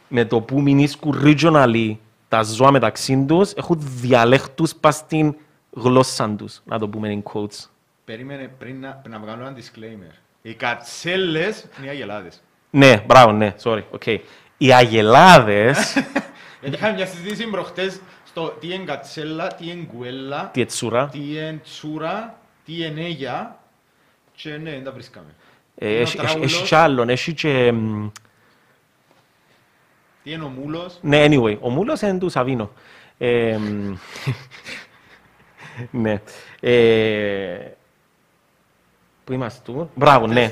με 0.07 0.25
το 0.25 0.41
που 0.41 0.61
μηνίσκουν 0.61 1.21
regionally 1.23 1.95
τα 2.27 2.43
ζώα 2.43 2.71
μεταξύ 2.71 3.25
τους, 3.27 3.51
έχουν 3.51 3.77
διαλέχτους 3.79 4.75
πας 4.75 4.95
στην 4.95 5.35
γλώσσα 5.71 6.29
τους, 6.29 6.61
να 6.65 6.79
το 6.79 6.87
πούμε 6.87 7.21
in 7.23 7.31
quotes. 7.31 7.69
Περίμενε 8.05 8.51
πριν 8.57 8.79
να, 8.79 9.01
να 9.09 9.19
βγάλω 9.19 9.45
ένα 9.45 9.55
disclaimer. 9.57 10.13
Οι 10.41 10.53
κατσέλες 10.53 11.65
είναι 11.77 11.87
οι 11.87 11.89
αγελάδες. 11.89 12.43
Ναι, 12.69 13.03
μπράβο, 13.05 13.31
ναι, 13.31 13.55
sorry, 13.63 13.81
okay. 13.99 14.17
Οι 14.57 14.73
αγελάδες... 14.73 15.93
Γιατί 16.61 16.75
είχαμε 16.75 16.93
μια 16.93 17.05
συζήτηση 17.05 17.47
προχτές 17.47 17.99
στο 18.23 18.47
τι 18.59 18.73
είναι 18.73 18.83
κατσέλα, 18.83 19.47
τι 19.47 19.69
είναι 19.69 19.83
κουέλα, 19.83 20.49
τι 20.53 20.59
είναι 20.59 20.69
τσούρα, 20.69 21.07
τι 21.07 21.19
είναι 21.19 21.59
τσούρα, 21.63 22.39
τι 22.65 22.83
είναι 22.83 23.01
έγια 23.01 23.59
και 24.35 24.49
ναι, 24.49 24.71
δεν 24.71 24.83
τα 24.83 24.91
βρίσκαμε. 24.91 25.35
Ε, 25.75 25.99
έχει 26.41 26.63
κι 26.63 26.75
άλλον, 26.75 27.09
έχει 27.09 27.33
και... 27.33 27.73
Τι 30.23 30.31
είναι 30.31 30.43
ο 30.43 30.47
Μούλος; 30.47 30.97
Ναι, 31.01 31.25
anyway, 31.27 31.57
ο 31.59 31.69
Μούλος 31.69 32.01
είναι 32.01 32.17
του 32.17 32.29
Σαβίνο. 32.29 32.71
Ναι. 35.91 36.21
Ε, 36.59 37.57
πού 39.23 39.33
είμαστε 39.33 39.71
του. 39.71 39.89
Μπράβο, 39.95 40.27
ναι. 40.27 40.51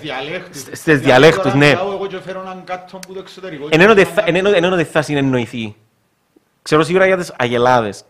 Στις 0.71 0.99
διαλέχτους, 0.99 1.53
ναι. 1.53 1.69
Εγώ 1.69 2.07
και 2.07 2.19
φέρω 2.19 2.41
έναν 2.41 2.63
κάτω 2.63 2.99
που 3.07 3.13
το 3.13 3.19
εξωτερικό. 3.19 3.67
Εν 3.69 4.71
ότι 4.73 4.83
θα 4.83 5.01
συνεννοηθεί. 5.01 5.75
Ξέρω 6.61 6.83
σίγουρα 6.83 7.05
για 7.05 7.17
τις 7.17 7.33
αγελάδες. 7.37 8.03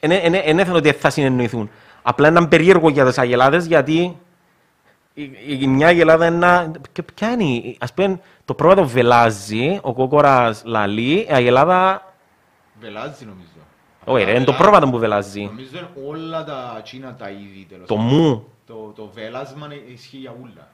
Εν 0.00 0.58
έθελα 0.58 0.76
ότι 0.76 0.92
θα 0.92 1.10
συνεννοηθούν. 1.10 1.70
Απλά 2.02 2.28
είναι 2.28 2.46
περίεργο 2.46 2.88
για 2.88 3.04
τις 3.04 3.18
αγελάδες 3.18 3.66
γιατί 3.66 4.16
η 5.14 5.66
μια 5.66 5.86
αγελάδα 5.86 6.26
είναι 6.26 6.70
Και 6.92 7.02
ποια 7.02 7.30
είναι, 7.30 7.76
ας 7.78 7.92
πούμε, 7.92 8.20
το 8.44 8.54
πρόβατο 8.54 8.86
βελάζει, 8.86 9.78
ο 9.82 9.92
κόκορας 9.92 10.62
λαλεί, 10.64 11.12
η 11.12 11.28
αγελάδα... 11.30 12.12
Βελάζει 12.80 13.24
νομίζω. 13.24 13.48
Όχι 14.04 14.24
ρε, 14.24 14.30
είναι 14.34 14.44
το 14.44 14.52
πρόβατο 14.52 14.88
που 14.88 14.98
βελάζει. 14.98 15.42
Νομίζω 15.42 15.78
είναι 15.78 16.08
όλα 16.08 16.44
τα 16.44 16.80
τζείνα 16.84 17.14
τα 17.14 17.30
είδη 17.30 17.66
τέλος. 17.68 17.86
Το 17.86 17.96
μου. 17.96 18.46
Το, 18.66 18.92
το 18.96 19.10
βέλασμα 19.14 19.68
ισχύει 19.92 20.16
για 20.16 20.34
όλα. 20.42 20.68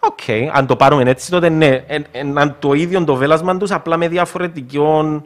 OK, 0.00 0.18
okay. 0.26 0.48
αν 0.52 0.66
το 0.66 0.76
πάρουμε 0.76 1.10
έτσι 1.10 1.30
τότε 1.30 1.48
ναι. 1.48 1.84
Είναι 2.12 2.56
το 2.58 2.72
ίδιο 2.72 3.04
το 3.04 3.14
βέλασμα 3.14 3.56
τους, 3.56 3.70
απλά 3.70 3.96
με 3.96 4.08
διαφορετικό 4.08 5.22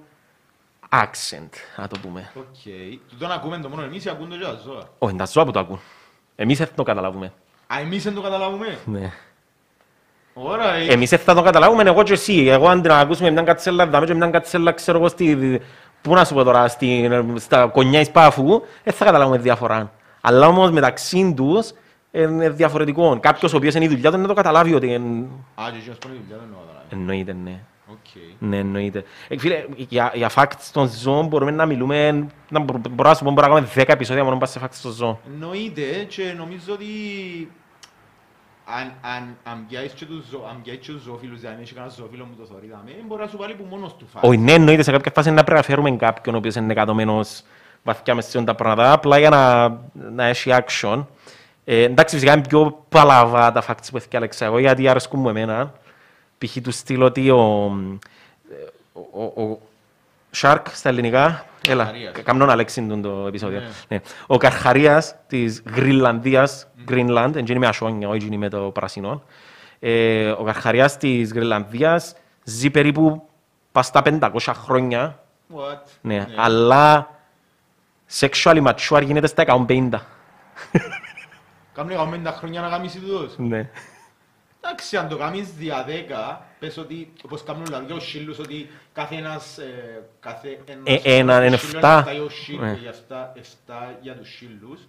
accent, 0.91 1.51
να 1.77 1.89
το 1.89 1.99
πούμε. 2.03 2.31
OK. 2.35 2.45
Okay. 2.65 2.99
Τούτον 3.11 3.31
ακούμε 3.31 3.59
το 3.59 3.69
μόνο 3.69 3.83
εμείς 3.83 4.05
ή 4.05 4.09
ακούν 4.09 4.29
το 4.29 4.35
για 4.35 4.61
ζώα. 4.65 4.89
Όχι, 4.99 5.13
είναι 5.13 5.25
τα 5.25 5.31
ζώα 5.31 5.45
που 5.45 5.51
το 5.51 5.59
ακούν. 5.59 5.81
Εμείς 6.37 6.59
δεν 6.59 6.69
το 6.75 6.83
καταλάβουμε. 6.83 7.33
Α, 7.67 7.81
εμείς 7.81 8.03
δεν 8.03 8.15
το 8.15 8.21
καταλάβουμε; 8.21 8.79
Ναι. 8.85 9.13
Άρα, 10.35 10.75
ε... 10.75 10.87
Εμείς 10.87 11.11
θα 11.11 11.35
το 11.35 11.43
καταλάβουμε 11.43 11.83
εγώ 11.83 12.03
και 12.03 12.13
εσύ. 12.13 12.47
Εγώ 12.47 12.69
αν 12.69 12.83
την 12.83 12.91
ακούσουμε 12.91 13.31
μια 13.31 13.43
κατσέλα, 13.43 13.87
δάμε 13.87 14.07
και 14.07 14.15
μια 14.15 14.31
κατσέλα, 14.31 14.73
ξέρω 14.73 14.99
εγώ, 14.99 15.09
στη... 15.09 15.61
Πού 16.03 16.15
να 16.15 16.25
σου 16.25 16.35
πω 16.35 16.43
τώρα, 16.43 16.69
στη... 16.69 17.11
στα 17.37 17.67
κονιά 17.67 18.01
εις 18.01 18.11
πάφου, 18.11 18.63
δεν 18.85 18.93
θα 18.95 19.05
καταλάβουμε 19.05 19.39
διαφορά. 19.39 19.93
Αλλά 20.21 20.47
όμως 20.47 20.71
μεταξύ 20.71 21.35
τους 21.37 21.73
είναι 22.11 22.51
διαφορετικό. 22.51 23.19
Κάποιος 23.21 23.53
ο 23.53 23.57
οποίος 23.57 23.75
είναι 23.75 23.85
η 23.85 23.89
δουλειά 23.89 24.11
του 24.11 24.19
να 24.19 24.27
το 24.27 24.35
καταλάβει 24.35 24.75
ότι... 24.75 24.87
Είναι... 24.87 25.27
Α, 25.55 25.65
και 25.71 25.77
εκείνος 25.79 25.99
που 25.99 26.09
είναι 26.09 26.17
η 26.17 26.21
δουλειά 26.23 26.37
του 26.37 26.49
να 26.51 26.57
το 26.57 26.63
καταλάβει. 26.67 26.87
Εννοείται, 26.91 27.37
ναι. 27.45 27.61
Okay. 27.93 28.35
Ναι, 28.39 28.57
εννοείται. 28.57 29.05
Ε, 29.29 29.39
φίλε, 29.39 29.65
για, 29.77 30.13
για 30.15 30.31
facts 30.35 30.69
των 30.73 30.89
ζώων 30.89 31.27
μπορούμε 31.27 31.51
να 31.51 31.67
μιλούμε, 31.67 32.27
να 32.49 32.61
μπορώ 32.61 33.09
να 33.09 33.15
σου 33.15 33.25
πω, 33.25 33.31
μπορούμε 33.31 33.55
να 33.55 33.61
κάνουμε 33.67 33.83
10 33.83 33.89
επεισόδια 33.89 34.25
μόνο 34.25 34.47
σε 34.47 34.61
facts 34.63 34.79
των 34.83 34.93
ζώων. 34.93 35.19
Εννοείται 35.33 35.83
και 36.09 36.35
νομίζω 36.37 36.73
ότι 36.73 36.87
αν, 38.65 38.93
αν, 39.01 39.37
αν 39.45 39.65
πιάσεις 39.69 39.93
και 39.93 40.05
τους, 40.05 40.25
ζω- 40.31 40.47
αν 40.51 40.63
πιάσεις 40.63 40.87
και 40.87 40.93
τους 40.93 41.03
ζωόφιλους, 41.03 41.41
δηλαδή 41.41 41.63
έχει 41.63 41.75
κανένας 41.75 41.97
ζωόφιλο 41.97 42.25
μου 42.25 42.35
το 42.39 42.45
θωρεί 42.45 42.67
δαμέ, 42.67 42.93
μπορεί 43.07 43.23
να 43.23 43.29
σου 43.29 43.37
βάλει 43.37 43.55
που 43.55 43.67
μόνος 43.71 43.97
του 43.97 44.07
φάει. 44.13 44.31
Όχι, 44.31 44.39
ναι, 44.39 44.53
εννοείται 44.53 44.83
σε 44.83 44.91
κάποια 44.91 45.13
φάση 45.15 45.31
να 45.31 45.45
πρέπει 45.45 45.59
να 45.59 45.63
φέρουμε 45.67 45.91
κάποιον 45.91 46.35
ο 46.35 46.39
οποίος 46.39 46.55
είναι 46.55 46.73
εκατομένος 46.73 47.43
βαθιά 47.83 48.15
μες 48.15 48.25
σε 48.27 48.43
τα 48.43 48.55
πράγματα, 48.55 48.93
απλά 48.93 49.19
για 49.19 49.31
να, 49.31 49.69
να 49.93 50.25
έχει 50.25 50.51
action. 50.53 51.05
Ε, 51.65 51.83
εντάξει, 51.83 52.15
φυσικά 52.15 52.33
είναι 52.33 52.47
πιο 52.49 52.85
παλαβά 52.89 53.53
τα 53.53 53.63
facts 53.69 53.87
που 53.91 53.97
έφυγε 53.97 54.17
Αλέξα 54.17 54.45
εγώ, 54.45 54.59
γιατί 54.59 54.89
αρέσκουν 54.89 55.21
μου 55.21 55.29
εμένα. 55.29 55.73
Π.χ. 56.39 56.57
του 56.63 56.71
στυλ 56.71 57.03
ότι 57.03 57.31
ο, 57.31 57.65
ο, 58.93 59.23
ο, 59.35 59.43
ο 59.43 59.59
Shark 60.37 60.63
στα 60.73 60.89
ελληνικά, 60.89 61.47
έλα, 61.69 61.85
Καρχαρίας. 61.85 62.13
καμνόν 62.23 62.51
Αλέξη 62.51 62.87
τον 62.87 63.03
το 63.03 63.27
επεισόδιο. 63.27 63.61
Ναι. 63.61 63.67
Ναι. 63.89 64.01
Ο 64.27 64.37
Καρχαρίας 64.37 65.15
της 65.27 65.63
Γρυλανδίας, 65.75 66.67
Greenland, 66.89 67.29
δεν 67.33 67.47
είναι 67.47 67.59
με 67.59 67.67
ασόνια, 67.67 68.09
όχι 68.09 68.27
είναι 68.27 68.37
με 68.37 68.49
το 68.49 68.59
πρασινό. 68.59 69.23
Ε, 69.79 70.31
ο 70.31 70.43
Καρχαρίας 70.45 70.97
της 70.97 71.33
Γρυλανδίας 71.33 72.15
ζει 72.45 72.71
περίπου 72.71 73.29
πας 73.73 73.87
στα 73.87 74.03
500 74.05 74.53
χρόνια, 74.55 75.21
What? 75.57 75.79
ναι, 76.01 76.27
αλλά 76.37 77.11
sexually 78.21 78.67
mature 78.67 79.03
γίνεται 79.05 79.27
στα 79.27 79.45
150. 79.69 79.89
Κάμουν 81.73 82.23
50 82.27 82.33
χρόνια 82.33 82.61
να 82.61 82.69
γάμισει 82.69 82.99
τούτος. 82.99 83.35
Ναι. 83.39 83.71
Εντάξει, 84.67 84.97
αν 84.97 85.09
το 85.09 85.17
κάνεις 85.17 85.49
δια 85.59 85.85
10, 85.89 86.41
πες 86.59 86.77
ότι, 86.77 87.13
όπως 87.25 87.43
κάνουν 87.43 87.65
δηλαδή 87.65 87.85
για 87.87 87.95
τους 87.95 88.09
σύλλους, 88.09 88.39
ότι 88.39 88.71
κάθε 88.93 89.15
ένας, 89.15 89.59
ε, 89.59 90.03
κάθε 90.21 90.59
ένας 90.65 91.03
Ε, 91.05 91.17
ένα, 91.19 91.45
είναι 91.45 91.57
σύλλος 91.57 91.75
εφτά. 91.75 91.99
εφτά 91.99 92.13
για 92.13 92.23
τους 92.23 92.43
σύλλους, 92.45 92.61
Ναι. 92.63 92.77
για 92.81 92.89
εφτά- 92.91 93.33
εφτά 93.37 93.95
για 94.01 94.13
τους 94.17 94.37
σύλλους. 94.37 94.81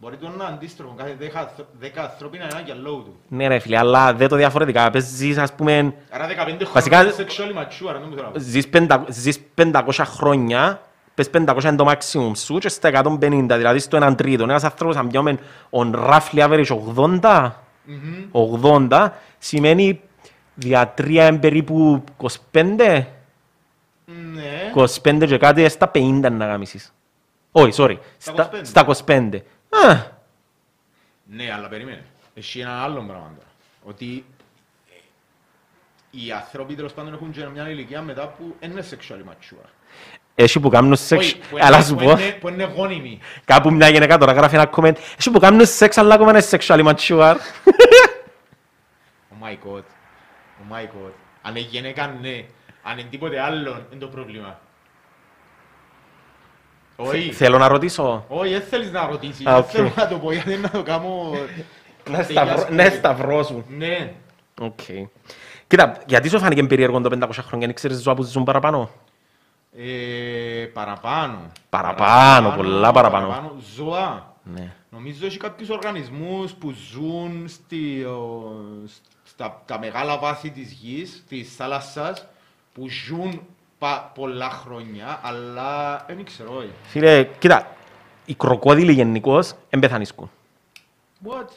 Μπορεί 0.00 0.16
το 0.16 0.28
να 0.28 0.34
είναι 0.34 0.44
αντίστροφο, 0.44 0.94
κάθε 0.96 1.16
10 1.18 1.38
ανθρω- 1.38 1.66
10 1.80 2.00
ανθρώπινα 2.02 2.44
είναι 2.44 2.52
ένα 2.52 2.62
για 2.64 2.74
λόγου 2.74 3.02
του. 3.02 3.16
Ναι 3.28 3.48
ρε 3.48 3.58
φίλε, 3.58 3.78
αλλά 3.78 4.14
δεν 4.14 4.28
το 4.28 4.36
διαφορετικά. 4.36 4.90
Πες 4.90 5.04
ζεις 5.04 5.38
ας 5.38 5.52
πούμε, 5.52 5.94
Άρα 6.10 6.26
15 6.26 6.64
Βασικά- 6.72 6.96
χρόνια 6.96 7.14
είναι 7.18 7.26
sexually 7.28 7.58
mature, 7.58 7.92
δεν 7.92 8.02
μου 8.08 8.14
θέλω 8.14 8.26
να 8.26 8.32
πω. 8.32 8.38
ζεις, 8.38 8.68
500, 8.68 9.04
ζεις 9.08 9.40
500 9.54 10.04
χρόνια, 10.04 10.80
πες 11.14 11.30
500 11.30 11.68
είναι 11.68 11.76
το 11.76 11.90
maximum 11.90 12.32
σου 12.34 12.58
και 12.58 12.68
στα 12.68 12.88
150, 12.88 13.56
δηλαδή 13.56 13.78
στο 13.78 13.96
έναν 13.96 14.16
τρίτο. 14.16 14.42
Ένας 14.42 14.64
άνθρωπος 14.64 14.96
αν 14.96 15.08
πιάμε 15.08 15.38
on 15.70 15.94
roughly 15.94 16.38
average 16.48 16.66
80, 16.70 17.62
Μμμ. 17.90 18.30
80, 18.62 19.08
σημαίνει 19.38 20.00
δια 20.54 20.88
τρία 20.88 21.26
είναι 21.26 21.38
περίπου 21.38 22.04
25, 22.52 23.04
Ναι. 24.04 24.72
25 24.74 25.24
και 25.26 25.38
κάτι 25.38 25.62
ε, 25.62 25.68
στα 25.68 25.90
50 25.94 26.28
να 26.32 26.46
γάμισεις. 26.46 26.92
Όχι, 27.52 27.72
sorry, 27.76 27.96
Στα 28.18 28.32
στα, 28.32 28.84
25. 28.86 28.94
στα 28.96 29.04
25. 29.06 29.40
Α, 29.68 30.02
Ναι, 31.24 31.52
αλλά 31.52 31.68
περίμενε. 31.68 32.04
Έχει 32.34 32.60
ένα 32.60 32.82
άλλο 32.82 32.94
πράγμα 33.02 33.32
τώρα. 33.36 33.48
Ότι 33.84 34.24
ε, 34.90 34.94
οι 36.10 36.32
άνθρωποι 36.32 36.74
τέλος 36.74 36.92
πάντων 36.92 37.12
έχουν 37.12 37.30
και 37.30 37.46
μια 37.46 37.70
ηλικία 37.70 38.02
μετά 38.02 38.28
που 38.28 38.56
δεν 38.60 38.70
είναι 38.70 38.84
sexually 38.90 39.30
mature. 39.30 39.68
Έχει 40.40 40.60
που 40.60 40.68
κάνουν 40.68 40.96
σεξ, 40.96 41.24
Όχι, 41.24 41.36
που 41.50 41.56
αλλά 41.60 41.76
είναι- 41.76 41.84
σου 41.86 41.94
που 41.94 42.04
πω, 42.04 42.10
είναι- 42.10 42.36
Που 42.40 42.48
είναι 42.48 42.72
γόνιμοι. 42.76 43.18
κάπου 43.44 43.72
μια 43.72 43.88
γυναίκα 43.88 44.18
τώρα 44.18 44.32
γράφει 44.32 44.54
ένα 44.54 44.70
comment, 44.76 44.94
έχει 45.18 45.30
που 45.30 45.38
κάνουν 45.38 45.66
σεξ 45.66 45.98
αλλά 45.98 46.14
ακόμα 46.14 46.30
είναι 46.30 46.42
sexually 46.50 46.84
mature. 46.94 47.36
Oh 49.32 49.44
my 49.44 49.52
god. 49.68 49.82
Oh 50.60 50.72
my 50.74 50.82
god. 50.82 51.12
Αν 51.42 51.56
είναι 51.56 51.66
γυναίκα, 51.70 52.16
ναι. 52.22 52.44
Αν 52.82 52.98
είναι 52.98 53.08
τίποτε 53.10 53.40
άλλο, 53.40 53.70
είναι 53.90 54.00
το 54.00 54.06
πρόβλημα. 54.06 54.58
Όχι. 56.96 57.32
Θέλω 57.32 57.58
να 57.58 57.68
ρωτήσω. 57.68 58.24
Όχι, 58.28 58.52
δεν 58.52 58.62
θέλεις 58.62 58.92
να 58.92 59.06
ρωτήσεις. 59.06 59.46
Α, 59.46 59.52
Δεν 59.52 59.60
οκ. 59.60 59.68
θέλω 59.70 59.92
να 59.96 60.08
το 60.08 60.18
πω, 60.18 60.32
γιατί 60.32 60.56
να 60.56 60.70
το 60.70 60.82
κάνω... 60.82 61.30
Να 62.10 62.22
σταυρώ- 62.22 62.68
Ναι, 62.70 62.88
σταυρώσουν. 62.88 63.64
Ναι. 63.68 64.12
Οκ. 64.60 64.80
Κοίτα, 65.66 65.96
γιατί 66.06 66.28
σου 66.28 66.38
φάνηκε 66.38 66.62
περίεργο 66.62 67.00
το 67.00 67.18
500 67.20 67.28
χρόνια, 67.46 67.66
δεν 67.66 67.74
ξέρεις 67.74 67.98
ζώα 68.02 68.14
που 68.14 68.22
ζουν 68.22 68.44
παραπάνω; 68.44 68.90
Ε, 69.80 70.64
παραπάνω. 70.72 71.38
Παραπάνω, 71.70 72.50
πολλά 72.56 72.92
παραπάνω. 72.92 73.52
Ζώα. 73.76 74.34
Ναι. 74.42 74.72
Νομίζω 74.90 75.26
έχει 75.26 75.38
κάποιους 75.38 75.68
οργανισμούς 75.68 76.52
που 76.52 76.74
ζουν 76.90 77.48
στη, 77.48 78.02
ο, 78.02 78.52
στα 79.24 79.62
τα 79.66 79.78
μεγάλα 79.78 80.18
βάθη 80.18 80.50
της 80.50 80.72
γης, 80.72 81.24
της 81.28 81.54
θάλασσας, 81.56 82.26
που 82.74 82.88
ζουν 82.88 83.40
πα, 83.78 84.12
πολλά 84.14 84.50
χρόνια, 84.50 85.20
αλλά 85.22 86.04
δεν 86.06 86.24
ξέρω. 86.24 86.54
όχι. 86.56 86.70
Φίλε, 86.82 87.24
κοίτα, 87.38 87.76
οι 88.24 88.34
κροκόδιλοι 88.34 88.92
γενικώς 88.92 89.54
δεν 89.70 89.80
πεθανίσκουν. 89.80 90.30
What? 91.26 91.48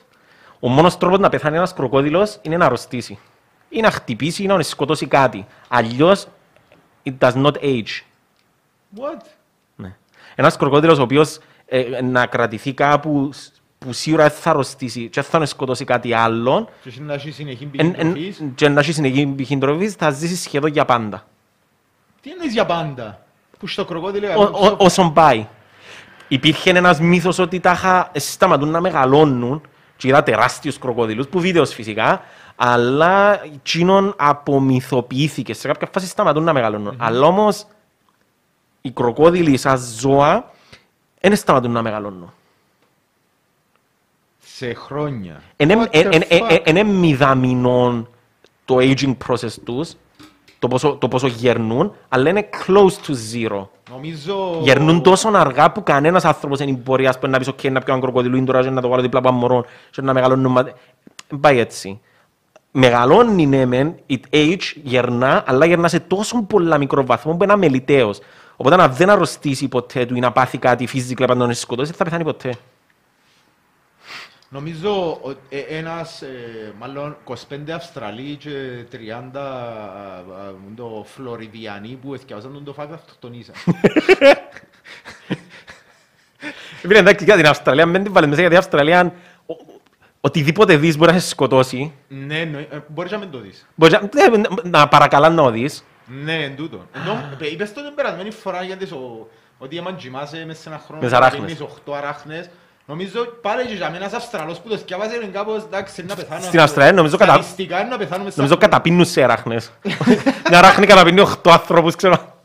Ο 0.59 0.69
μόνος 0.69 0.97
τρόπος 0.97 1.19
να 1.19 1.29
πεθάνει 1.29 1.55
ένας 1.55 1.73
κροκόδιλος 1.73 2.39
είναι 2.41 2.57
να 2.57 2.65
αρρωστήσει. 2.65 3.19
Ή 3.69 3.79
να 3.79 3.91
χτυπήσει 3.91 4.43
ή 4.43 4.45
να 4.45 4.61
σκοτώσει 4.61 5.05
κάτι. 5.07 5.45
Αλλιώς, 5.67 6.27
it 7.03 7.13
does 7.19 7.33
not 7.33 7.53
age. 7.61 8.10
What? 8.97 9.21
Ναι. 9.75 9.95
Ένας 10.35 10.57
κροκόδιλος 10.57 10.99
ο 10.99 11.01
οποίος 11.01 11.39
ε, 11.65 12.01
να 12.01 12.25
κρατηθεί 12.25 12.73
κάπου 12.73 13.29
σ- 13.33 13.51
που 13.77 13.93
σίγουρα 13.93 14.23
δεν 14.23 14.31
θα 14.37 14.49
αρρωστήσει 14.49 15.09
και 15.09 15.21
δεν 15.21 15.29
θα 15.39 15.45
σκοτώσει 15.45 15.85
κάτι 15.85 16.13
άλλο 16.13 16.69
Και 16.83 16.89
έχει 16.89 17.01
να 17.01 17.13
έχει 17.13 17.31
συνεχή 17.31 17.69
εν, 17.77 17.93
εν, 17.97 18.13
πηγή 18.13 18.51
και 18.55 18.69
να 18.69 18.79
έχει 18.79 18.91
συνεχή 18.91 19.25
πηγή 19.25 19.57
τροφής, 19.57 19.93
θα 19.93 20.09
ζήσεις 20.11 20.41
σχεδόν 20.41 20.71
για 20.71 20.85
πάντα. 20.85 21.25
Τι 22.21 22.31
εννοείς 22.31 22.53
για 22.53 22.65
πάντα; 22.65 23.25
Που 23.59 23.67
στο 23.67 23.85
κροκόδιλο... 23.85 24.27
Ό, 24.39 24.43
ό, 24.43 24.75
όσον 24.77 25.13
πάει. 25.13 25.47
Υπήρχε 26.27 26.69
ένας 26.69 26.99
μύθος 26.99 27.39
ότι 27.39 27.59
τα 27.59 27.71
είχα 27.71 28.11
σταματούν 28.15 28.69
να 28.69 28.81
μεγαλώνουν 28.81 29.61
και 29.97 30.07
είδα 30.07 30.23
τεράστιους 30.23 30.77
κροκόδιλους, 30.77 31.27
που 31.27 31.39
βίντεος 31.39 31.73
φυσικά, 31.73 32.21
αλλά 32.55 33.43
εκείνον 33.43 34.13
απομυθοποιήθηκε. 34.17 35.53
Σε 35.53 35.67
κάποια 35.67 35.89
φάση 35.93 36.07
σταματούν 36.07 36.43
να 36.43 36.53
μεγαλώνουν. 36.53 36.95
Αλλά 36.97 37.25
όμως 37.25 37.65
οι 38.81 38.91
κροκόδιλοι 38.91 39.57
σαν 39.57 39.77
ζώα 39.99 40.51
δεν 41.21 41.35
σταματούν 41.35 41.71
να 41.71 41.81
μεγαλώνουν. 41.81 42.33
Σε 44.39 44.73
χρόνια. 44.73 45.41
Είναι 45.57 45.89
What 45.91 45.95
the 45.95 46.23
fuck? 46.29 46.67
είναι 46.67 46.83
μηδαμινό 46.83 48.07
το 48.65 48.77
aging 48.79 49.15
process 49.27 49.51
τους, 49.65 49.93
το 50.59 50.67
πόσο, 50.67 50.95
το 50.95 51.07
πόσο 51.07 51.27
γερνούν, 51.27 51.93
αλλά 52.09 52.29
είναι 52.29 52.49
close 52.65 53.07
to 53.07 53.13
zero. 53.33 53.67
Νομίζω... 53.91 54.59
Γερνούν 54.61 55.01
τόσο 55.01 55.29
αργά 55.33 55.71
που 55.71 55.83
κανένας 55.83 56.25
άνθρωπος 56.25 56.57
δεν 56.59 56.75
μπορεί 56.75 57.07
ας 57.07 57.19
πούμε, 57.19 57.31
να 57.31 57.37
πεις 57.37 57.47
«ΟΚ, 57.47 57.63
να 57.63 57.79
πιω 57.81 57.93
έναν 57.93 58.01
κροκοδιλούιν 58.01 58.45
τώρα 58.45 58.61
και 58.61 58.69
να 58.69 58.81
το 58.81 58.87
βάλω 58.87 59.01
δίπλα 59.01 59.19
από 59.19 59.27
έναν 59.27 59.39
μωρό 59.39 59.65
και 59.91 60.01
να 60.01 60.13
μεγαλώνουν». 60.13 60.51
μα- 60.51 60.63
Δεν 61.27 61.39
πάει 61.39 61.57
έτσι. 61.59 61.99
Μεγαλώνει 62.71 63.45
ναι 63.45 63.65
μεν, 63.65 63.95
it 64.09 64.19
age, 64.31 64.61
γερνά, 64.83 65.43
αλλά 65.47 65.65
γερνά 65.65 65.87
σε 65.87 65.99
τόσο 65.99 66.41
πολλά 66.43 66.77
μικρό 66.77 67.05
βαθμό 67.05 67.33
που 67.35 67.43
είναι 67.43 67.53
αμεληταίος. 67.53 68.19
Οπότε 68.61 68.81
αν 68.83 68.93
δεν 68.93 69.09
αρρωστήσει 69.09 69.67
ποτέ 69.67 70.05
του 70.05 70.15
ή 70.15 70.19
να 70.19 70.31
πάθει 70.31 70.57
κάτι 70.57 70.87
physically 70.93 71.23
από 71.23 71.35
τον 71.35 71.53
σκοτώσει, 71.53 71.87
δεν 71.89 71.97
θα 71.97 72.03
πεθάνει 72.03 72.23
ποτέ. 72.23 72.53
Νομίζω 74.49 75.17
ότι 75.21 75.37
ε, 75.49 75.59
ένας, 75.59 76.21
ε, 76.21 76.73
μάλλον 76.79 77.17
25 77.25 77.35
Αυστραλοί 77.75 78.35
και 78.35 78.49
30 78.91 78.97
α, 79.33 79.39
α, 79.39 80.21
το 80.75 81.05
Φλωριδιανοί 81.15 81.99
που 82.01 82.13
εθιάζαν 82.13 82.53
τον 82.53 82.63
το 82.63 82.73
φάκ 82.73 82.93
αυτοκτονήσαν. 82.93 83.55
Φίλε, 86.81 86.99
εντάξει, 86.99 87.25
για 87.25 87.35
την 87.35 87.45
Αυστραλία, 87.47 87.85
μην 87.85 88.03
την 88.03 88.13
βάλεις 88.13 88.29
μέσα, 88.29 88.41
γιατί 88.41 88.55
η 88.55 88.57
Αυστραλία, 88.59 89.13
ο- 89.45 89.79
οτιδήποτε 90.21 90.77
δεις 90.77 90.97
μπορεί 90.97 91.11
να 91.13 91.19
σε 91.19 91.27
σκοτώσει. 91.27 91.93
ναι, 92.07 92.39
εννοεί- 92.39 92.73
ε, 92.73 92.79
μπορείς 92.87 93.11
να 93.11 93.17
μην 93.17 93.31
το 93.31 93.37
δεις. 93.39 93.67
Μπορείς 93.75 93.99
να, 94.13 94.29
ναι, 94.37 94.41
να 94.63 94.87
παρακαλά 94.87 95.29
να 95.29 95.41
οδείς. 95.41 95.83
Ναι, 96.05 96.33
εν 96.43 96.55
τούτο. 96.55 96.85
Ενώ, 96.95 97.11
ε, 97.39 97.47
είπες 97.51 97.73
το 97.73 97.81
την 97.83 97.95
περασμένη 97.95 98.31
φορά 98.31 98.63
για 98.63 98.77
τις 98.77 98.91
ο- 98.91 99.27
ότι 99.57 99.77
άμα 99.77 99.93
τζιμάσαι 99.95 100.43
μέσα 100.47 100.61
σε 100.61 100.69
ένα 100.69 100.81
χρόνο 100.85 101.01
Μες 101.01 101.09
και 101.11 101.15
αράχνες. 101.15 101.39
παίρνεις 101.41 101.59
8 101.61 101.93
αράχνες, 101.93 102.49
Νομίζω 102.85 103.25
πάλι 103.41 103.65
και 103.65 103.73
για 103.73 103.85
μένα 103.89 103.97
ένας 104.05 104.13
Αυστραλός 104.13 104.59
που 104.59 104.69
το 104.69 104.77
σκιάβαζε 104.77 105.15
είναι 105.15 105.25
κάπως 105.25 105.63
εντάξει 105.63 106.05
να 106.05 106.15
πεθάνω. 106.15 106.41
Στην 106.41 106.59
Αυστραλία 106.59 106.93
νομίζω 106.93 107.17
κατα- 107.17 107.31
Στατιστικά 107.33 107.79
είναι 107.79 107.89
να 107.89 107.97
πεθάνουμε 107.97 108.29
σε 108.29 108.35
Νομίζω 108.37 108.55
αυτό. 108.55 108.67
καταπίνουν 108.69 109.05
σε 109.05 109.23
αράχνες. 109.23 109.71
Μια 110.49 110.57
αράχνη 110.57 110.85
καταπίνει 110.85 111.19
οχτώ 111.19 111.51
άνθρωπους, 111.51 111.95
ξέρω. 111.95 112.35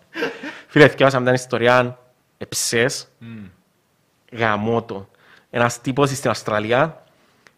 Φίλε, 0.66 0.88
θυκεύασα 0.88 1.20
μια 1.20 1.32
ιστορία 1.32 1.98
εψές, 2.38 3.08
γαμότο. 4.32 5.08
Ένας 5.50 5.80
τύπος 5.80 6.10
στην 6.10 6.30
Αυστραλία, 6.30 7.02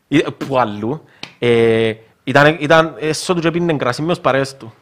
ή- 0.08 0.30
που 0.32 0.58
αλλού, 0.58 1.04
ε, 1.38 1.92
ήταν, 2.24 2.56
ήταν 2.60 2.94
έσω 2.98 3.34
του 3.34 3.40
και 3.40 3.50
πίνει 3.50 3.76
κρασί 3.76 4.02
με 4.02 4.12
ως 4.12 4.20
παρέες 4.20 4.56
του. 4.56 4.74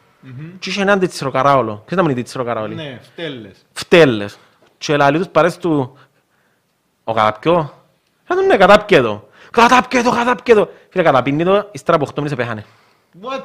Και 0.59 0.69
είχε 0.69 0.81
έναν 0.81 0.99
τιτσιροκαράολο. 0.99 1.73
Ξέρετε 1.73 1.95
να 1.95 2.01
μην 2.01 2.11
είναι 2.11 2.21
τιτσιροκαράολοι. 2.21 2.75
Ναι, 2.75 2.99
φτέλες. 3.01 3.65
φτέλες. 3.73 4.37
Και 4.77 4.97
λέει 4.97 5.11
τους 5.11 5.27
παρές 5.27 5.57
του, 5.57 5.97
ο 7.03 7.13
καταπιό, 7.13 7.73
θα 8.23 8.35
τον 8.35 8.45
ναι, 8.45 8.57
κατάπιετο. 8.57 9.27
Κατάπιετο, 9.51 10.11
κατάπιετο. 10.11 10.69
Φίλε, 10.89 11.03
καταπίνει 11.03 11.43
το, 11.43 11.69
ύστερα 11.71 11.97
από 11.97 12.07
8 12.09 12.13
μήνες 12.17 12.31
επέχανε. 12.31 12.65
What? 13.21 13.43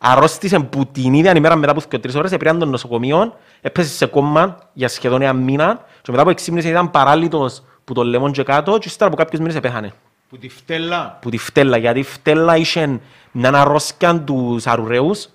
Αρρώστησε 0.00 0.58
που 0.58 0.86
την 0.86 1.14
ίδια 1.14 1.36
ημέρα 1.36 1.56
μετά 1.56 1.72
από 1.72 1.82
2-3 1.90 2.14
ώρες, 2.16 2.32
έπαιρναν 2.32 2.58
τον 2.58 2.68
νοσοκομείο, 2.68 3.36
έπεσε 3.60 3.88
σε 3.88 4.06
κόμμα 4.06 4.58
για 4.72 4.88
σχεδόν 4.88 5.22
ένα 5.22 5.32
μήνα 5.32 5.84
και 6.02 6.10
μετά 6.10 6.22
από 6.22 6.30
6 6.30 6.48
μήνες 6.48 6.64
ήταν 6.64 6.90
παράλυτος 6.90 7.62
που 7.84 7.92
το 7.92 8.04
λεμόν 8.04 8.32
και 8.32 8.42
κάτω 8.42 8.78
και 8.78 8.88
ύστερα 8.88 9.10
από 9.10 9.18
κάποιους 9.18 9.40
μήνες 9.40 9.54
επέχανε. 9.54 9.92
Που 10.28 10.38
τη 10.38 10.48
φτέλα. 10.48 11.18
που 11.20 11.30
τη 11.30 11.38
φτέλα, 11.38 11.76
γιατί 11.76 11.98
η 11.98 12.02
φτέλα 12.02 12.56
είχε 12.56 13.00
μια 13.32 13.52
αρρώσκια 13.54 14.20
τους 14.20 14.66
αρουραίους 14.66 15.28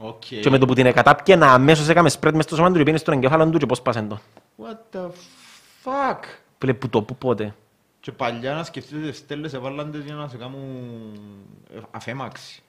Οκ. 0.00 0.18
και 0.20 0.50
με 0.50 0.58
το 0.58 0.66
που 0.66 0.74
την 0.74 0.86
εκατάπιε 0.86 1.38
αμέσως 1.40 1.88
έκαμε 1.88 2.08
σπρέτ 2.08 2.34
μες 2.34 2.44
στο 2.44 2.54
σώμα 2.56 2.66
του 2.68 2.72
και 2.72 2.78
πήγαινε 2.78 2.98
στον 2.98 3.14
εγκέφαλο 3.14 3.50
του 3.50 3.58
και 3.58 3.66
πώς 3.66 3.82
πάσεν 3.82 4.08
το. 4.08 4.18
What 4.62 4.96
the 4.96 5.06
fuck; 5.84 6.18
Πήλε 6.58 6.74
που 6.74 6.88
το 6.88 7.02
που 7.02 7.16
πότε. 7.16 7.54
Και 8.00 8.12
παλιά 8.12 8.54
να 8.54 8.64
σκεφτείτε 8.64 9.08
τις 9.08 9.16
στέλνες 9.18 9.52
έβαλαν 9.54 9.90
τις 9.90 10.04
για 10.04 10.14
να 10.14 10.28
σε 10.28 10.36
κάνουν 10.36 10.60
ε, 11.74 11.78
αφέμαξη. 11.90 12.62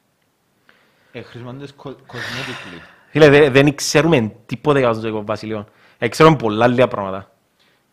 Ε, 1.12 1.22
χρησιμοποιούν 1.22 1.62
τις 1.62 1.74
co- 1.84 1.90
cosmetically. 1.90 2.82
Φίλε, 3.12 3.30
δε- 3.30 3.50
δεν 3.50 3.76
ξέρουμε 3.76 4.32
τίποτε 4.46 4.80
για 4.80 4.94
το 4.94 5.26
Βασιλείο. 5.26 5.66
Ε, 5.98 6.08
Ξέρουμε 6.08 6.36
πολλά 6.36 6.68
λίγα 6.68 6.88
πράγματα. 6.88 7.32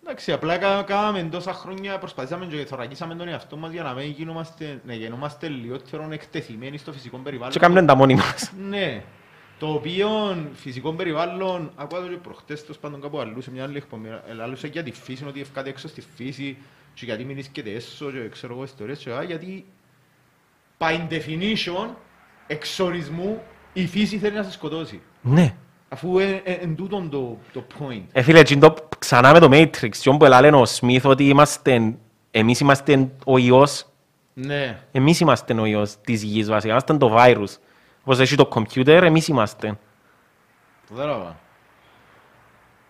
Εντάξει, 0.05 0.33
απλά 0.33 0.59
κα- 0.59 0.83
κάναμε 0.83 1.23
τόσα 1.23 1.53
χρόνια, 1.53 1.99
προσπαθήσαμε 1.99 2.47
και 2.47 2.65
θωρακίσαμε 2.65 3.15
τον 3.15 3.29
εαυτό 3.29 3.57
μας 3.57 3.73
για 3.73 3.83
να 3.83 3.93
μην 3.93 4.11
γινόμαστε, 4.11 4.81
να 4.87 4.95
γινόμαστε 4.95 5.49
λιγότερο 5.49 6.09
εκτεθειμένοι 6.11 6.79
στο 6.79 6.93
φυσικό 6.93 7.17
περιβάλλον. 7.17 7.53
Και 7.53 7.59
κάνουμε 7.59 7.85
τα 7.85 7.95
μόνοι 7.95 8.15
μας. 8.15 8.53
Ναι. 8.69 9.03
Το 9.59 9.67
οποίο 9.73 10.09
φυσικό 10.55 10.93
περιβάλλον, 10.93 11.71
ακούω 11.77 12.01
το 12.01 12.09
και 12.09 12.17
προχτές 12.17 12.61
τέλος 12.63 12.79
πάντων 12.79 13.01
κάπου 13.01 13.21
αλλού 13.21 13.41
σε 13.41 13.51
μια 13.51 13.63
άλλη 13.65 13.77
εκπομπή, 13.77 14.09
ε, 14.29 14.33
λαλούσε 14.33 14.67
για 14.67 14.83
τη 14.83 14.91
φύση, 14.93 15.25
ότι 15.27 15.41
ευκάτε 15.41 15.69
έξω 15.69 15.89
στη 15.89 16.03
φύση 16.17 16.57
και 16.95 17.05
γιατί 17.05 17.25
μην 17.25 17.39
íσκετε 17.39 17.71
έσω 17.71 18.11
και 18.11 18.29
ξέρω 18.29 18.53
εγώ 18.55 18.63
ιστορίες 18.63 18.99
και 18.99 19.11
α, 19.11 19.23
γιατί 19.23 19.65
by 20.79 21.09
definition, 21.11 21.89
εξορισμού, 22.47 23.43
η 23.73 23.87
φύση 23.87 24.19
θέλει 24.19 24.37
να 24.37 24.43
σε 24.43 24.51
σκοτώσει. 24.53 25.01
Ναι. 25.21 25.55
Αφού 25.89 26.19
ε, 26.19 26.43
ε, 26.45 26.53
εν 26.53 26.77
τούτον 26.77 27.11
το, 27.11 27.39
το 27.53 27.65
point. 27.79 28.03
Ε, 28.13 28.23
φίλε, 28.23 28.39
έτσι 28.39 28.59
το 28.59 28.75
ξανά 28.99 29.33
με 29.33 29.39
το 29.39 29.49
Matrix, 29.53 29.97
και 30.01 30.09
όπου 30.09 30.25
λένε 30.25 30.57
ο 30.57 30.65
Σμίθ 30.65 31.07
ότι 31.07 31.25
είμαστε, 31.29 31.95
εμείς 32.31 32.61
είμαστε 32.61 33.11
ο 33.27 33.39
ιός, 33.39 33.87
Ναι. 34.33 34.79
εμείς 34.93 35.21
είμαστε 35.21 35.61
ο 35.61 35.65
ιός 35.67 36.01
της 36.01 36.23
γης 36.23 36.49
βασικά, 36.49 36.71
είμαστε 36.73 36.97
το 36.97 37.17
virus. 37.19 37.59
Όπως 38.09 38.21
έχει 38.21 38.35
το 38.37 38.49
computer, 38.55 38.87
εμείς 39.03 39.29
είμαστε. 39.29 39.79
Το 40.89 40.95
δέραβα. 40.95 41.37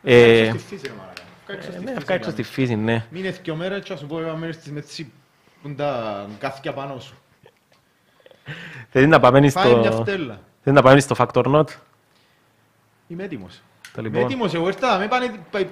Ε, 0.02 0.38
Έξω 0.46 0.58
στη 0.58 0.66
φύση 0.68 0.86
ρε 0.86 0.92
μαλάκα. 0.98 1.22
Έξω 1.46 1.70
στη 1.70 1.78
ναι, 1.78 1.84
φύση, 1.86 1.96
αυτά 1.96 2.12
έξω 2.14 2.30
στη 2.30 2.42
κάνεις. 2.42 2.54
φύση, 2.56 2.74
ναι. 2.76 3.04
Μείνε 3.10 3.30
δυο 3.30 3.54
μέρες 3.54 3.82
και 3.82 3.92
θα 3.92 3.98
σου 3.98 4.06
πω 4.06 4.20
είπα 4.20 4.36
μέρες 4.36 4.56
της 4.58 4.70
με 4.72 4.80
τσι 4.80 5.12
που 5.62 5.68
είναι 5.68 5.76
τα 5.76 6.26
κάθηκια 6.38 6.72
πάνω 6.72 6.98
σου. 7.00 7.14
Θέλει 8.90 9.06
να 9.06 9.20
πάμε 9.20 9.50
Φάει 9.50 9.74
μια 9.74 9.90
στο, 9.90 10.00
φτέλα. 10.02 10.40
θέλει 10.62 10.76
να 10.76 10.82
πάμε 10.82 11.00
στο 11.00 11.14
Factor 11.18 11.44
Note. 11.44 11.68
Είμαι 13.08 13.24
έτοιμος. 13.24 13.62
Το 13.92 14.00
Είμαι 14.00 14.08
λοιπόν. 14.08 14.24
έτοιμος, 14.24 14.54
εγώ 14.54 14.66
ήρθα, 14.66 14.98
με 14.98 15.08
πάνε 15.08 15.30
πα- 15.50 15.66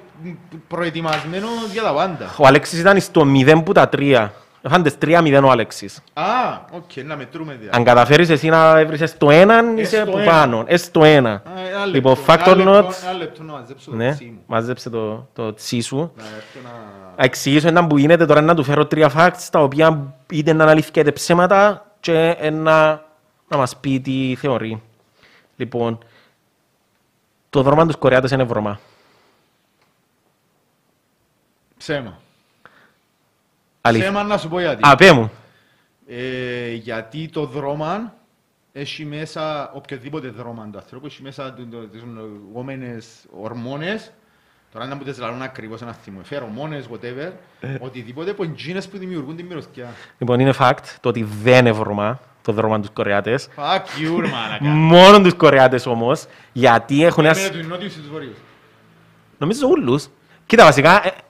προετοιμασμένος 0.68 1.72
για 1.72 1.82
τα 1.82 1.94
πάντα. 1.94 2.34
Ο 2.38 2.46
Αλέξης 2.46 2.80
ήταν 2.80 3.00
στο 3.00 3.24
0 3.24 3.62
που 3.64 3.72
τα 3.72 3.88
3. 3.92 4.30
Έχαντες 4.66 4.94
3-0 5.02 5.40
ο 5.44 5.50
Αλέξης. 5.50 6.02
Α, 6.12 6.24
οκ, 6.70 7.04
να 7.04 7.16
μετρούμε 7.16 7.52
δηλαδή. 7.54 7.76
Αν 7.76 7.84
καταφέρεις 7.84 8.28
εσύ 8.30 8.48
να 8.48 8.78
έβρισες 8.78 9.16
το 9.18 9.30
έναν, 9.30 9.78
Ε, 9.78 9.80
είσαι 9.80 9.96
στο 10.02 10.10
που 10.10 10.18
ένα. 10.18 10.30
πάνω. 10.30 10.64
Ε, 10.66 10.76
στο 10.76 11.04
ένα. 11.04 11.30
Α, 11.30 11.40
ένα 11.72 11.86
Λοιπόν, 11.86 12.12
λεπτό, 12.16 12.32
Factor 12.32 12.46
ένα 12.46 12.54
λεπτό, 12.56 12.88
Note. 12.88 12.92
Ένα 13.02 13.12
λεπτό 13.18 13.42
να 13.42 13.52
μαζέψω 13.52 13.90
το 13.90 13.96
Ναι, 13.96 14.12
τσί 14.14 14.24
μου. 14.24 14.40
μάζεψε 14.46 14.90
το, 14.90 15.28
το 15.32 15.52
τσι 15.52 15.80
σου. 15.80 15.96
Να 16.16 16.24
έρθω 16.24 16.60
να... 16.64 16.70
Να 17.16 17.24
εξηγήσω 17.24 17.68
έναν 17.68 17.86
που 17.86 17.98
γίνεται 17.98 18.26
τώρα 18.26 18.40
να 18.40 18.54
του 18.54 18.64
φέρω 18.64 18.86
τρία 18.86 19.10
facts 19.16 19.48
τα 19.50 19.62
οποία 19.62 20.14
είτε 20.32 20.52
να 20.52 20.62
είναι 20.62 20.72
αλήθεια 20.72 21.02
είτε 21.02 21.12
ψέματα 21.12 21.86
και 22.00 22.36
ε, 22.38 22.50
να, 22.50 23.04
να 23.48 23.56
μας 23.56 23.76
πει 23.76 24.00
τι 24.00 24.34
θεωρεί. 24.38 24.82
Λοιπόν, 25.56 25.98
το 27.50 27.62
δρόμα 27.62 27.86
τους 27.86 27.96
Κορεάτες 27.96 28.30
είναι 28.30 28.44
βρωμά. 28.44 28.78
Ψέμα. 31.78 32.18
Αλήθεια. 33.86 34.04
Ψέμα 34.10 34.22
να 34.22 34.38
σου 34.38 34.48
πω 34.48 34.60
γιατί. 34.60 34.80
Α, 34.88 34.94
πέ 34.94 35.12
μου. 35.12 35.30
Ε, 36.06 36.72
γιατί 36.72 37.28
το 37.28 37.46
δρόμα 37.46 38.14
έχει 38.72 39.04
μέσα, 39.04 39.70
οποιοδήποτε 39.74 40.28
δρόμα 40.28 40.68
του 40.72 40.78
ανθρώπου, 40.78 41.06
έχει 41.06 41.22
μέσα 41.22 41.54
το- 41.54 41.66
το- 41.70 41.86
τις 41.86 42.02
λεγόμενες 42.14 43.06
ορμόνες, 43.40 44.12
τώρα 44.72 44.86
να 44.86 44.94
μου 44.94 45.02
τις 45.02 45.18
λαλούν 45.18 45.42
ακριβώς 45.42 45.82
ένα 45.82 45.92
θυμό, 45.92 46.20
φερομόνες, 46.22 46.88
whatever, 46.92 47.32
οτιδήποτε 47.80 48.32
που 48.32 48.44
είναι 48.44 48.52
εκείνες 48.58 48.88
που 48.88 48.98
δημιουργούν 48.98 49.36
την 49.36 49.46
μυρωδιά. 49.46 49.88
Λοιπόν, 50.18 50.40
είναι 50.40 50.52
fact 50.58 50.78
το 51.00 51.08
ότι 51.08 51.22
δεν 51.42 51.58
είναι 51.58 51.72
βρωμά 51.72 52.20
το 52.42 52.52
δρόμα 52.52 52.80
τους 52.80 52.90
Κορεάτες. 52.92 53.48
Fuck 53.56 54.06
you, 54.06 54.20
ρε 54.20 54.28
μαλάκα. 54.28 54.64
Μόνο 54.64 55.20
τους 55.20 55.34
Κορεάτες 55.34 55.86
όμως, 55.86 56.24
γιατί 56.52 57.04
έχουν 57.04 57.24
ένα... 57.24 57.38
Εμένα 57.38 57.62
του 57.62 57.68
νότιους 57.68 57.94
ή 57.96 57.98
τους 57.98 58.08
βορείους. 58.08 58.36
Νομίζω 59.38 59.66
ούλους. 59.68 60.06
Κοίτα, 60.46 60.64
βασικά, 60.64 61.06
ε, 61.06 61.10
εν 61.10 61.12
ήξ- 61.12 61.12
ε, 61.12 61.20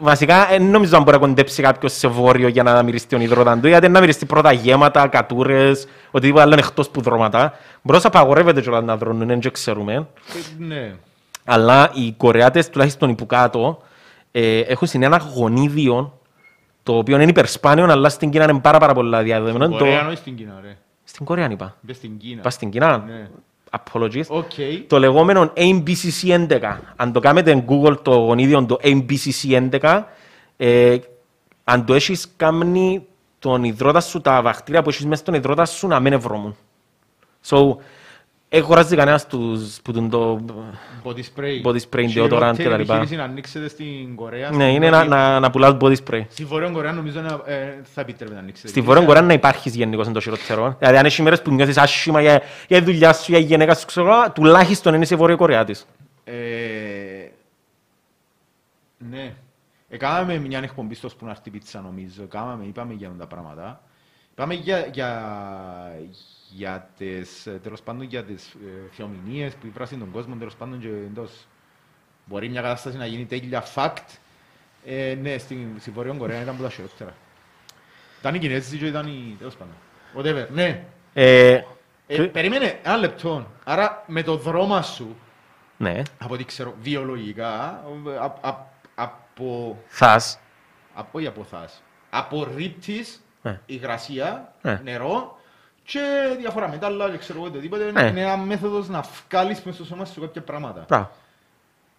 βασικά 0.00 0.46
δεν 0.46 0.62
νομίζω 0.62 0.96
αν 0.96 1.02
μπορεί 1.02 1.16
να 1.18 1.26
κοντέψει 1.26 1.62
κάποιος 1.62 1.92
σε 1.92 2.08
βόρειο 2.08 2.48
για 2.48 2.62
να 2.62 2.82
μυριστεί 2.82 3.08
τον 3.08 3.20
υδρόταν 3.20 3.60
του, 3.60 3.68
γιατί 3.68 3.88
να 3.88 4.00
μυριστεί 4.00 4.26
πρώτα 4.26 4.52
γέματα, 4.52 5.08
κατούρες, 5.08 5.86
οτιδήποτε 6.10 6.42
άλλο 6.42 6.52
είναι 6.52 6.62
εκτός 6.66 6.88
που 6.90 7.00
δρώματα. 7.00 7.54
Μπορείς 7.82 8.02
να 8.02 8.08
απαγορεύεται 8.08 8.60
κιόλας 8.60 8.84
να 8.84 8.96
δρώνουν, 8.96 9.26
δεν 9.26 9.52
ξέρουμε. 9.52 9.94
Ε, 9.94 10.04
Ναι. 10.58 10.94
Αλλά 11.44 11.90
οι 11.94 12.12
Κορεάτες, 12.16 12.70
τουλάχιστον 12.70 13.10
οι 13.10 13.14
που 13.14 13.26
κάτω, 13.26 13.82
ε, 14.32 14.58
έχουν 14.60 14.88
συνένα 14.88 15.16
γονίδιο, 15.34 16.18
το 16.82 16.96
οποίο 16.96 17.20
είναι 17.20 17.30
υπερσπάνιο, 17.30 17.84
αλλά 17.84 18.08
στην 18.08 18.30
Κίνα 18.30 18.44
είναι 18.50 18.60
πάρα, 18.60 18.78
πάρα 18.78 18.94
πολλά 18.94 19.22
διαδεδομένο. 19.22 19.68
Το... 19.72 19.78
Κορέα 19.78 19.98
εννοείς 19.98 20.18
στην 20.18 20.36
Κίνα, 20.36 20.60
ρε. 20.62 20.76
Στην 21.04 21.24
Κορέα 21.24 21.50
είπα. 21.50 21.76
Μπες 21.80 21.96
στην 21.96 22.18
Κίνα. 22.18 22.42
Πας 22.42 22.54
στην 22.54 22.70
Κίνα. 22.70 22.98
Ναι. 22.98 23.28
Apologies. 23.72 24.24
OK. 24.28 24.52
Το 24.86 24.98
λεγόμενο 24.98 25.52
ABCC11. 25.56 26.76
Αν 26.96 27.12
το 27.12 27.20
κάνετε 27.20 27.64
Google 27.68 27.96
το 28.02 28.14
γονίδιο 28.14 28.64
το 28.64 28.78
ABCC11, 28.82 30.02
ε, 30.56 30.98
αν 31.64 31.84
το 31.84 31.94
έχεις 31.94 32.32
κάνει 32.36 33.06
τον 33.38 33.64
ιδρώτας 33.64 34.04
σου, 34.04 34.20
τα 34.20 34.42
βακτήρια 34.42 34.82
που 34.82 34.88
έχεις 34.88 35.04
μέσα 35.04 35.22
στον 35.22 35.34
ιδρώτα 35.34 35.64
σου 35.64 35.86
να 35.86 36.00
μην 36.00 36.12
εβρωμούν. 36.12 36.56
So, 37.46 37.76
εν 38.54 38.66
αγοράζει 38.66 38.96
κανένας 38.96 39.26
τους 39.26 39.80
που 39.84 39.92
τον 39.92 40.10
το... 40.10 40.40
Body 41.04 41.18
spray. 41.18 41.62
Body 41.66 41.78
spray, 41.90 42.04
deodorant 42.04 42.08
Χειρότερη 42.08 42.56
και 42.56 42.68
τα 42.68 42.76
λοιπά. 42.76 42.94
επιχείρηση 42.94 43.16
να 43.16 43.24
ανοίξετε 43.24 43.68
στην 43.68 44.14
Κορέα. 44.16 44.50
Ναι, 44.50 44.54
στην 44.64 44.66
είναι 44.74 44.90
να, 44.90 45.04
Νότια- 45.04 45.16
να, 45.16 45.40
να 45.40 45.50
πουλάς 45.50 45.76
body 45.80 45.96
spray. 46.06 46.24
Στη 46.28 46.44
Βόρεια 46.44 46.70
Κορέα 46.70 46.92
νομίζω 46.92 47.20
να, 47.20 47.40
ε, 47.46 47.80
θα 47.94 48.00
επιτρέπεται 48.00 48.36
να 48.36 48.42
ανοίξετε. 48.42 48.68
Στη 48.68 48.80
Βόρεια 48.80 49.04
Κορέα 49.04 49.22
να 49.22 49.32
υπάρχεις 49.32 49.74
γενικώς 49.74 50.04
είναι 50.04 50.14
το 50.14 50.20
χειρότερο. 50.20 50.76
Δηλαδή 50.78 50.96
αν 50.96 51.04
έχει 51.04 51.22
μέρες 51.22 51.42
που 51.42 51.50
νιώθεις 51.50 51.76
άσχημα 51.78 52.20
για, 52.20 52.42
για 52.68 52.78
τη 52.78 52.84
δουλειά 52.84 53.12
σου, 53.12 53.24
για 53.30 53.38
η 53.40 53.42
γυναίκα 53.42 53.74
σου, 53.74 53.86
ξέρω, 53.86 54.06
εγώ, 54.06 54.32
τουλάχιστον 54.32 54.94
είναι 54.94 55.04
σε 55.04 55.16
Βόρεια 55.16 55.36
Κορέα 55.36 55.64
της. 55.64 55.86
Ε, 56.24 56.32
ναι. 59.10 59.34
Εκάμαμε 59.88 60.38
μια 60.38 60.58
εκπομπή 60.62 60.94
στο 60.94 61.08
Σπουνάρτη 61.08 61.50
Πίτσα 61.50 61.80
νομίζω. 61.80 62.22
Εκάμαμε, 62.22 62.64
είπαμε 62.64 62.92
για 62.92 63.12
τα 63.18 63.26
πράγματα. 63.26 63.80
Είπαμε 64.32 64.54
για, 64.54 64.88
για, 64.92 65.22
για 66.54 66.88
τις, 66.98 67.46
ε, 67.46 67.50
τέλος 67.62 67.82
πάντων, 67.82 68.02
για 68.02 68.24
τις 68.24 68.46
ε, 68.48 68.88
θεομηνίες 68.92 69.54
που 69.54 69.66
υβράσουν 69.66 69.98
τον 69.98 70.10
κόσμο, 70.10 70.34
τέλος 70.36 70.54
πάντων 70.54 70.80
και 70.80 70.88
εντός. 70.88 71.30
Μπορεί 72.24 72.48
μια 72.48 72.60
κατάσταση 72.62 72.96
να 72.96 73.06
γίνει 73.06 73.24
τέλεια 73.26 73.64
fact. 73.74 74.18
Ε, 74.84 75.14
ναι, 75.20 75.38
στην, 75.38 75.68
στη 75.80 75.90
Βόρεια 75.90 76.12
Κορέα 76.12 76.42
ήταν 76.42 76.56
που 76.56 76.62
τα 76.62 76.70
χειρότερα. 76.70 77.14
Ήταν 78.20 78.34
οι 78.34 78.38
Κινέζοι 78.38 78.78
και 78.78 78.86
ήταν 78.86 79.06
οι, 79.06 79.36
τέλος 79.38 79.56
πάντων. 79.56 79.74
Whatever, 80.16 80.46
ναι. 80.52 80.84
Ε, 81.12 81.60
Ε, 82.06 82.22
περίμενε 82.22 82.78
ένα 82.82 82.96
λεπτό. 82.96 83.46
Άρα 83.64 84.04
με 84.06 84.22
το 84.22 84.36
δρόμα 84.36 84.82
σου, 84.82 85.16
ναι, 85.76 86.02
από 86.18 86.34
ό,τι 86.34 86.44
ξέρω, 86.44 86.74
βιολογικά, 86.80 87.48
α, 88.20 88.34
α, 88.40 88.56
από, 88.94 89.78
θας. 89.88 90.38
από, 90.94 91.08
όχι 91.18 91.26
από 91.26 91.44
θάς, 91.44 91.82
απορρίπτεις 92.10 93.22
Ναι. 93.42 93.60
υγρασία, 93.66 94.52
Ναι. 94.62 94.80
νερό 94.84 95.38
και 95.84 96.00
διάφορα 96.38 96.68
μετάλλα 96.68 97.10
και 97.10 97.16
ξέρω 97.18 97.38
εγώ 97.38 97.48
οτιδήποτε. 97.48 97.90
Ναι. 97.92 98.02
Είναι 98.02 98.20
ένα 98.20 98.36
μέθοδος 98.36 98.88
να 98.88 99.04
βγάλεις 99.28 99.62
μες 99.62 99.74
στο 99.74 99.84
σώμα 99.84 100.04
σου 100.04 100.20
κάποια 100.20 100.42
πράγματα. 100.42 100.84
Μπράβο. 100.88 101.10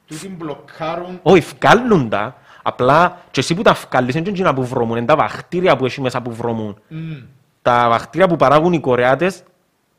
Τούτοι 0.07 0.27
μπλοκάρουν 0.27 1.19
Όχι, 1.23 1.55
βγάλουν 1.59 2.09
τα, 2.09 2.35
απλά 2.63 3.21
και 3.31 3.39
εσύ 3.39 3.53
που 3.55 3.61
τα 3.61 3.73
βγάλεις 3.73 4.15
είναι 4.15 4.29
εκείνα 4.29 4.53
που 4.53 4.65
βρωμούν, 4.65 4.97
είναι 4.97 5.05
τα 5.05 5.15
βακτήρια 5.15 5.75
που 5.75 5.85
έχει 5.85 6.01
μέσα 6.01 6.21
που 6.21 6.33
βρωμούν. 6.33 6.79
Μμμ. 6.87 7.23
Τα 7.61 7.85
βακτήρια 7.89 8.27
που 8.27 8.35
παράγουν 8.35 8.73
οι 8.73 8.79
Κορεάτες 8.79 9.43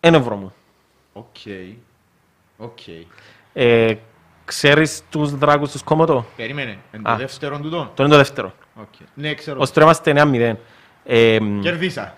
είναι 0.00 0.18
βρωμούν. 0.18 0.52
OK. 1.12 1.36
OK. 2.56 2.78
Ε, 3.52 3.94
ξέρεις 4.44 5.02
τους 5.10 5.34
δράκους 5.34 5.70
τους 5.70 5.82
Κομόντο. 5.82 6.26
Περίμενε. 6.36 6.78
Εν 6.90 7.02
το 7.02 7.10
Α. 7.10 7.16
δεύτερο 7.16 7.58
τούτο; 7.58 7.90
Το 7.94 8.02
είναι 8.02 8.12
το 8.12 8.18
δεύτερο. 8.18 8.52
Οκ. 8.80 8.94
Ναι, 9.14 9.34
ξέρω. 9.34 9.60
Ως 9.60 9.70
τώρα 9.72 9.84
είμαστε 9.86 10.10
9-0. 10.10 10.56
Ε, 11.04 11.38
Κερδίσα. 11.62 12.14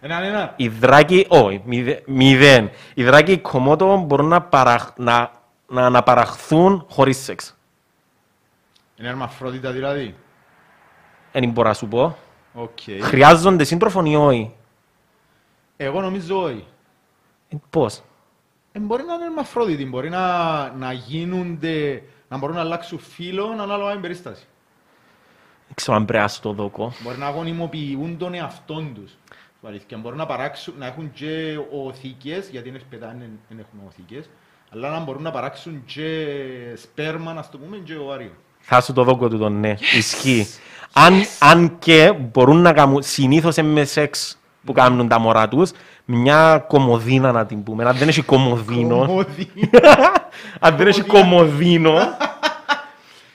Έναν 0.00 0.22
ένα. 0.22 0.52
οι 0.56 0.68
δράκοι, 0.68 1.26
όχι, 1.28 1.62
μηδε- 1.64 2.06
μηδέν. 2.08 2.70
Οι 2.94 3.04
δράκοι 3.04 3.38
Κομόντο 3.38 3.96
μπορούν 3.96 4.26
να, 4.28 4.42
παραχ, 4.42 4.92
να, 4.96 5.30
να 5.68 5.86
αναπαραχθούν 5.86 6.86
χωρίς 6.90 7.18
σεξ. 7.18 7.56
Είναι 8.96 9.08
ερμαφρόδιτα 9.08 9.70
δηλαδή. 9.70 10.14
Δεν 11.32 11.50
μπορώ 11.50 11.68
να 11.68 11.74
σου 11.74 11.88
πω. 11.88 12.16
Οκ. 12.54 12.78
Χρειάζονται 13.00 13.64
σύντροφον 13.64 14.06
ή 14.06 14.16
όχι; 14.16 14.54
Εγώ 15.76 16.00
νομίζω 16.00 16.42
όχι. 16.42 16.64
Ε, 17.48 17.56
Πώς; 17.70 18.02
Ε, 18.72 18.78
μπορεί 18.78 19.04
να 19.04 19.14
είναι 19.14 19.24
ερμαφρόδιτοι, 19.24 19.86
μπορεί 19.86 20.08
να, 20.10 20.68
να 20.70 20.92
γίνονται, 20.92 22.02
να 22.28 22.36
μπορούν 22.36 22.54
να 22.56 22.60
αλλάξουν 22.62 22.98
φύλο 22.98 23.44
ανάλογα 23.60 23.84
με 23.86 23.92
την 23.92 24.00
περίσταση. 24.00 24.46
Δεν 25.66 25.74
ξέρω 25.74 25.96
αν 25.96 26.04
πρέπει 26.04 26.22
να 26.22 26.28
σου 26.28 26.40
το 26.40 26.52
δώκω. 26.52 26.92
Μπορεί 27.02 27.18
να 27.18 27.30
γονιμοποιούν 27.30 28.18
τον 28.18 28.34
εαυτόν 28.34 28.94
τους. 28.94 29.12
Σου 29.66 29.72
αλήθεια. 29.72 29.98
Μπορούν 29.98 30.18
να 30.18 30.26
παράξουν, 30.26 30.74
να 30.78 30.86
έχουν 30.86 31.12
και 31.12 31.58
οθήκες, 31.86 32.48
γιατί 32.50 32.68
είναι 32.68 32.78
σπετά, 32.78 33.16
δεν 33.48 33.58
έχουν 33.58 33.86
οθήκες, 33.86 34.30
αλλά 34.72 34.90
να 34.90 35.00
μπορούν 35.00 35.22
να 35.22 35.30
παράξουν 35.30 35.82
και 35.86 36.26
σπέρμα, 36.76 37.32
να 37.32 37.48
το 37.50 37.58
πούμε, 37.58 37.76
και 37.76 37.92
οάριο. 37.94 38.30
Θα 38.60 38.80
σου 38.80 38.92
το 38.92 39.04
δώκω 39.04 39.28
του 39.28 39.38
τον 39.38 39.60
ναι. 39.60 39.74
Ισχύει. 39.96 40.46
Αν, 40.92 41.14
αν 41.38 41.78
και 41.78 42.12
μπορούν 42.12 42.56
να 42.56 42.72
κάνουν, 42.72 43.02
συνήθως 43.02 43.56
με 43.56 43.84
σεξ 43.84 44.38
που 44.64 44.72
κάνουν 44.72 45.08
τα 45.08 45.18
μωρά 45.18 45.48
τους, 45.48 45.70
μια 46.04 46.64
κομμωδίνα 46.68 47.32
να 47.32 47.46
την 47.46 47.62
πούμε. 47.62 47.84
Αν 47.84 47.96
δεν 47.96 48.08
έχει 48.08 48.22
κομμωδίνο, 48.22 49.06
Κομμωδί. 49.06 49.50
αν 50.60 50.76
δεν 50.76 50.86
έχει 50.86 51.02
κομμωδίνο, 51.02 51.98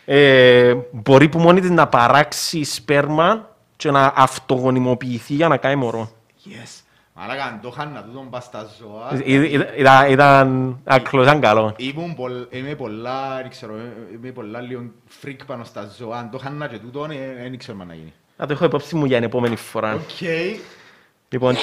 ε, 0.05 0.73
μπορεί 0.91 1.29
που 1.29 1.39
μόνη 1.39 1.61
της 1.61 1.69
να 1.69 1.87
παράξει 1.87 2.63
σπέρμα 2.63 3.49
και 3.75 3.91
να 3.91 4.13
αυτογονιμοποιηθεί 4.15 5.33
για 5.33 5.47
να 5.47 5.57
κάνει 5.57 5.75
μωρό. 5.75 6.09
Yes. 6.45 6.81
Μαλάκα, 7.13 7.43
αν 7.45 7.59
το 7.61 7.69
είχαν 7.73 7.91
να 7.91 8.03
τούτον 8.03 8.29
πας 8.29 8.43
στα 8.43 8.69
ζώα, 8.79 9.21
Ή- 9.23 9.33
ή- 9.33 9.67
Ήταν, 9.77 10.11
ήταν, 10.11 10.79
ακριβώς, 10.83 11.25
ήταν 11.25 11.39
καλό. 11.41 11.73
Ήμουν 11.77 12.15
πολλ- 12.15 12.53
είμαι 12.55 12.75
πολλά, 12.75 13.35
δεν 13.35 13.49
ξέρω, 13.49 13.73
είμαι 14.13 14.31
πολλά 14.31 14.61
λίγο 14.61 14.83
freak 15.07 15.45
πάνω 15.45 15.63
στα 15.63 15.89
ζώα. 15.97 16.17
Αν 16.17 16.29
το 16.29 16.37
είχαν 16.41 16.53
να 16.57 16.67
και 16.67 16.77
τούτον, 16.77 17.11
ε, 17.11 17.35
δεν 17.41 17.57
ξέρω 17.57 17.77
τι 17.77 17.85
να 17.85 17.93
γίνει. 17.93 18.13
Να 18.37 18.45
το 18.47 18.53
έχω 18.53 18.65
υπόψη 18.65 18.95
μου 18.95 19.05
για 19.05 19.15
την 19.17 19.25
επόμενη 19.25 19.55
φορά. 19.55 19.93
Οκ. 19.93 20.01
Λοιπόν, 21.29 21.55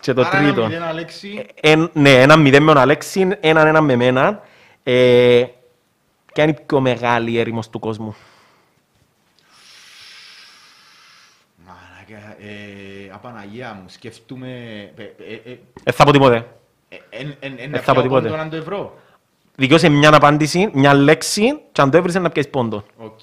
και 0.00 0.12
το 0.12 0.20
Άρα, 0.20 0.36
ένα 0.38 0.46
τρίτο. 0.46 0.66
μηδέν, 0.66 0.82
Αλέξη. 0.82 1.46
Εν, 1.60 1.90
ναι, 1.92 2.10
ένα 2.22 2.36
μηδέν 2.36 2.62
με 2.62 2.72
τον 2.72 2.82
Αλέξη, 2.82 3.28
έναν 3.40 3.66
ένα 3.66 3.80
με 3.80 3.96
μένα. 3.96 4.42
Ε, 4.82 5.44
ποια 6.32 6.44
είναι 6.44 6.56
η 6.58 6.62
πιο 6.66 6.80
μεγάλη 6.80 7.38
έρημος 7.38 7.70
του 7.70 7.78
κόσμου; 7.78 8.16
Μαλάκα, 11.66 12.36
ε, 12.38 12.46
Παναγία 13.16 13.72
μου, 13.72 13.84
σκεφτούμε... 13.88 14.48
ε, 14.96 15.02
ε, 15.02 15.52
ε, 15.52 15.58
Δεν 15.84 15.94
θα 15.94 16.04
πω 16.04 16.12
τίποτε. 16.12 16.36
ε, 16.88 16.96
εν- 17.10 17.34
εν- 17.40 17.54
εν- 17.58 17.70
Δεν 17.70 17.80
θα 17.82 17.92
πω 17.94 18.00
να 18.00 18.02
πιάω 18.02 18.02
τίποτε. 18.02 18.28
πόντο 18.28 18.40
αν 18.42 18.50
το 18.50 18.56
ευρώ. 18.56 18.98
Δικαιώσε 19.56 19.88
μια 19.88 20.14
απάντηση, 20.14 20.70
μια 20.72 20.94
λέξη 20.94 21.60
και 21.72 21.80
αν 21.80 21.90
το 21.90 21.96
έβρεις 21.96 22.22
να 22.22 22.30
πιάσεις 22.30 22.50
πόντο. 22.50 22.84
Οκ. 22.96 23.20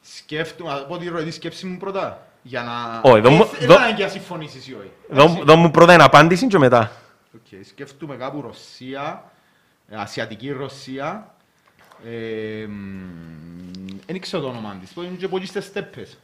Σκέφτομαι, 0.00 0.70
να 0.72 0.76
πω 0.84 0.98
τη 0.98 1.08
ροή 1.08 1.30
σκέψη 1.30 1.66
μου 1.66 1.76
πρώτα. 1.76 2.26
Για 2.42 2.62
να... 2.62 3.00
Όχι, 3.10 3.20
δω 3.20 3.30
μου- 3.30 3.42
Ε, 3.60 3.66
δω- 3.66 3.74
Δεν 3.74 3.82
ανάγκη 3.82 4.02
να 4.02 4.08
συμφωνήσεις 4.08 4.68
ή 4.68 4.74
όχι. 4.74 4.90
Δώ 5.08 5.42
δώ 5.44 5.56
μου 5.56 5.70
πρώτα 5.70 5.92
την 5.92 6.02
απάντηση 6.02 6.46
και 6.46 6.58
μετά. 6.58 6.92
Οκ, 7.34 7.64
Σκέφτομαι 7.68 8.16
κάπου 8.16 8.40
Ρωσία, 8.40 9.30
ε, 9.88 9.96
Ασιατική 9.96 10.50
Ρωσία. 10.50 11.34
Δεν 14.06 14.20
ξέρω 14.20 14.42
το 14.42 14.48
όνομα 14.48 14.76
της, 14.80 14.94
το 14.94 15.02
είναι 15.02 15.16
και 15.16 15.28
πολύ 15.28 15.46
στις 15.46 15.64
στέπες. 15.64 16.18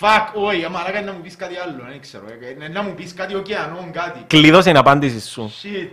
Fuck, 0.00 0.28
όχι, 0.34 0.68
μαλάκα 0.70 1.02
να 1.02 1.12
μου 1.12 1.20
πεις 1.20 1.36
κάτι 1.36 1.56
άλλο, 1.56 1.84
δεν 1.88 2.00
ξέρω. 2.00 2.24
ε, 2.60 2.64
ε, 2.64 2.68
Να 2.68 2.82
μου 2.82 2.94
πεις 2.94 3.14
κάτι 3.14 3.34
ωκεανό, 3.34 3.88
κάτι. 3.92 4.24
Κλειδώσε 4.26 4.68
την 4.68 4.76
απάντηση 4.78 5.20
σου. 5.28 5.52
Shit. 5.62 5.88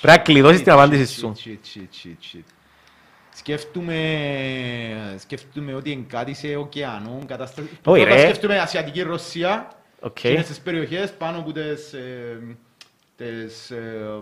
Πρέπει 0.00 0.18
να 0.18 0.24
κλειδώσεις 0.24 0.62
την 0.62 0.72
Shit, 0.72 0.74
απάντηση 0.76 1.14
shit, 1.16 1.18
σου. 1.18 1.32
shit, 1.44 1.78
shit, 1.78 2.06
shit, 2.06 2.36
shit. 2.36 2.42
Σκέφτομαι, 3.34 3.96
σκέφτομαι 5.18 5.74
ότι 5.74 5.90
είναι 5.90 6.04
κάτι 6.08 6.34
σε 6.34 6.56
ωκεανό, 6.56 7.22
κατάσταση. 7.26 7.68
Όχι, 7.84 8.02
Πρώτα 8.02 8.16
ρε. 8.16 8.22
Σκέφτομαι 8.22 8.58
Ασιατική 8.58 9.02
Ρωσία, 9.02 9.68
Οκ. 10.00 10.12
και 10.20 10.28
είναι 10.28 10.42
στις 10.42 10.58
περιοχές 10.60 11.12
πάνω 11.12 11.38
από 11.38 11.52
τις, 11.52 11.92
ε, 11.92 12.56
τις 13.20 13.70
ε, 13.70 13.76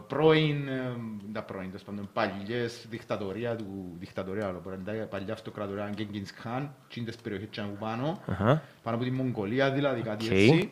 πρώην, 0.06 0.68
ε, 0.68 0.96
τα 1.32 1.42
πρώην, 1.42 1.66
τέλος 1.66 1.82
πάντων, 1.82 2.08
παλιές 2.12 2.86
δικτατορία 2.90 3.56
του, 3.56 3.96
δικτατορία, 3.98 4.46
αλλά 4.46 4.60
μπορεί 4.64 4.76
να 4.84 4.92
είναι 4.92 5.04
παλιά 5.04 5.32
αυτοκρατορία, 5.32 5.90
Τζένγκις 5.94 6.30
Χαν, 6.42 6.74
και 6.88 7.00
είναι 7.00 7.10
τις 7.10 7.20
περιοχές 7.20 7.48
και 7.50 7.60
από 7.60 7.76
πάνω, 7.80 8.20
Αχα. 8.30 8.62
πάνω 8.82 8.96
από 8.96 9.04
τη 9.04 9.10
Μογγολία, 9.10 9.70
δηλαδή 9.70 10.00
κάτι 10.00 10.24
Οκ. 10.24 10.30
έτσι. 10.30 10.70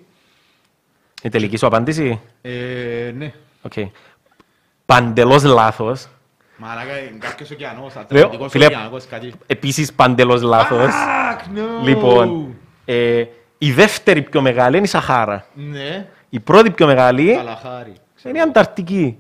Η 1.22 1.28
τελική 1.28 1.56
σου 1.56 1.66
απάντηση. 1.66 2.20
Ε, 2.42 3.12
ναι, 3.16 3.32
Οκ. 3.62 3.72
Παντελώς 4.86 5.42
λάθος. 5.44 6.06
μαλάκα, 6.56 6.98
είναι 6.98 7.18
κάποιος 7.18 7.50
ωκεανός, 7.50 7.94
Λέω, 7.94 8.02
Ατλαντικός 8.02 8.50
φίλε, 8.50 8.64
ωκεανός, 8.66 9.06
κάτι. 9.06 9.32
Επίσης 9.46 9.92
παντελώς 9.92 10.42
λάθος. 10.42 10.88
Fuck, 10.90 11.58
no! 11.58 11.84
Λοιπόν, 11.84 12.54
ε, 12.84 13.24
η 13.58 13.72
δεύτερη 13.72 14.22
πιο 14.22 14.40
μεγάλη 14.40 14.76
είναι 14.76 14.86
η 14.86 14.88
Σαχάρα. 14.88 15.46
Ναι, 15.54 16.08
Η 16.28 16.40
πρώτη 16.40 16.70
πιο 16.70 16.86
μεγάλη 16.86 17.34
Καλαχάρη. 17.34 17.92
Είναι 18.28 18.38
η 18.38 18.40
Ανταρκτική. 18.40 19.16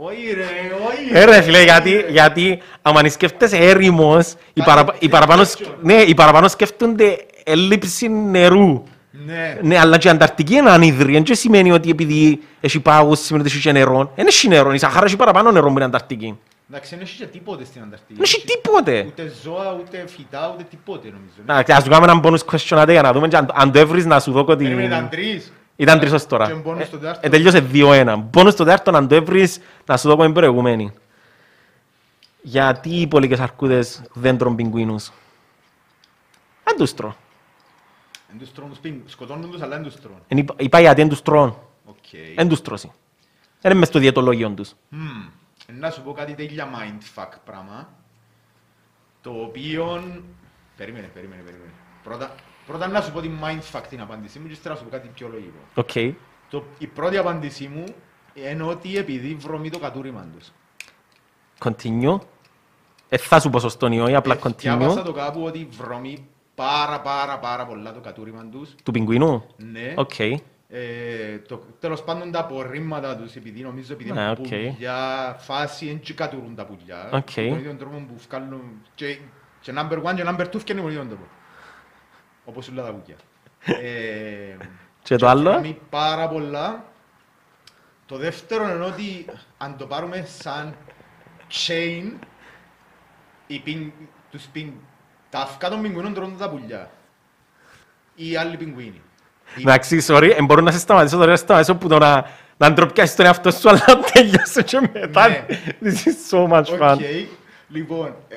Όχι 0.00 0.34
ρε, 0.34 0.42
όχι 0.88 1.10
Ε, 1.12 1.24
ρε 1.24 1.42
φίλε, 1.42 1.62
γιατί, 1.62 2.04
γιατί 2.08 2.58
άμα 2.82 3.08
σκέφτεσαι 3.08 3.56
έρημος, 3.56 4.34
οι, 4.52 4.62
παραπα, 4.62 4.94
οι, 4.98 5.08
παραπάνω, 5.08 5.44
σκ- 5.44 5.66
ναι, 5.82 5.94
οι 5.94 6.14
παραπάνω 6.14 6.48
σκέφτονται 6.48 7.16
έλλειψη 7.44 8.08
νερού. 8.08 8.82
Ναι. 9.26 9.58
Ναι, 9.62 9.78
αλλά 9.78 9.98
και 9.98 10.08
η 10.08 10.10
Ανταρκτική 10.10 10.54
είναι 10.54 10.70
ανίδρυη. 10.70 11.22
Δεν 11.22 11.34
σημαίνει 11.36 11.72
ότι 11.72 11.90
επειδή 11.90 12.40
έχει 12.60 12.80
πάγους 12.80 13.18
σημαίνει 13.20 13.44
ότι 13.44 13.54
έχει 13.54 13.62
και 13.62 13.72
νερό. 13.72 14.12
Δεν 14.16 14.26
έχει 14.26 14.48
νερό. 14.48 14.72
Η 14.72 14.78
Σαχάρα 14.78 15.04
έχει 15.06 15.16
παραπάνω 15.16 15.50
νερό 15.50 15.66
από 15.66 15.74
την 15.74 15.84
Ανταρκτική. 15.84 16.38
Εντάξει, 16.70 16.94
δεν 16.94 17.04
έχει 17.04 17.16
και 17.16 17.26
τίποτε 17.26 17.64
στην 17.64 17.82
Ανταρκτική. 17.82 18.14
Δεν 18.14 18.22
έχει 18.22 18.44
τίποτε. 18.44 19.04
Ούτε 19.06 19.32
ζώα, 19.42 19.76
ούτε 19.80 20.04
φυτά, 20.16 20.52
ούτε 20.54 20.64
τίποτε 20.70 21.08
νομίζω. 21.08 21.66
Να, 21.66 21.76
ας 21.76 21.84
του 21.84 21.90
κάνουμε 21.90 22.12
ένα 22.12 22.20
bonus 22.24 22.54
question 22.54 22.88
για 22.88 23.02
να 23.02 23.12
δούμε 23.12 23.28
και 23.28 23.36
αν, 23.36 23.50
αν 23.54 23.72
το 23.72 23.78
έβρεις 23.78 24.06
να 24.06 24.20
σου 24.20 24.32
δω 24.32 24.44
Περίμενε, 24.44 24.80
την... 24.80 24.86
ήταν 24.86 25.08
τρεις. 25.08 25.52
Ήταν 25.82 25.98
τρεις 25.98 26.12
ως 26.12 26.26
τώρα. 26.26 26.46
Και 26.46 26.52
bonus 26.64 26.84
στο 26.84 26.96
Ε, 26.96 26.98
τέταρτο. 27.00 27.20
ε, 27.22 27.28
τελείωσε 27.28 27.60
2-1. 27.72 28.16
Μπόνους 28.30 28.52
στο 28.52 28.64
τέταρτο 28.64 28.96
αν 28.96 29.08
το 29.08 29.14
έβρεις 29.14 29.60
να 29.86 29.96
σου 29.96 30.08
δω 30.08 30.16
την 30.16 30.32
προηγουμένη. 30.32 30.92
Γιατί 32.42 33.00
οι 33.00 33.06
πολικές 33.06 33.40
αρκούδες 33.40 34.02
δεν 34.12 34.38
τρώνε 34.38 34.56
πιγκουίνους; 34.56 35.10
Δεν 36.64 36.76
τους 36.76 36.94
τρώνε. 36.94 37.14
Εν 38.32 38.38
τους 38.38 38.52
τρώνε 38.52 38.70
τους 38.70 38.78
πιν- 38.78 39.02
σκοτώνουν 39.06 39.50
τους, 39.50 39.60
αλλά 39.62 39.74
δεν 39.74 39.82
τους 39.84 40.00
τρώνε. 40.00 40.18
Εν 40.28 40.38
είπα- 40.38 40.54
Είπα 40.58 40.80
γιατί 40.80 41.00
δεν 41.00 41.08
τους 41.10 41.22
τρώνε. 41.22 41.54
Οκ. 41.84 41.96
Δεν 42.36 42.48
τους 42.48 42.62
τρώσιν. 42.62 42.90
Δεν 43.60 43.70
είναι 43.70 43.80
μες 43.80 43.88
στο 43.88 43.98
διαιτολόγιο 43.98 44.50
τους. 44.50 44.74
Μμμ. 44.88 45.26
Ε, 45.66 45.72
Να 45.72 45.90
σου 45.90 46.02
πω 46.02 46.12
κάτι 46.12 46.34
τέλεια 46.34 46.68
mindfuck 46.74 47.28
πράγμα. 47.44 47.88
Το 49.22 49.30
οποίο... 49.30 50.02
Περίμενε, 50.76 51.06
περίμενε, 51.14 51.42
περίμενε. 51.42 51.70
Πρώτα, 52.02 52.34
πρώτα 52.66 52.86
να 52.88 53.00
σου 53.00 53.12
πω 53.12 53.20
την 53.20 53.32
mindfuck 53.44 53.82
την 53.88 54.00
απάντησή 54.00 54.38
μου 54.38 54.46
και 54.46 54.52
ύστερα 54.52 54.74
να 54.74 54.80
σου 54.80 54.86
πω 54.86 54.90
κάτι 54.90 55.08
πιο 55.14 55.28
λογικό. 55.28 55.58
Οκ. 55.74 56.16
Το, 56.50 56.64
η 56.78 56.86
πρώτη 56.86 57.16
απάντησή 57.16 57.68
μου 57.74 57.84
είναι 58.34 58.62
ότι 58.62 58.96
επειδή 58.96 59.34
βρωμεί 59.34 59.70
το 59.70 59.78
κατούριμα 59.78 60.26
τους. 60.38 60.52
Continue. 61.64 62.18
Ε, 63.08 63.16
θα 63.16 63.40
σου 63.40 63.50
πω 63.50 63.58
σωστόν 63.58 63.92
ή 63.92 64.00
όχι, 64.00 64.14
απλά 64.14 64.34
Ε, 64.46 64.48
Διάβασα 64.56 65.00
continue. 65.00 65.04
το 65.04 65.12
κάπου 65.12 65.42
ότι 65.44 65.68
βρωμεί 65.70 66.26
πάρα 66.54 67.00
πάρα 67.00 67.38
πάρα 67.38 67.66
πολλά 67.66 67.92
το 67.92 68.00
κατούριμα 68.00 68.44
τους. 68.52 68.74
Του 68.84 68.90
πιγκουίνου; 68.90 69.44
Ναι. 69.56 69.92
Οκ. 69.96 70.18
Ε, 70.18 71.38
το, 71.48 71.62
τέλος 71.80 72.02
πάντων 72.02 72.30
τα 72.30 72.38
απορρίμματα 72.38 73.16
τους, 73.16 73.34
επειδή 73.34 73.62
νομίζω 73.62 73.92
επειδή 73.92 74.12
Ναι, 74.12 74.20
είναι 74.20 74.30
οκ. 74.30 74.36
πουλιά, 74.36 75.36
φάση 75.38 75.86
δεν 75.86 76.00
και 76.00 76.12
κατουρούν 76.14 76.54
τα 76.54 76.64
πουλιά. 76.66 77.08
Οκ. 77.12 77.30
Με 77.36 77.48
τον 77.48 77.58
ίδιο 77.58 77.74
τρόπο 77.74 77.96
που 77.96 78.14
βγάλουν 78.28 78.62
και, 78.94 79.18
και 79.60 79.72
number 79.76 80.02
one 80.02 80.14
και 80.14 80.24
number 80.26 80.44
two 80.46 80.58
φτιάχνουν 80.58 80.86
με 80.86 80.92
τον 80.94 81.04
ίδιο 81.04 81.04
τρόπο. 81.06 81.24
Όπως 82.44 82.68
όλα 82.68 82.82
τα 82.82 82.92
πουλιά. 82.92 83.16
ε, 83.88 84.56
Και 85.02 85.16
το 85.16 85.28
άλλο; 85.28 85.50
βρωμεί 85.50 85.78
πάρα 85.90 86.28
πολλά. 86.28 86.84
Το 88.06 88.16
δεύτερο 88.16 88.68
είναι 88.70 88.84
ότι 88.84 89.24
αν 89.58 89.76
το 89.76 89.86
πάρουμε 89.86 90.26
σαν 90.38 90.74
chain, 91.66 92.12
οι 93.46 93.58
πιν, 93.58 93.92
τους 94.30 94.44
πιν, 94.52 94.72
τα 95.30 95.38
αυκά 95.40 95.68
των 95.68 95.82
πιγκουίνων 95.82 96.14
τρώνε 96.14 96.34
τα 96.38 96.50
πουλιά. 96.50 96.90
Ή 98.14 98.30
οι 98.30 98.36
άλλοι 98.36 98.56
πιγκουίνοι. 98.56 99.00
Οι- 99.56 99.60
Εντάξει, 99.60 100.04
sorry, 100.08 100.32
ε, 100.36 100.42
μπορώ 100.42 100.60
να 100.60 100.70
σε 100.70 100.78
σταματήσω 100.78 101.16
τώρα, 101.16 101.30
να 101.30 101.36
σταματήσω 101.36 101.74
που 101.76 101.88
το 101.88 101.98
να, 101.98 102.26
να 102.56 102.72
ντροπιάσεις 102.72 103.16
τον 103.16 103.26
εαυτό 103.26 103.50
σου, 103.50 103.68
αλλά 103.70 103.84
τέλειωσε 104.12 104.62
και 104.62 104.80
μετά. 104.92 105.28
Ναι. 105.28 105.46
This 105.82 106.06
is 106.06 106.30
so 106.30 106.48
much 106.52 106.78
fun. 106.80 106.92
Οκ, 106.94 107.00
λοιπόν, 107.68 108.16
ε, 108.28 108.36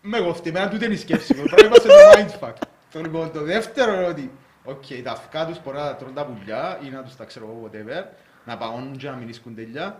με 0.00 0.18
κοφτεί, 0.20 0.48
εμένα 0.48 0.68
τούτη 0.68 0.84
είναι 0.84 0.94
η 0.94 0.96
σκέψη 0.96 1.34
μου, 1.34 1.42
πρέπει 1.42 1.62
να 1.62 1.66
είμαστε 1.66 1.88
το 1.88 1.94
mindfuck. 2.38 2.52
Το 2.92 3.00
λοιπόν, 3.00 3.32
το 3.32 3.40
δεύτερο 3.42 3.92
είναι 3.94 4.04
ότι, 4.06 4.30
οκ, 4.64 4.84
τα 5.04 5.10
αυκά 5.10 5.46
τους 5.46 5.62
μπορεί 5.64 5.76
να 5.76 5.94
τρώνε 5.96 6.14
τα 6.14 6.24
πουλιά 6.24 6.78
ή 6.84 6.88
να 6.88 7.02
τους 7.02 7.16
τα 7.16 7.24
ξέρω 7.24 7.44
εγώ, 7.46 7.70
whatever, 7.70 8.04
να 8.44 8.56
παγώνουν 8.56 8.96
και 8.96 9.08
να 9.08 9.14
μην 9.16 9.28
ίσκουν 9.28 9.54
τέλεια. 9.54 9.98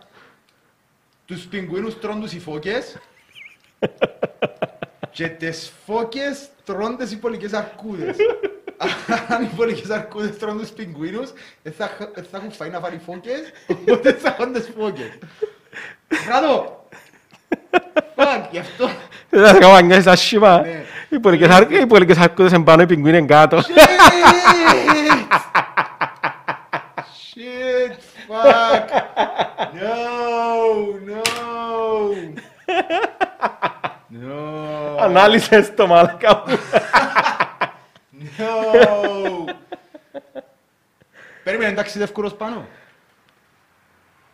Τους 1.24 1.44
πιγκουίνους 1.46 1.98
τρώνε 2.00 2.20
τους 2.20 2.32
οι 2.32 2.40
φώκες 2.40 2.96
και 5.10 5.28
τις 5.28 5.72
φώκες 5.86 6.48
τρώνε 6.64 6.96
τις 6.96 7.12
οι 7.12 7.21
πολικές 7.21 7.52
αρκούδες. 7.52 8.16
Αν 9.28 9.42
οι 9.42 9.48
πολικές 9.52 9.90
αρκούδες 9.90 10.38
τρώνε 10.38 10.60
τους 10.60 10.70
πιγκουίνους, 10.70 11.32
δεν 11.62 11.72
θα, 11.72 11.86
χ- 11.86 12.14
δεν 12.14 12.24
θα 12.30 12.36
έχουν 12.36 12.52
φάει 12.52 12.70
να 12.70 12.80
φάει 12.80 12.98
φώκες, 13.04 13.40
οπότε 13.66 14.12
θα 14.12 14.36
έχουν 14.38 14.52
τις 14.52 14.70
φώκες. 14.78 15.18
Κράτο! 16.26 16.86
Φακ, 18.16 18.50
γι' 18.50 18.58
αυτό. 18.58 18.90
Δεν 19.28 19.46
θα 19.46 19.58
κάνω 19.58 19.72
Y 21.14 21.18
por 21.18 21.34
el 21.34 21.38
que 21.38 21.46
salga, 21.46 21.80
y 21.82 21.86
por 21.86 22.00
el 22.00 22.06
que 22.06 22.14
salga 22.14 22.44
desempano 22.44 22.82
y 22.82 22.86
pingüino 22.86 23.18
en 23.18 23.26
gato. 23.26 23.60
Shit. 23.60 23.76
Shit, 27.14 27.92
fuck. 28.26 28.86
No, 29.74 30.98
no. 31.08 31.22
No. 34.08 35.00
Análisis 35.00 35.76
tomada, 35.76 36.18
cabrón. 36.18 36.58
No. 38.38 39.44
Περίμενε, 41.44 41.72
εντάξει, 41.72 41.92
δεν 41.98 42.02
ευκουρός 42.02 42.34
πάνω. 42.34 42.66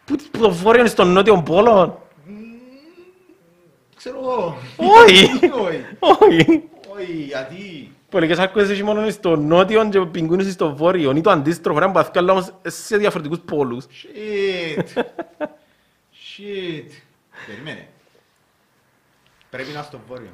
Πού 0.04 0.16
πληροφόριον 0.30 0.86
στον 0.86 1.12
νότιο 1.12 1.42
πόλο. 1.42 2.07
Ξέρω 3.99 4.18
εγώ. 4.18 4.57
Όχι. 4.76 5.24
Όχι. 5.53 5.84
Όχι. 5.99 6.68
Όχι, 6.88 7.12
γιατί; 7.12 7.92
Πολικές 8.09 8.38
άρκουδες 8.38 8.70
έχει 8.70 8.82
μόνο 8.82 9.11
στο 9.11 9.36
νότιο 9.36 9.88
και 9.88 10.01
πιγκούνες 10.07 10.53
στο 10.53 10.76
βόρειο. 10.76 11.11
Είναι 11.11 11.20
το 11.20 11.30
αντίστροφο, 11.30 11.82
είναι 11.82 11.92
παθκά, 11.92 12.20
αλλά 12.20 12.32
όμως 12.32 12.53
σε 12.66 12.96
διαφορετικούς 12.96 13.38
πόλους. 13.38 13.86
Shit. 13.86 14.78
Shit. 16.28 16.90
Περίμενε. 17.46 17.88
Πρέπει 19.51 19.70
να 19.74 19.82
στο 19.82 20.01
βόρειο. 20.09 20.30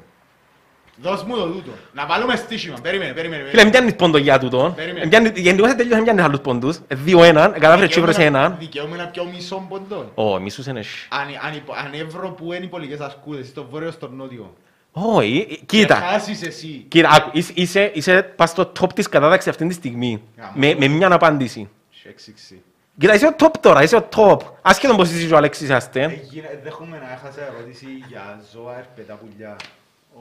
Δώσ' 1.01 1.23
μου 1.23 1.35
το 1.35 1.45
τούτο. 1.45 1.71
Να 1.93 2.05
βάλουμε 2.05 2.35
στήσιμα. 2.35 2.75
Περίμενε, 2.81 3.11
περίμενε. 3.13 3.43
Φίλε, 3.49 3.61
μην 3.63 3.71
πιάνεις 3.71 3.95
πόντο 3.95 4.17
για 4.17 4.39
τούτο. 4.39 4.73
Περίμενε. 4.75 5.07
Πιάνεις- 5.07 5.31
Γενικώς 5.37 5.67
δεν 5.67 5.77
τελειώσει, 5.77 5.95
μην 5.95 6.03
πιάνεις 6.05 6.23
άλλους 6.23 6.39
πόντους. 6.39 6.77
Ε, 6.87 6.95
Δύο-έναν, 6.95 7.53
κατάφερες 7.53 7.93
και 7.93 7.99
έβρεσε 7.99 8.23
έναν. 8.23 8.55
Δικαιούμαι 8.59 8.97
να 8.97 9.07
πιω 9.07 9.25
μισό 9.33 9.65
ποντό. 9.69 10.11
Ω, 10.15 10.39
μίσους 10.39 10.65
είναι. 10.65 10.79
εσύ. 10.79 11.07
Αν, 11.09 11.47
αν, 11.49 11.55
υπο- 11.55 11.73
αν 11.73 11.99
εύρω 12.07 12.29
που 12.29 12.53
είναι 12.53 12.65
οι 12.65 12.67
πολικές 12.67 12.99
ασκούδες, 12.99 13.47
στο 13.47 13.67
βόρειο 13.71 13.91
στο 13.91 14.09
νότιο. 14.09 14.53
Όχι, 14.91 15.47
ε, 15.49 15.53
Και 15.53 15.61
κοίτα. 15.65 15.95
χάσεις 15.95 16.41
εσύ. 16.43 16.85
Κοίτα, 16.87 17.09
άκου, 17.09 17.29
είσαι- 17.33 17.51
είσαι, 17.55 17.91
είσαι 17.93 18.21
πας 18.35 18.49
στο 18.49 18.71
top 18.79 18.93
της 18.95 19.09
κατάταξης 19.09 19.49
αυτή 19.49 19.67
τη 19.67 19.73
στιγμή. 19.73 20.21
Γαμώ. 20.37 20.51
Με, 20.55 20.75
με 20.79 20.87
μια 20.87 21.11
απάντηση. 21.11 21.69
Σε 22.01 22.09
έξιξη. 22.09 22.61
Κοίτα, 22.99 23.13
είσαι 23.13 23.25
ο 23.27 23.35
top 23.39 23.51
τώρα, 23.59 23.83
είσαι 23.83 23.95
ο 23.95 24.07
top. 24.15 24.37
Άσχετον 24.61 24.95
πως 24.95 25.11
είσαι 25.11 25.27
και 25.27 25.33
ο 25.33 25.37
Αλέξης 25.37 25.69
Αστέν. 25.69 26.09
Έγινε- 26.09 26.59
Δέχομαι 26.63 26.97
να 26.97 27.11
έχασα 27.13 27.41
ερώτηση 27.55 27.85
για 28.07 28.39
ζώα, 28.53 28.77
ερπετά 28.77 29.13
πουλιά. 29.13 29.55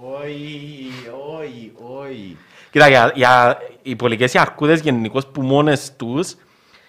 Όχι, 0.00 0.90
όχι, 1.38 1.72
όχι. 2.02 2.36
Κοίτα, 2.70 2.88
για, 2.88 3.12
για 3.14 3.58
οι 3.82 3.96
πολικές 3.96 4.34
οι 4.34 4.38
αρκούδες 4.38 4.80
γενικώς 4.80 5.26
που 5.26 5.42
μόνες 5.42 5.96
τους 5.96 6.34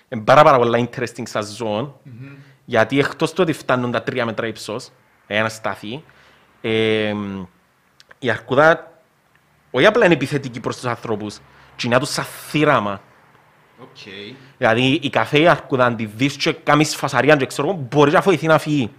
είναι 0.10 0.24
πάρα 0.24 0.44
πάρα 0.44 0.58
πολλά 0.58 0.88
interesting 0.90 1.24
σαν 1.24 1.44
ζώο 1.46 2.00
γιατί 2.66 3.00
εκτός 3.00 3.30
του 3.34 3.38
ότι 3.42 3.54
φτάνουν 3.54 3.92
τα 3.92 4.04
τρία 4.04 4.26
μέτρα 4.26 4.48
ύψος, 4.48 4.90
ένα 5.28 5.50
στάθι, 5.50 6.04
ε, 6.62 7.14
η 8.20 8.30
αρκούδα 8.30 8.92
όχι 9.72 9.86
απλά 9.86 10.06
είναι 10.06 10.14
επιθετική 10.14 10.60
προς 10.60 10.76
τους 10.76 10.86
ανθρώπους, 10.86 11.38
κυνηά 11.76 12.00
τους 12.00 12.10
σαν 12.10 12.24
θήραμα. 12.24 13.02
Οκ. 13.82 13.98
Δηλαδή 14.58 15.00
η 15.02 15.10
καφέ 15.10 15.50
αρκούδα 15.50 15.86
αν 15.86 15.96
τη 15.96 16.06
δεις 16.06 16.36
και 16.36 16.54
κάνεις 16.54 16.96
φασαρία 16.96 17.36
και 17.36 17.46
ξέρω 17.46 17.68
εγώ, 17.68 17.88
μπορείς 17.90 18.14
να 18.14 18.22
φοηθεί 18.22 18.48
να 18.48 18.58
φύγει. 18.58 18.92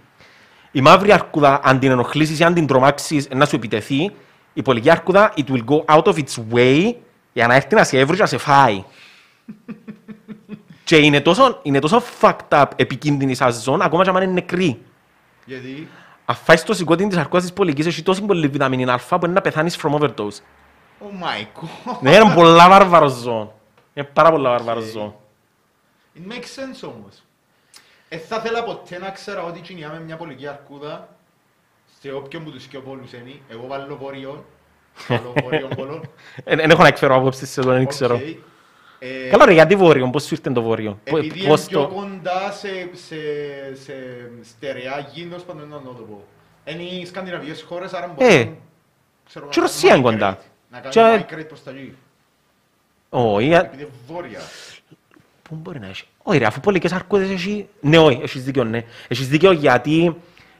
Η 0.77 0.81
μαύρη 0.81 1.11
αρκούδα 1.11 1.59
αν 1.63 1.79
την 1.79 1.91
ενοχλήσεις 1.91 2.39
ή 2.39 2.43
αν 2.43 2.53
την 2.53 2.67
τρομάξεις 2.67 3.27
να 3.29 3.45
σου 3.45 3.55
επιτεθεί, 3.55 4.11
η 4.53 4.61
πολική 4.61 4.89
αρκούδα 4.89 5.33
it 5.37 5.43
will 5.49 5.63
go 5.65 5.85
out 5.85 6.03
of 6.03 6.13
its 6.13 6.53
way 6.53 6.93
για 7.33 7.47
να 7.47 7.55
έρθει 7.55 7.75
να 7.75 7.83
σε 7.83 7.99
έβρει 7.99 8.15
και 8.15 8.21
να 8.21 8.27
σε 8.27 8.37
φάει. 8.37 8.83
και 10.83 10.97
είναι 10.97 11.21
τόσο, 11.21 11.59
είναι 11.61 11.79
τόσο 11.79 12.03
fucked 12.21 12.47
up 12.49 12.65
επικίνδυνη 12.75 13.35
σαν 13.35 13.53
ζώνη, 13.53 13.83
ακόμα 13.83 14.03
και 14.03 14.09
αν 14.09 14.15
είναι 14.15 14.31
νεκρή. 14.31 14.81
Γιατί; 15.45 15.87
Αν 16.25 16.35
φάεις 16.35 16.63
το 16.63 16.73
σηκώτη 16.73 17.07
της 17.07 17.17
αρκούδας 17.17 17.41
της 17.41 17.53
πολικής, 17.53 17.85
έχει 17.85 18.03
τόση 18.03 18.21
πολύ 18.21 18.47
βιταμίνη 18.47 18.83
Α 18.83 18.99
που 19.07 19.19
είναι 19.23 19.33
να 19.33 19.41
πεθάνεις 19.41 19.79
from 19.81 19.99
overdose. 19.99 20.39
Oh 20.99 21.23
my 21.23 21.59
god. 21.59 21.97
Ναι, 22.01 22.15
είναι 22.15 22.33
πολλά 22.33 22.69
βάρβαρο 22.69 23.07
ζώο. 23.07 23.53
Είναι 23.93 24.09
πάρα 24.13 24.31
πολλά 24.31 24.49
βάρβαρο 24.49 24.81
ζώο. 24.81 25.21
It 26.15 26.31
makes 26.31 26.33
sense 26.33 26.89
όμως. 26.95 27.23
Ε, 28.09 28.17
θα 28.17 28.35
ήθελα 28.43 28.63
ποτέ 28.63 28.97
να 28.99 29.09
ξέρω 29.09 29.45
ότι 29.47 29.59
κυνηά 29.59 29.88
με 29.88 29.99
μια 29.99 30.17
πολική 30.17 30.47
αρκούδα 30.47 31.09
σε 32.01 32.11
όποιον 32.11 32.43
που 32.43 32.51
τους 32.51 32.65
πιο 32.67 32.81
πόλους 32.81 33.13
είναι. 33.13 33.31
Εγώ 33.49 33.67
βάλω 33.67 33.95
βόρειο. 33.97 34.45
Βάλω 35.07 35.33
βόρειο 35.43 35.67
πόλο. 35.75 36.03
Δεν 36.45 36.59
έχω 36.59 36.81
να 36.81 36.87
εκφέρω 36.87 37.15
άποψη 37.15 37.45
σε 37.45 37.61
το, 37.61 37.71
δεν 37.71 37.87
ξέρω. 37.87 38.15
Οκ. 38.15 38.21
Ε, 38.99 39.29
Καλά 39.29 39.45
ρε, 39.45 39.53
γιατί 39.53 39.75
βόρειο, 39.75 40.09
πώς 40.09 40.23
σου 40.23 40.33
ήρθε 40.33 40.51
το 40.51 40.61
βόρειο. 40.61 40.99
Πο- 41.03 41.17
Επειδή 41.17 41.39
είναι 41.39 41.47
Πώς 41.47 41.65
πιο 41.65 41.81
το... 41.81 41.87
κοντά 41.87 42.51
σε, 42.51 42.67
σε, 42.93 43.15
σε 43.83 43.93
στερεά 44.43 44.99
γη, 45.13 45.25
τέλος 45.25 45.43
πάντων 45.43 45.67
να 45.69 45.77
το 45.81 45.91
πω. 46.09 46.23
Είναι 46.65 46.81
οι 46.83 47.05
σκανδιναβικές 47.05 47.61
χώρες, 47.61 47.93
άρα 47.93 48.05
Ε, 48.05 48.07
μπορούν 48.43 48.57
ξέρω, 49.25 49.45
και 49.47 49.59
η 49.59 49.61
να 49.61 49.67
Ρωσία 49.67 49.89
κάνουν 49.89 50.05
είναι 50.05 50.13
κοντά. 50.13 50.37
migrate. 50.37 50.41
Να 50.69 50.79
Και- 50.79 50.99
κάνουν 50.99 51.25
migrate 51.29 51.47
προς 51.47 51.63
τα 51.63 51.71
γη. 51.71 51.95
Όχι, 53.09 53.53
α- 53.55 53.59
Επειδή 53.59 53.81
είναι 53.83 53.91
βόρεια. 54.07 54.39
πού 55.43 55.55
μπορεί 55.55 55.79
να 55.79 55.87
έχει. 55.87 56.03
Όχι 56.29 56.39
ρε, 56.39 56.45
αφού 56.45 56.59
πολλικές 56.59 56.91
αρκούδες 56.91 57.29
έχει... 57.29 57.67
Ναι, 57.79 57.97
όχι, 57.97 58.19
έχεις 58.23 58.43
δίκιο, 58.43 58.63
ναι. 58.63 58.83
Έχεις 59.07 59.27
δίκιο 59.27 59.51
γιατί 59.51 60.15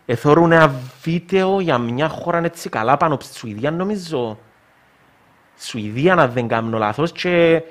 εθώρουν 0.05 0.51
ένα 0.51 0.73
βίντεο 1.03 1.59
για 1.59 1.77
μια 1.77 2.07
χώρα 2.07 2.37
έτσι 2.37 2.69
καλά 2.69 2.97
πάνω 2.97 3.13
από 3.13 3.23
στη 3.23 3.37
Σουηδία, 3.37 3.71
νομίζω. 3.71 4.39
Σουηδία, 5.59 6.13
αν 6.13 6.31
δεν 6.31 6.47
κάνω 6.47 6.77
λάθος, 6.77 7.11
και 7.11 7.61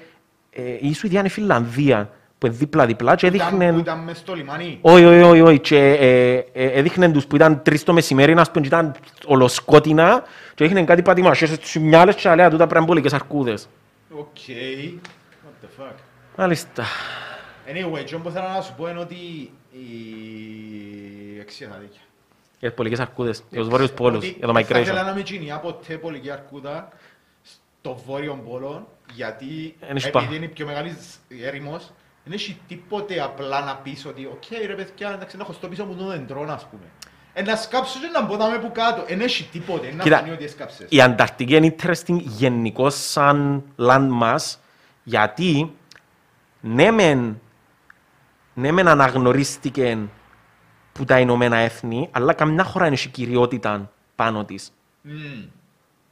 ε, 0.50 0.62
η 0.80 0.94
Σουηδία 0.94 1.18
είναι 1.18 1.28
η 1.28 1.30
Φιλανδία, 1.30 2.10
που 2.38 2.46
είναι 2.46 2.54
δίπλα-δίπλα 2.54 3.14
και 3.14 3.26
Ήταν- 3.26 3.40
έδειχνε... 3.40 3.72
Που 3.72 3.78
ήταν 3.78 3.98
μες 3.98 4.18
στο 4.18 4.34
λιμάνι. 4.34 4.78
Όχι, 4.80 5.04
όχι, 5.04 5.20
όχι, 5.20 5.40
όχι. 5.40 5.58
Και 5.58 5.78
ε, 5.78 6.34
ε, 6.52 6.66
έδειχνε 6.66 7.10
τους 7.10 7.26
που 7.26 7.36
ήταν 7.36 7.62
τρεις 7.62 7.82
το 7.84 7.92
μεσημέρι, 7.92 8.34
να 8.34 8.42
πούμε, 8.42 8.60
και 8.60 8.66
ήταν 8.66 8.94
ολοσκότεινα 9.26 10.22
και 10.54 10.64
έδειχνε 10.64 10.84
κάτι 10.84 11.02
πατημασίες 11.02 11.50
στις 11.50 11.76
μυάλες 11.80 12.14
και 12.14 12.34
λέει, 12.34 12.46
«Α, 12.46 12.50
τούτα 12.50 12.66
πρέπει 12.66 12.72
να 12.72 12.78
είναι 12.78 12.86
πολλικές 12.86 13.12
αρκούδες. 13.12 13.68
Οκ. 14.10 14.36
What 14.48 15.64
the 15.64 15.82
fuck. 15.82 15.94
Μάλιστα. 16.36 16.84
Anyway, 17.68 18.04
τι 18.04 18.16
που 18.16 18.30
θέλω 18.30 18.48
να 18.48 18.60
σου 18.60 18.74
πω 18.76 18.88
είναι 18.88 18.98
ότι 19.00 19.14
η 19.70 21.38
εξή 21.40 21.64
θα 21.64 21.76
δίκαια. 21.76 22.00
Για 22.58 22.68
τις 22.68 22.76
πολλικές 22.76 23.00
αρκούδες, 23.00 23.42
για 23.50 23.60
τους 23.60 23.68
βόρειους 23.68 23.90
πόλους, 23.90 24.18
Ότι 24.18 24.36
για 24.38 24.46
το 24.46 24.52
Θα 24.52 24.60
ήθελα 24.60 25.02
migration. 25.02 25.06
να 25.06 25.14
με 25.14 25.22
κινιά 25.22 25.58
ποτέ 25.58 25.96
πολική 25.96 26.30
αρκούδα 26.30 26.88
στο 27.42 28.02
βόρειο 28.06 28.42
πόλο, 28.48 28.88
γιατί 29.14 29.76
Εν 29.80 29.96
έχει 29.96 30.10
πά. 30.10 30.20
επειδή 30.20 30.36
είναι 30.36 30.44
η 30.44 30.48
πιο 30.48 30.66
μεγάλη 30.66 30.96
έρημος, 31.28 31.92
δεν 32.24 32.32
έχει 32.32 32.60
τίποτε 32.68 33.20
απλά 33.22 33.64
να 33.64 33.76
πεις 33.76 34.06
ότι 34.06 34.26
«Οκ 34.26 34.66
ρε 34.66 34.74
παιδιά, 34.74 35.10
εντάξει, 35.12 35.36
να 35.36 35.42
έχω 35.42 35.52
στο 35.52 35.68
πίσω 35.68 35.84
μου 35.84 35.94
το 35.96 36.06
δέντρο, 36.06 36.46
ας 36.50 36.66
πούμε». 36.70 36.84
Ε, 37.38 37.42
να 37.42 37.56
σκάψω 37.56 37.98
και 38.00 38.06
να 38.06 38.22
μπω 38.24 38.36
που 38.60 38.72
κάτω. 38.72 39.04
Δεν 39.08 39.20
έχει 39.20 39.44
τίποτε, 39.44 39.92
να 39.92 40.02
Κοίτα, 40.02 40.16
φανεί 40.16 40.30
ότι 40.30 40.44
έσκαψες. 40.44 40.86
Η 40.90 41.00
Ανταρκτική 41.00 41.56
είναι 41.56 41.74
interesting 41.78 42.18
γενικώς 42.20 42.94
σαν 42.94 43.62
landmass, 43.78 44.54
γιατί 45.02 45.72
ναι 46.60 46.90
μεν, 46.90 47.40
ναι 48.56 48.70
μεν 48.70 48.88
αναγνωρίστηκε 48.88 49.98
που 50.92 51.04
τα 51.04 51.20
Ηνωμένα 51.20 51.56
Έθνη, 51.56 52.08
αλλά 52.10 52.32
καμιά 52.32 52.64
χώρα 52.64 52.86
έχει 52.86 53.08
κυριότητα 53.08 53.90
πάνω 54.14 54.44
της. 54.44 54.72
Μμμ. 55.02 55.48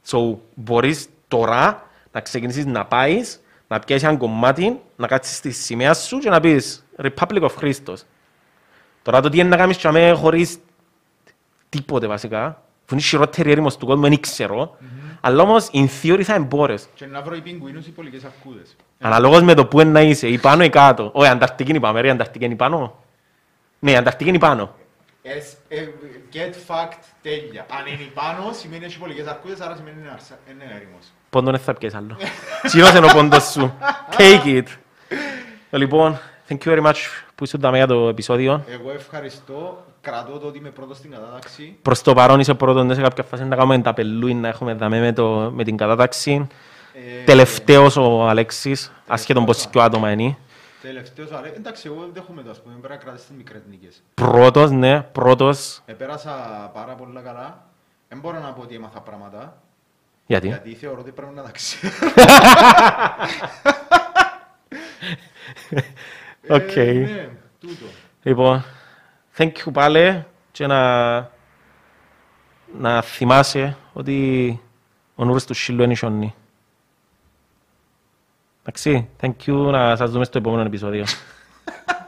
So, 0.07 0.37
μπορείς 0.53 1.09
τώρα 1.27 1.89
να 2.11 2.21
ξεκινήσεις 2.21 2.65
να 2.65 2.85
πάεις, 2.85 3.41
να 3.67 3.79
πιάσεις 3.79 4.07
ένα 4.07 4.17
κομμάτι, 4.17 4.81
να 4.95 5.07
κάτσεις 5.07 5.35
στη 5.35 5.51
σημαία 5.51 5.93
σου 5.93 6.17
και 6.17 6.29
να 6.29 6.39
πεις 6.39 6.85
Republic 6.97 7.41
of 7.41 7.49
Christos. 7.59 7.97
Τώρα 9.01 9.21
το 9.21 9.29
τι 9.29 9.39
είναι 9.39 9.49
να 9.49 9.57
κάνεις 9.57 9.77
και 9.77 9.87
αμέ 9.87 10.11
χωρίς 10.11 10.57
τίποτε 11.69 12.07
βασικά, 12.07 12.61
που 12.85 12.93
είναι 12.93 13.01
η 13.01 13.05
χειρότερη 13.05 13.51
έρημος 13.51 13.77
του 13.77 13.85
κόσμου, 13.85 14.01
δεν 14.01 14.19
ξέρω, 14.19 14.77
αλλά 15.21 15.43
όμως 15.43 15.69
in 15.73 15.87
theory 16.01 16.21
θα 16.21 16.33
εμπόρες. 16.33 16.87
Και 16.93 17.05
να 17.05 17.21
βρω 17.21 17.35
οι 17.35 17.41
πιγκουίνους 17.41 17.87
οι 17.87 17.91
πολικές 17.91 18.23
αρκούδες. 18.23 18.75
Αναλόγως 18.99 19.41
με 19.41 19.53
το 19.53 19.65
που 19.65 19.79
είναι 19.81 19.91
να 19.91 20.01
είσαι, 20.01 20.27
ή 20.27 20.37
πάνω 20.37 20.63
ή 20.63 20.69
κάτω. 20.69 21.09
Όχι, 21.13 21.29
Ανταρκτική 21.29 21.69
είναι 21.69 21.79
πάμε, 21.79 22.01
ρε, 22.01 22.09
Ανταρκτική 22.09 22.45
είναι 22.45 22.55
πάνω. 22.55 22.95
Ναι, 23.79 23.91
η 23.91 23.95
Ανταρκτική 23.95 24.29
είναι 24.29 24.39
πάνω. 24.39 24.75
As, 25.23 25.57
ε, 25.67 25.77
get 26.33 26.53
fact, 26.73 26.97
τέλεια. 27.21 27.65
Αν 27.79 27.85
είναι 27.93 28.09
πάνω, 28.13 28.51
σημαίνει 28.53 28.85
έχει 28.85 28.99
πολικές 28.99 29.27
αρκούδες, 29.27 29.59
άρα 29.59 29.75
σημαίνει 29.75 29.97
είναι 29.99 30.09
αρσα- 30.13 30.39
είναι 30.51 30.63
έρημος. 30.63 31.05
Πόντον 31.29 31.51
δεν 31.53 31.61
θα 31.61 31.73
πιέσεις 31.73 31.97
άλλο. 31.97 32.17
Τσινός 32.63 32.93
είναι 32.93 33.05
ο 33.05 33.09
πόντος 33.13 33.43
σου. 33.51 33.73
Take 34.17 34.45
it. 34.45 34.63
Λοιπόν, 35.69 36.19
thank 36.49 36.57
you 36.65 36.71
very 36.77 36.85
much 36.85 36.95
που 37.35 37.43
ήσουν 37.43 37.59
δάμε 37.59 37.77
για 37.77 37.87
το 37.87 38.07
επεισόδιο. 38.07 38.63
Εγώ 38.71 38.91
ευχαριστώ. 38.91 39.85
Κρατώ 40.01 40.37
το 40.39 40.47
ότι 40.47 40.57
είμαι 40.57 40.69
πρώτος 40.69 40.97
στην 40.97 41.11
κατάταξη. 41.11 41.75
Προς 41.81 42.01
το 42.01 42.13
παρόν 42.13 42.39
είσαι 42.39 42.53
πρώτον, 42.53 42.93
σε 42.93 43.01
κάποια 43.01 43.23
φάση 43.23 43.43
να 43.43 43.55
κάνουμε 43.55 43.79
τα 43.79 43.93
πελούι, 43.93 44.33
να 44.33 44.47
έχουμε 44.47 44.73
δάμε 44.73 44.99
με, 44.99 45.13
το, 45.13 45.51
με 45.55 45.63
την 45.63 45.77
κατάταξη. 45.77 46.47
Ε, 46.97 47.23
Τελευταίος 47.23 47.97
ο 47.97 48.27
Αλέξης, 48.27 48.91
ασχέτον 49.07 49.45
πως 49.45 49.67
και 49.67 49.77
ο 49.77 49.81
άτομα 49.81 50.11
είναι. 50.11 50.37
Τελευταίος, 50.81 51.31
αλλά 51.31 51.47
εντάξει, 51.55 51.87
εγώ 51.87 51.99
δεν 51.99 52.09
δέχομαι 52.13 52.43
το, 52.43 52.49
ας 52.49 52.61
πούμε, 52.61 52.75
πρέπει 52.75 52.93
να 52.93 52.99
κρατήσεις 52.99 53.27
τις 53.27 53.35
μικρές 53.37 53.61
νίκες. 53.69 54.03
Πρώτος, 54.13 54.71
ναι, 54.71 55.01
πρώτος. 55.01 55.81
Επέρασα 55.85 56.31
πάρα 56.73 56.93
πολύ 56.93 57.21
καλά. 57.23 57.65
Δεν 58.09 58.19
μπορώ 58.19 58.39
να 58.39 58.53
πω 58.53 58.61
ότι 58.61 58.75
έμαθα 58.75 59.01
πράγματα, 59.01 59.61
Γιατί; 60.25 60.47
γιατί 60.47 60.73
θεωρώ 60.73 60.99
ότι 60.99 61.11
πρέπει 61.11 61.33
να 61.33 61.41
τα 61.43 61.51
ξέρω. 61.51 61.93
Οκ. 66.57 66.75
Ε, 66.75 66.83
ναι, 66.93 67.29
τούτο. 67.59 67.85
Λοιπόν, 68.23 68.63
thank 69.37 69.51
you 69.51 69.71
πάλι 69.73 70.25
και 70.51 70.67
να, 70.67 71.15
να 72.79 73.01
θυμάσαι 73.01 73.77
ότι 73.93 74.59
ο 75.15 75.25
νούρος 75.25 75.45
του 75.45 75.53
σύλλου 75.53 75.83
εν 75.83 75.95
ισιώνει. 75.95 76.33
Εντάξει, 78.67 79.09
thank 79.21 79.35
you, 79.47 79.71
να 79.71 79.95
σας 79.95 80.11
δούμε 80.11 80.25
στο 80.25 80.37
επόμενο 80.37 80.61
επεισόδιο. 80.63 81.05